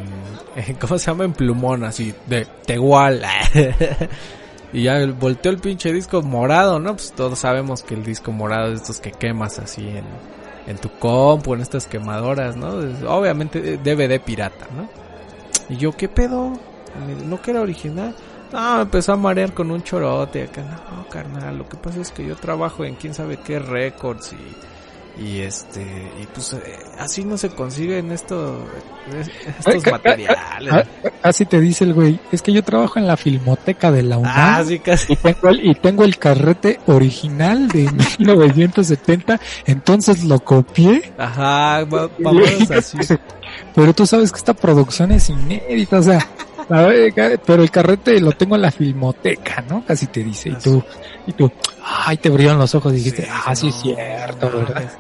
en- 0.57 0.75
¿cómo 0.77 0.97
se 0.97 1.11
llama? 1.11 1.25
En 1.27 1.35
plumón, 1.35 1.85
así, 1.85 2.15
de 2.27 2.47
Tegual. 2.65 3.23
y 4.73 4.85
ya 4.85 5.05
volteó 5.09 5.53
el 5.53 5.59
pinche 5.59 5.93
disco 5.93 6.23
morado, 6.23 6.79
¿no? 6.79 6.93
Pues 6.97 7.13
todos 7.13 7.39
sabemos 7.39 7.83
que 7.83 7.95
el 7.95 8.03
disco 8.03 8.33
morado 8.33 8.73
es 8.73 8.81
estos 8.81 8.99
que 9.01 9.13
quemas 9.13 9.59
así 9.59 9.87
en, 9.89 10.05
en 10.67 10.77
tu 10.79 10.91
compu, 10.99 11.55
en 11.55 11.61
estas 11.61 11.87
quemadoras, 11.87 12.57
¿no? 12.57 12.69
Obviamente 13.09 13.75
eh, 13.75 13.79
DVD 13.79 14.21
pirata, 14.21 14.67
¿no? 14.71 14.89
Y 15.69 15.77
yo, 15.77 15.93
¿qué 15.93 16.09
pedo? 16.09 16.51
Me- 17.07 17.15
¿No 17.27 17.41
que 17.41 17.51
era 17.53 17.61
original? 17.61 18.15
No, 18.53 18.77
me 18.77 18.83
empezó 18.83 19.13
a 19.15 19.17
marear 19.17 19.55
con 19.55 19.71
un 19.71 19.83
chorote 19.83 20.43
acá. 20.45 20.63
No, 20.63 21.09
carnal, 21.09 21.57
lo 21.57 21.69
que 21.69 21.77
pasa 21.77 22.01
es 22.01 22.11
que 22.11 22.27
yo 22.27 22.37
trabajo 22.37 22.85
en 22.85 22.97
quién 22.97 23.15
sabe 23.15 23.39
qué 23.39 23.59
records 23.59 24.33
y, 24.35 24.57
y 25.19 25.41
este, 25.41 25.83
y 26.21 26.27
pues 26.33 26.55
eh, 26.55 26.79
así 26.99 27.25
no 27.25 27.37
se 27.37 27.51
consiguen 27.51 28.11
esto, 28.13 28.65
estos 29.59 29.85
Ay, 29.85 29.91
materiales. 29.93 30.39
Ah, 30.71 30.85
Así 31.23 31.45
te 31.45 31.61
dice 31.61 31.85
el 31.85 31.93
güey, 31.95 32.19
es 32.33 32.41
que 32.43 32.53
yo 32.53 32.65
trabajo 32.65 32.99
en 32.99 33.07
la 33.07 33.17
filmoteca 33.17 33.93
de 33.93 34.03
la 34.03 34.17
UNAM. 34.19 34.33
Ah, 34.35 34.63
sí, 34.67 34.79
casi. 34.79 35.13
Y 35.13 35.17
tengo, 35.17 35.49
el, 35.51 35.67
y 35.67 35.75
tengo 35.75 36.05
el 36.05 36.19
carrete 36.19 36.81
original 36.87 37.69
de 37.69 37.91
1970, 38.19 39.39
entonces 39.67 40.25
lo 40.25 40.41
copié. 40.41 41.13
Ajá, 41.19 41.85
va- 41.85 42.11
vamos 42.19 42.71
así. 42.71 42.99
Pero 43.75 43.93
tú 43.95 44.07
sabes 44.07 44.33
que 44.33 44.39
esta 44.39 44.55
producción 44.55 45.13
es 45.13 45.29
inédita, 45.29 45.99
o 45.99 46.03
sea, 46.03 46.27
a 46.71 46.83
ver, 46.83 47.13
ca- 47.13 47.31
pero 47.45 47.63
el 47.63 47.71
carrete 47.71 48.19
lo 48.21 48.33
tengo 48.33 48.57
en 48.57 48.63
la 48.63 48.71
filmoteca, 48.71 49.63
¿no? 49.69 49.85
Casi 49.85 50.07
te 50.07 50.25
dice, 50.25 50.49
y 50.49 50.55
tú, 50.55 50.83
y 51.27 51.33
tú, 51.33 51.51
ay, 51.85 52.17
te 52.17 52.31
brillaron 52.31 52.59
los 52.59 52.75
ojos 52.75 52.93
y 52.95 52.97
dijiste, 52.97 53.29
ah, 53.31 53.55
sí 53.55 53.69
es 53.69 53.75
cierto, 53.77 54.51
¿verdad? 54.51 54.91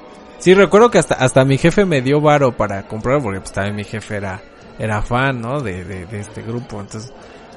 Sí, 0.43 0.55
recuerdo 0.55 0.91
que 0.91 0.99
hasta, 0.99 1.15
hasta 1.15 1.45
mi 1.45 1.57
jefe 1.57 1.85
me 1.85 2.03
dio 2.03 2.21
varo 2.21 2.57
para 2.57 2.89
comprar 2.89 3.23
porque 3.23 3.39
pues 3.39 3.53
también 3.53 3.77
mi 3.77 3.85
jefe 3.85 4.17
era, 4.17 4.43
era 4.77 5.01
fan, 5.01 5.41
¿no? 5.41 5.61
De, 5.61 5.85
de, 5.85 6.05
de 6.05 6.19
este 6.19 6.43
grupo, 6.43 6.81
entonces, 6.81 7.13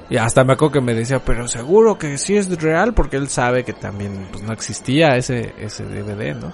y 0.08 0.18
hasta 0.18 0.44
me 0.44 0.54
acuerdo 0.54 0.74
que 0.74 0.82
me 0.82 0.94
decía, 0.94 1.18
pero 1.18 1.48
seguro 1.48 1.98
que 1.98 2.20
sí 2.20 2.38
es 2.38 2.62
real 2.62 2.94
porque 2.94 3.18
él 3.18 3.28
sabe 3.28 3.64
que 3.64 3.74
también, 3.74 4.28
pues 4.32 4.44
no 4.44 4.54
existía 4.54 5.16
ese, 5.16 5.56
ese 5.60 5.84
DVD, 5.84 6.36
¿no? 6.36 6.54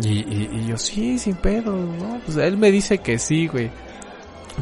Y, 0.00 0.20
y, 0.20 0.50
y 0.52 0.66
yo, 0.68 0.78
sí, 0.78 1.18
sin 1.18 1.34
pedo, 1.34 1.74
¿no? 1.74 2.20
Pues 2.24 2.36
él 2.36 2.56
me 2.56 2.70
dice 2.70 2.98
que 2.98 3.18
sí, 3.18 3.48
güey. 3.48 3.72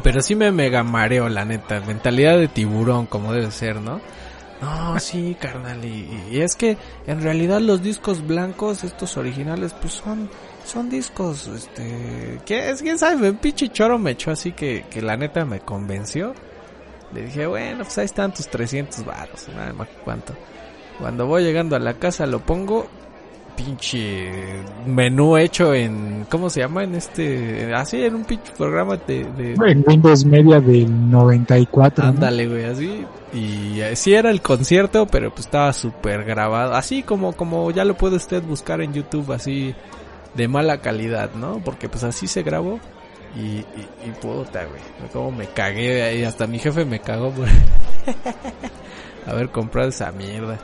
Pero 0.01 0.21
sí 0.21 0.33
me 0.33 0.51
mega 0.51 0.81
mareo, 0.81 1.29
la 1.29 1.45
neta. 1.45 1.81
Mentalidad 1.81 2.39
de 2.39 2.47
tiburón, 2.47 3.05
como 3.05 3.31
debe 3.31 3.51
ser, 3.51 3.79
¿no? 3.79 4.01
No, 4.59 4.99
sí, 4.99 5.37
carnal. 5.39 5.85
Y, 5.85 6.09
y 6.31 6.41
es 6.41 6.55
que 6.55 6.77
en 7.05 7.21
realidad 7.21 7.61
los 7.61 7.83
discos 7.83 8.25
blancos, 8.25 8.83
estos 8.83 9.17
originales, 9.17 9.75
pues 9.79 9.93
son, 9.93 10.29
son 10.69 10.89
discos, 10.89 11.47
este, 11.47 12.39
¿qué 12.45 12.69
es? 12.69 12.81
¿Quién 12.81 12.97
sabe? 12.97 13.31
Un 13.31 13.37
pinche 13.37 13.69
choro 13.69 13.97
me 13.97 14.11
echó 14.11 14.31
así 14.31 14.51
que, 14.51 14.85
que 14.89 15.01
la 15.01 15.17
neta 15.17 15.45
me 15.45 15.59
convenció. 15.59 16.33
Le 17.13 17.23
dije, 17.23 17.47
bueno, 17.47 17.83
pues 17.83 17.97
ahí 17.97 18.05
están 18.05 18.33
tus 18.33 18.47
300 18.47 19.03
baros, 19.03 19.47
nada 19.55 19.73
más 19.73 19.87
cuánto. 20.03 20.33
Cuando 20.99 21.25
voy 21.25 21.43
llegando 21.43 21.75
a 21.75 21.79
la 21.79 21.95
casa 21.95 22.27
lo 22.27 22.39
pongo, 22.39 22.87
pinche 23.55 24.29
menú 24.85 25.37
hecho 25.37 25.73
en, 25.73 26.25
¿cómo 26.29 26.49
se 26.49 26.61
llama? 26.61 26.83
En 26.83 26.95
este, 26.95 27.73
así, 27.73 28.03
en 28.03 28.15
un 28.15 28.25
pinche 28.25 28.53
programa 28.57 28.95
de... 28.95 29.23
de 29.23 29.53
En 29.53 29.83
Windows 29.85 30.23
Media 30.25 30.59
del 30.59 31.09
94. 31.09 32.03
¿no? 32.03 32.09
Ándale, 32.11 32.47
güey, 32.47 32.65
así. 32.65 33.05
Y 33.33 33.81
así 33.81 34.13
era 34.13 34.29
el 34.29 34.41
concierto, 34.41 35.07
pero 35.07 35.31
pues 35.31 35.45
estaba 35.45 35.73
súper 35.73 36.23
grabado. 36.23 36.73
Así 36.73 37.03
como, 37.03 37.33
como 37.33 37.71
ya 37.71 37.85
lo 37.85 37.95
puede 37.95 38.15
usted 38.15 38.43
buscar 38.43 38.81
en 38.81 38.93
YouTube, 38.93 39.31
así 39.31 39.75
de 40.33 40.47
mala 40.47 40.79
calidad, 40.81 41.31
¿no? 41.35 41.61
Porque 41.63 41.89
pues 41.89 42.03
así 42.03 42.27
se 42.27 42.43
grabó. 42.43 42.79
Y, 43.35 43.39
y, 43.39 43.87
y 44.05 44.11
puta, 44.21 44.65
güey. 44.65 44.81
Como 45.13 45.31
me 45.31 45.47
cagué 45.47 46.03
ahí. 46.03 46.23
Hasta 46.23 46.47
mi 46.47 46.59
jefe 46.59 46.85
me 46.85 46.99
cagó 46.99 47.31
por 47.31 47.47
haber 49.27 49.49
comprado 49.49 49.89
esa 49.89 50.11
mierda. 50.11 50.57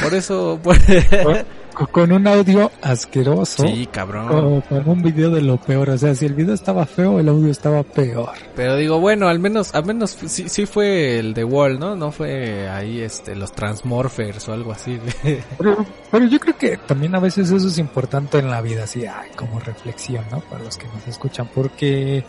Por 0.00 0.14
eso. 0.14 0.60
Con- 1.74 2.12
un 2.12 2.26
audio 2.26 2.70
asqueroso. 2.82 3.66
sí, 3.66 3.86
cabrón. 3.90 4.28
Con, 4.28 4.60
con 4.62 4.88
un 4.88 5.02
video 5.02 5.30
de 5.30 5.42
lo 5.42 5.56
peor. 5.56 5.90
O 5.90 5.98
sea, 5.98 6.14
si 6.14 6.26
el 6.26 6.34
video 6.34 6.54
estaba 6.54 6.86
feo, 6.86 7.18
el 7.20 7.28
audio 7.28 7.50
estaba 7.50 7.82
peor. 7.82 8.30
Pero 8.54 8.76
digo, 8.76 9.00
bueno, 9.00 9.28
al 9.28 9.38
menos, 9.40 9.74
al 9.74 9.84
menos 9.84 10.16
sí, 10.26 10.48
sí 10.48 10.66
fue 10.66 11.18
el 11.18 11.34
de 11.34 11.44
Wall, 11.44 11.78
¿no? 11.78 11.96
No 11.96 12.12
fue 12.12 12.68
ahí 12.68 13.00
este, 13.00 13.34
los 13.34 13.52
Transmorphers 13.52 14.48
o 14.48 14.52
algo 14.52 14.72
así. 14.72 14.98
Pero, 15.58 15.84
pero 16.10 16.26
yo 16.26 16.38
creo 16.38 16.56
que 16.56 16.76
también 16.76 17.14
a 17.14 17.18
veces 17.20 17.50
eso 17.50 17.66
es 17.68 17.78
importante 17.78 18.38
en 18.38 18.50
la 18.50 18.60
vida, 18.60 18.84
así, 18.84 19.04
ay, 19.06 19.30
como 19.36 19.58
reflexión, 19.58 20.24
¿no? 20.30 20.40
Para 20.40 20.62
los 20.64 20.76
que 20.76 20.86
nos 20.86 21.06
escuchan, 21.08 21.48
porque 21.52 22.24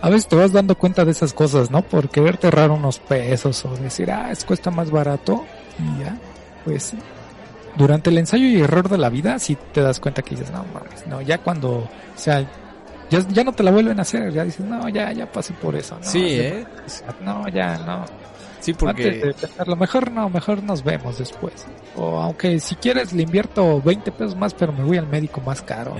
a 0.00 0.08
veces 0.10 0.26
te 0.28 0.36
vas 0.36 0.52
dando 0.52 0.76
cuenta 0.76 1.04
de 1.04 1.12
esas 1.12 1.32
cosas, 1.32 1.70
¿no? 1.70 1.82
Por 1.82 2.08
quererte 2.08 2.46
ahorrar 2.48 2.70
unos 2.70 2.98
pesos 2.98 3.64
o 3.64 3.76
decir, 3.76 4.10
ah, 4.10 4.30
es 4.32 4.44
cuesta 4.44 4.70
más 4.70 4.90
barato 4.90 5.44
y 5.78 6.02
ya, 6.02 6.16
pues 6.64 6.94
durante 7.78 8.10
el 8.10 8.18
ensayo 8.18 8.44
y 8.46 8.60
error 8.60 8.88
de 8.88 8.98
la 8.98 9.08
vida, 9.08 9.38
sí 9.38 9.56
te 9.72 9.80
das 9.80 10.00
cuenta 10.00 10.22
que 10.22 10.34
dices, 10.34 10.50
no 10.50 10.64
mames, 10.74 11.06
no, 11.06 11.20
ya 11.22 11.38
cuando, 11.38 11.70
o 11.78 11.88
sea, 12.16 12.40
ya, 13.10 13.20
ya 13.28 13.44
no 13.44 13.52
te 13.52 13.62
la 13.62 13.70
vuelven 13.70 13.98
a 13.98 14.02
hacer, 14.02 14.32
ya 14.32 14.44
dices, 14.44 14.66
no, 14.66 14.88
ya, 14.88 15.12
ya 15.12 15.30
pasé 15.30 15.54
por 15.54 15.74
eso, 15.76 15.96
¿no? 15.96 16.02
sí, 16.02 16.36
Ya- 16.36 16.42
¿eh? 16.42 16.66
No, 17.20 17.48
ya, 17.48 17.78
no. 17.78 18.04
Sí, 18.60 18.74
porque... 18.74 19.10
de 19.12 19.34
pensarlo, 19.34 19.76
mejor 19.76 20.10
no, 20.10 20.28
mejor 20.28 20.62
nos 20.62 20.82
vemos 20.82 21.16
después. 21.16 21.64
O 21.96 22.20
aunque 22.20 22.58
si 22.58 22.74
quieres 22.74 23.12
le 23.12 23.22
invierto 23.22 23.80
20 23.80 24.10
pesos 24.10 24.36
más, 24.36 24.52
pero 24.52 24.72
me 24.72 24.82
voy 24.82 24.96
al 24.98 25.06
médico 25.06 25.40
más 25.40 25.62
caro. 25.62 25.96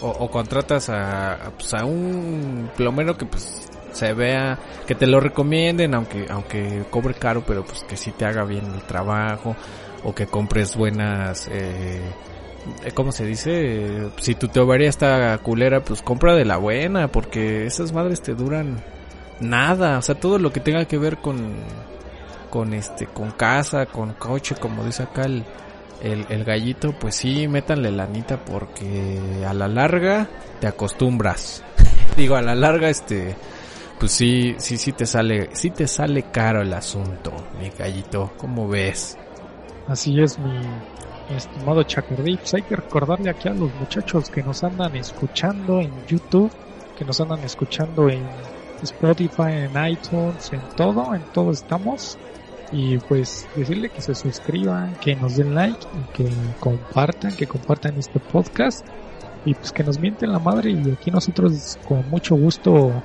o 0.00 0.30
contratas 0.30 0.90
a, 0.90 1.32
a, 1.32 1.50
pues, 1.50 1.72
a 1.74 1.84
un 1.84 2.68
plomero 2.76 3.16
que 3.16 3.24
pues 3.24 3.68
se 3.92 4.12
vea, 4.12 4.58
que 4.86 4.94
te 4.94 5.06
lo 5.06 5.20
recomienden, 5.20 5.94
aunque 5.94 6.26
aunque 6.28 6.84
cobre 6.90 7.14
caro, 7.14 7.44
pero 7.46 7.64
pues 7.64 7.84
que 7.84 7.96
sí 7.96 8.10
te 8.12 8.24
haga 8.26 8.44
bien 8.44 8.66
el 8.74 8.82
trabajo, 8.82 9.56
o 10.04 10.14
que 10.14 10.26
compres 10.26 10.76
buenas, 10.76 11.48
eh, 11.48 12.00
eh, 12.84 12.92
¿cómo 12.92 13.10
se 13.10 13.24
dice? 13.24 14.10
Si 14.18 14.34
tu 14.34 14.48
teoría 14.48 14.88
está 14.88 15.36
culera, 15.38 15.80
pues 15.80 16.02
compra 16.02 16.34
de 16.34 16.44
la 16.44 16.58
buena, 16.58 17.08
porque 17.08 17.66
esas 17.66 17.92
madres 17.92 18.22
te 18.22 18.34
duran 18.34 18.82
nada, 19.40 19.98
o 19.98 20.02
sea, 20.02 20.14
todo 20.14 20.38
lo 20.38 20.52
que 20.52 20.60
tenga 20.60 20.84
que 20.84 20.98
ver 20.98 21.18
con, 21.18 21.54
con 22.50 22.74
este, 22.74 23.06
con 23.06 23.32
casa, 23.32 23.86
con 23.86 24.12
coche, 24.12 24.54
como 24.54 24.84
dice 24.84 25.04
acá 25.04 25.22
el, 25.24 25.44
el, 26.02 26.26
el 26.28 26.44
gallito, 26.44 26.92
pues 26.92 27.16
sí, 27.16 27.48
métanle 27.48 27.90
lanita 27.90 28.44
porque 28.44 29.44
a 29.46 29.54
la 29.54 29.68
larga 29.68 30.28
te 30.60 30.66
acostumbras. 30.66 31.64
Digo, 32.16 32.36
a 32.36 32.42
la 32.42 32.54
larga, 32.54 32.88
este, 32.90 33.34
pues 33.98 34.12
sí, 34.12 34.54
sí, 34.58 34.76
sí 34.76 34.92
te 34.92 35.06
sale, 35.06 35.50
sí 35.52 35.70
te 35.70 35.88
sale 35.88 36.24
caro 36.30 36.62
el 36.62 36.72
asunto, 36.72 37.32
mi 37.58 37.70
gallito, 37.70 38.32
¿cómo 38.36 38.68
ves? 38.68 39.16
Así 39.86 40.20
es 40.20 40.38
mi, 40.38 40.58
estimado 41.30 41.82
Chacardí. 41.82 42.36
Pues 42.36 42.54
hay 42.54 42.62
que 42.62 42.76
recordarle 42.76 43.30
aquí 43.30 43.48
a 43.48 43.54
los 43.54 43.72
muchachos 43.74 44.30
que 44.30 44.42
nos 44.42 44.64
andan 44.64 44.96
escuchando 44.96 45.80
en 45.80 45.92
YouTube, 46.06 46.50
que 46.96 47.04
nos 47.04 47.20
andan 47.20 47.40
escuchando 47.40 48.08
en 48.08 48.22
Spotify, 48.82 49.68
en 49.70 49.86
iTunes, 49.86 50.52
en 50.52 50.60
todo, 50.76 51.14
en 51.14 51.22
todo 51.32 51.50
estamos. 51.50 52.18
Y 52.72 52.98
pues 52.98 53.46
decirle 53.54 53.90
que 53.90 54.00
se 54.00 54.14
suscriban, 54.14 54.94
que 54.96 55.14
nos 55.14 55.36
den 55.36 55.54
like 55.54 55.86
que 56.12 56.28
compartan, 56.58 57.36
que 57.36 57.46
compartan 57.46 57.98
este 57.98 58.18
podcast. 58.20 58.86
Y 59.44 59.54
pues 59.54 59.72
que 59.72 59.84
nos 59.84 59.98
mienten 59.98 60.32
la 60.32 60.38
madre 60.38 60.70
y 60.70 60.90
aquí 60.90 61.10
nosotros 61.10 61.78
con 61.86 62.08
mucho 62.08 62.34
gusto 62.34 63.02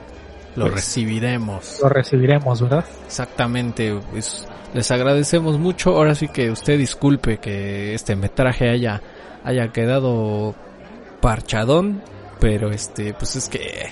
Lo 0.56 0.64
Pues- 0.66 0.76
recibiremos. 0.76 1.80
lo 1.82 1.90
recibiremos, 1.90 2.62
¿verdad? 2.62 2.86
Exactamente, 3.06 3.98
pues 4.12 4.48
les 4.74 4.90
agradecemos 4.92 5.58
mucho. 5.60 5.92
Ahora 5.96 6.16
sí 6.16 6.28
que 6.28 6.52
usted 6.52 6.78
disculpe 6.78 7.38
que 7.38 7.94
este 7.94 8.16
metraje 8.16 8.70
haya 8.70 9.02
haya 9.44 9.72
quedado 9.72 10.56
parchadón, 11.22 12.02
pero 12.40 12.72
este 12.72 13.14
pues 13.14 13.36
es 13.36 13.50
que 13.50 13.90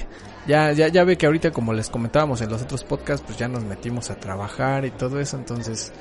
ya 0.48 0.72
ya 0.72 0.88
ya 0.88 1.04
ve 1.04 1.18
que 1.18 1.26
ahorita 1.26 1.52
como 1.52 1.74
les 1.74 1.90
comentábamos 1.90 2.42
en 2.42 2.50
los 2.50 2.62
otros 2.62 2.84
podcasts, 2.84 3.24
pues 3.26 3.38
ya 3.38 3.48
nos 3.48 3.64
metimos 3.64 4.10
a 4.10 4.16
trabajar 4.16 4.86
y 4.86 4.92
todo 4.92 5.20
eso, 5.20 5.38
entonces 5.38 5.92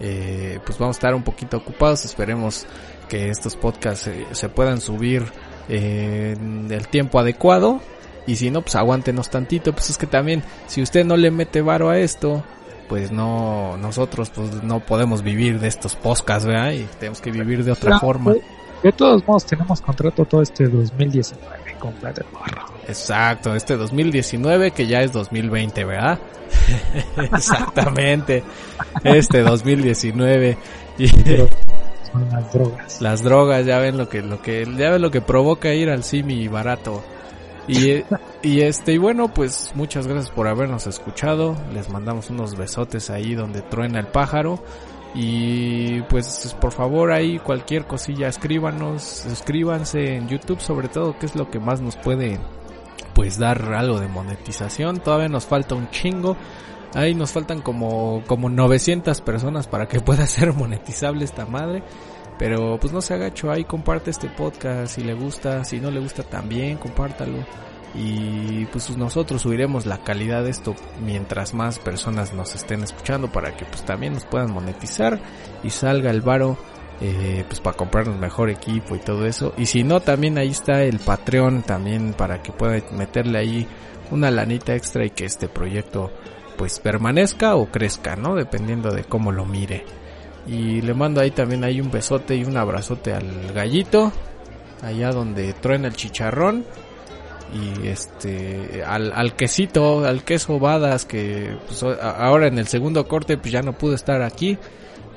eh, 0.00 0.58
pues 0.64 0.78
vamos 0.78 0.96
a 0.96 0.98
estar 0.98 1.14
un 1.14 1.22
poquito 1.22 1.56
ocupados. 1.56 2.04
Esperemos 2.04 2.66
que 3.08 3.28
estos 3.30 3.56
podcasts 3.56 4.08
eh, 4.08 4.26
se 4.32 4.48
puedan 4.48 4.80
subir 4.80 5.24
eh, 5.68 6.34
en 6.38 6.70
el 6.70 6.88
tiempo 6.88 7.18
adecuado. 7.18 7.80
Y 8.26 8.36
si 8.36 8.50
no, 8.50 8.62
pues 8.62 8.74
aguántenos 8.76 9.30
tantito. 9.30 9.72
Pues 9.72 9.90
es 9.90 9.98
que 9.98 10.06
también, 10.06 10.42
si 10.66 10.82
usted 10.82 11.04
no 11.04 11.16
le 11.16 11.30
mete 11.30 11.60
varo 11.62 11.90
a 11.90 11.98
esto, 11.98 12.42
pues 12.88 13.10
no, 13.12 13.76
nosotros 13.76 14.30
pues 14.30 14.62
no 14.62 14.80
podemos 14.80 15.22
vivir 15.22 15.58
de 15.60 15.68
estos 15.68 15.94
podcasts, 15.96 16.44
¿verdad? 16.46 16.72
Y 16.72 16.86
tenemos 16.98 17.20
que 17.20 17.30
vivir 17.30 17.64
de 17.64 17.72
otra 17.72 17.98
forma. 18.00 18.32
de- 18.34 18.42
De 18.82 18.92
todos 18.92 19.26
modos 19.26 19.44
tenemos 19.46 19.80
contrato 19.80 20.24
todo 20.26 20.42
este 20.42 20.68
2019 20.68 21.76
con. 21.80 21.94
Exacto, 22.88 23.54
este 23.56 23.76
2019 23.76 24.70
que 24.70 24.86
ya 24.86 25.00
es 25.02 25.12
2020, 25.12 25.84
¿verdad? 25.84 26.18
Exactamente. 27.16 28.44
Este 29.04 29.40
2019 29.42 30.58
y 30.98 31.08
Son 31.08 32.28
las 32.30 32.52
drogas. 32.52 33.00
las 33.00 33.22
drogas 33.22 33.66
ya 33.66 33.78
ven 33.78 33.96
lo 33.98 34.08
que 34.08 34.22
lo 34.22 34.40
que 34.40 34.64
ya 34.76 34.90
ven 34.90 35.02
lo 35.02 35.10
que 35.10 35.20
provoca 35.20 35.72
ir 35.74 35.90
al 35.90 36.04
simi 36.04 36.46
barato. 36.48 37.02
Y, 37.68 38.04
y 38.42 38.60
este 38.60 38.92
y 38.92 38.98
bueno, 38.98 39.32
pues 39.32 39.72
muchas 39.74 40.06
gracias 40.06 40.30
por 40.30 40.46
habernos 40.48 40.86
escuchado. 40.86 41.56
Les 41.72 41.88
mandamos 41.88 42.30
unos 42.30 42.56
besotes 42.56 43.10
ahí 43.10 43.34
donde 43.34 43.62
truena 43.62 43.98
el 43.98 44.06
pájaro. 44.06 44.62
Y 45.14 46.02
pues 46.02 46.54
por 46.60 46.72
favor 46.72 47.10
ahí 47.10 47.38
cualquier 47.38 47.86
cosilla 47.86 48.28
escríbanos, 48.28 49.02
suscríbanse 49.02 50.16
en 50.16 50.28
YouTube 50.28 50.60
sobre 50.60 50.88
todo, 50.88 51.18
que 51.18 51.24
es 51.24 51.34
lo 51.34 51.50
que 51.50 51.58
más 51.58 51.80
nos 51.80 51.96
puede 51.96 52.38
pues 53.14 53.38
dar 53.38 53.72
algo 53.72 53.98
de 53.98 54.08
monetización. 54.08 55.00
Todavía 55.00 55.28
nos 55.28 55.46
falta 55.46 55.74
un 55.74 55.88
chingo. 55.90 56.36
Ahí 56.94 57.14
nos 57.14 57.32
faltan 57.32 57.62
como, 57.62 58.22
como 58.26 58.50
900 58.50 59.22
personas 59.22 59.66
para 59.66 59.86
que 59.88 60.00
pueda 60.02 60.26
ser 60.26 60.52
monetizable 60.52 61.24
esta 61.24 61.46
madre. 61.46 61.82
Pero 62.38 62.78
pues 62.78 62.92
no 62.92 63.00
se 63.00 63.14
agacho 63.14 63.50
ahí, 63.50 63.64
comparte 63.64 64.10
este 64.10 64.28
podcast 64.28 64.94
si 64.94 65.02
le 65.02 65.14
gusta, 65.14 65.64
si 65.64 65.80
no 65.80 65.90
le 65.90 66.00
gusta 66.00 66.22
también, 66.22 66.76
compártalo. 66.76 67.38
Y 67.94 68.66
pues 68.66 68.94
nosotros 68.96 69.42
subiremos 69.42 69.86
la 69.86 69.98
calidad 70.04 70.44
de 70.44 70.50
esto 70.50 70.74
mientras 71.02 71.54
más 71.54 71.78
personas 71.78 72.34
nos 72.34 72.54
estén 72.54 72.82
escuchando 72.82 73.32
para 73.32 73.56
que 73.56 73.64
pues 73.64 73.84
también 73.84 74.12
nos 74.12 74.26
puedan 74.26 74.52
monetizar 74.52 75.18
y 75.62 75.70
salga 75.70 76.10
el 76.10 76.20
varo 76.20 76.58
eh, 77.00 77.44
pues 77.46 77.60
para 77.60 77.76
comprarnos 77.76 78.18
mejor 78.18 78.50
equipo 78.50 78.96
y 78.96 78.98
todo 78.98 79.26
eso. 79.26 79.54
Y 79.56 79.66
si 79.66 79.82
no, 79.82 80.00
también 80.00 80.36
ahí 80.36 80.50
está 80.50 80.82
el 80.82 80.98
Patreon 80.98 81.62
también 81.62 82.12
para 82.12 82.42
que 82.42 82.52
pueda 82.52 82.82
meterle 82.92 83.38
ahí 83.38 83.66
una 84.10 84.30
lanita 84.30 84.74
extra 84.74 85.04
y 85.04 85.10
que 85.10 85.24
este 85.24 85.48
proyecto 85.48 86.10
pues 86.56 86.80
permanezca 86.80 87.54
o 87.56 87.66
crezca, 87.66 88.16
¿no? 88.16 88.34
Dependiendo 88.34 88.90
de 88.90 89.04
cómo 89.04 89.32
lo 89.32 89.44
mire. 89.44 89.84
Y 90.46 90.80
le 90.80 90.94
mando 90.94 91.20
ahí 91.20 91.30
también 91.30 91.64
ahí 91.64 91.80
un 91.80 91.90
besote 91.90 92.36
y 92.36 92.44
un 92.44 92.56
abrazote 92.56 93.12
al 93.12 93.52
gallito, 93.52 94.12
allá 94.82 95.10
donde 95.10 95.52
truena 95.54 95.88
el 95.88 95.94
chicharrón. 95.94 96.64
Y 97.54 97.86
este, 97.88 98.82
al, 98.84 99.12
al 99.12 99.34
quesito, 99.34 100.04
al 100.04 100.24
queso 100.24 100.58
badas, 100.58 101.04
que 101.04 101.56
pues, 101.66 101.82
ahora 101.82 102.48
en 102.48 102.58
el 102.58 102.66
segundo 102.66 103.06
corte 103.06 103.38
pues 103.38 103.52
ya 103.52 103.62
no 103.62 103.72
pudo 103.72 103.94
estar 103.94 104.22
aquí. 104.22 104.58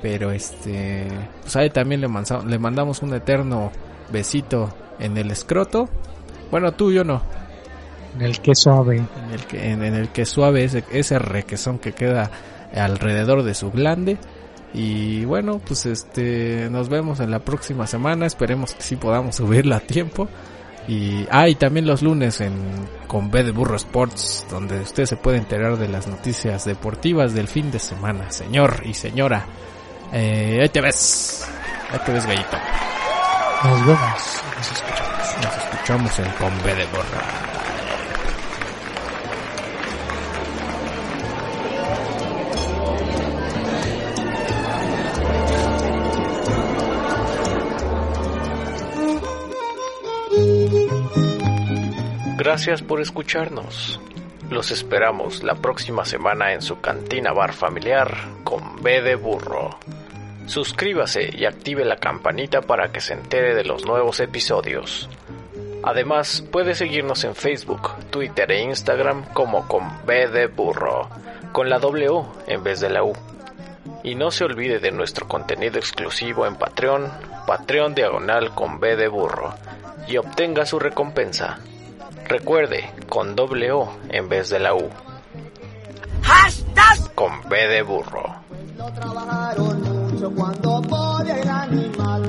Pero 0.01 0.31
este, 0.31 1.07
pues 1.41 1.55
ahí 1.57 1.69
también 1.69 2.01
le, 2.01 2.07
manza- 2.07 2.41
le 2.45 2.57
mandamos 2.57 3.01
un 3.01 3.13
eterno 3.13 3.71
besito 4.11 4.73
en 4.99 5.17
el 5.17 5.29
escroto. 5.31 5.89
Bueno, 6.51 6.71
tú, 6.71 6.91
yo 6.91 7.03
no. 7.03 7.21
En 8.15 8.21
el 8.21 8.39
que 8.39 8.55
suave. 8.55 8.97
En 8.97 9.33
el 9.33 9.45
que, 9.45 9.71
en, 9.71 9.83
el 9.83 10.09
que 10.09 10.25
suave 10.25 10.63
ese, 10.63 10.83
ese 10.91 11.19
requesón 11.19 11.79
que 11.79 11.91
queda 11.91 12.31
alrededor 12.73 13.43
de 13.43 13.53
su 13.53 13.71
glande. 13.71 14.17
Y 14.73 15.25
bueno, 15.25 15.59
pues 15.59 15.85
este, 15.85 16.69
nos 16.69 16.89
vemos 16.89 17.19
en 17.19 17.31
la 17.31 17.39
próxima 17.39 17.87
semana. 17.87 18.25
Esperemos 18.25 18.73
que 18.73 18.83
sí 18.83 18.95
podamos 18.95 19.35
subirla 19.35 19.77
a 19.77 19.79
tiempo. 19.79 20.27
Y, 20.87 21.27
ah, 21.29 21.47
y 21.47 21.55
también 21.55 21.85
los 21.85 22.01
lunes 22.01 22.41
en 22.41 22.53
con 23.07 23.29
B 23.29 23.43
de 23.43 23.51
Burro 23.51 23.75
Sports, 23.75 24.45
donde 24.49 24.79
usted 24.79 25.05
se 25.05 25.17
puede 25.17 25.37
enterar 25.37 25.77
de 25.77 25.87
las 25.87 26.07
noticias 26.07 26.65
deportivas 26.65 27.33
del 27.33 27.47
fin 27.47 27.69
de 27.69 27.79
semana, 27.79 28.31
señor 28.31 28.81
y 28.85 28.93
señora. 28.93 29.45
Eh, 30.11 30.59
ahí 30.61 30.69
te 30.69 30.81
ves, 30.81 31.47
ahí 31.91 31.99
te 32.05 32.11
ves, 32.11 32.25
gallito. 32.25 32.57
Nos 33.63 33.85
vemos, 33.85 34.43
nos 34.57 34.71
escuchamos. 34.71 35.09
Nos 35.43 35.57
escuchamos 35.57 36.19
en 36.19 36.31
con 36.31 36.63
B 36.63 36.75
de 36.75 36.85
Burro. 36.87 37.58
Gracias 52.49 52.81
por 52.81 52.99
escucharnos. 52.99 53.99
Los 54.49 54.71
esperamos 54.71 55.43
la 55.43 55.53
próxima 55.53 56.03
semana 56.03 56.51
en 56.51 56.63
su 56.63 56.81
cantina 56.81 57.31
bar 57.31 57.53
familiar 57.53 58.11
con 58.43 58.81
B 58.81 59.03
de 59.03 59.13
burro. 59.13 59.77
Suscríbase 60.47 61.29
y 61.31 61.45
active 61.45 61.85
la 61.85 61.97
campanita 61.97 62.61
para 62.61 62.91
que 62.91 63.01
se 63.01 63.13
entere 63.13 63.53
de 63.53 63.65
los 63.65 63.85
nuevos 63.85 64.19
episodios. 64.19 65.07
Además, 65.83 66.43
puede 66.51 66.73
seguirnos 66.73 67.23
en 67.23 67.35
Facebook, 67.35 67.91
Twitter 68.09 68.51
e 68.51 68.63
Instagram 68.63 69.25
como 69.31 69.67
con 69.67 69.83
B 70.07 70.27
de 70.29 70.47
burro, 70.47 71.07
con 71.51 71.69
la 71.69 71.77
W 71.77 72.23
en 72.47 72.63
vez 72.63 72.79
de 72.79 72.89
la 72.89 73.03
U. 73.03 73.13
Y 74.03 74.15
no 74.15 74.31
se 74.31 74.45
olvide 74.45 74.79
de 74.79 74.89
nuestro 74.89 75.27
contenido 75.27 75.77
exclusivo 75.77 76.47
en 76.47 76.55
Patreon, 76.55 77.11
Patreon 77.45 77.93
diagonal 77.93 78.55
con 78.55 78.79
B 78.79 78.95
de 78.95 79.07
burro, 79.07 79.53
y 80.07 80.17
obtenga 80.17 80.65
su 80.65 80.79
recompensa. 80.79 81.59
Recuerde, 82.29 82.93
con 83.09 83.35
doble 83.35 83.71
O 83.71 83.89
en 84.09 84.29
vez 84.29 84.49
de 84.49 84.59
la 84.59 84.75
U. 84.75 84.87
¡Hashtag! 86.21 87.15
Con 87.15 87.41
B 87.49 87.67
de 87.67 87.81
burro. 87.81 88.23
No 88.77 88.85
trabajaron 88.93 89.81
mucho 89.81 90.31
cuando 90.35 90.79
podían 90.83 91.49
animal. 91.49 92.21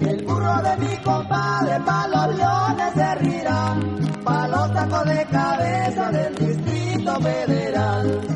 El 0.00 0.24
burro 0.24 0.62
de 0.62 0.76
mi 0.76 0.96
compadre 0.98 1.80
pa' 1.80 2.06
los 2.06 2.36
leones 2.36 2.94
se 2.94 3.14
rirá. 3.16 3.76
Pa' 4.22 4.46
los 4.46 4.72
tacos 4.72 5.04
de 5.06 5.26
cabeza 5.26 6.12
del 6.12 6.34
distrito 6.36 7.20
federal. 7.20 8.29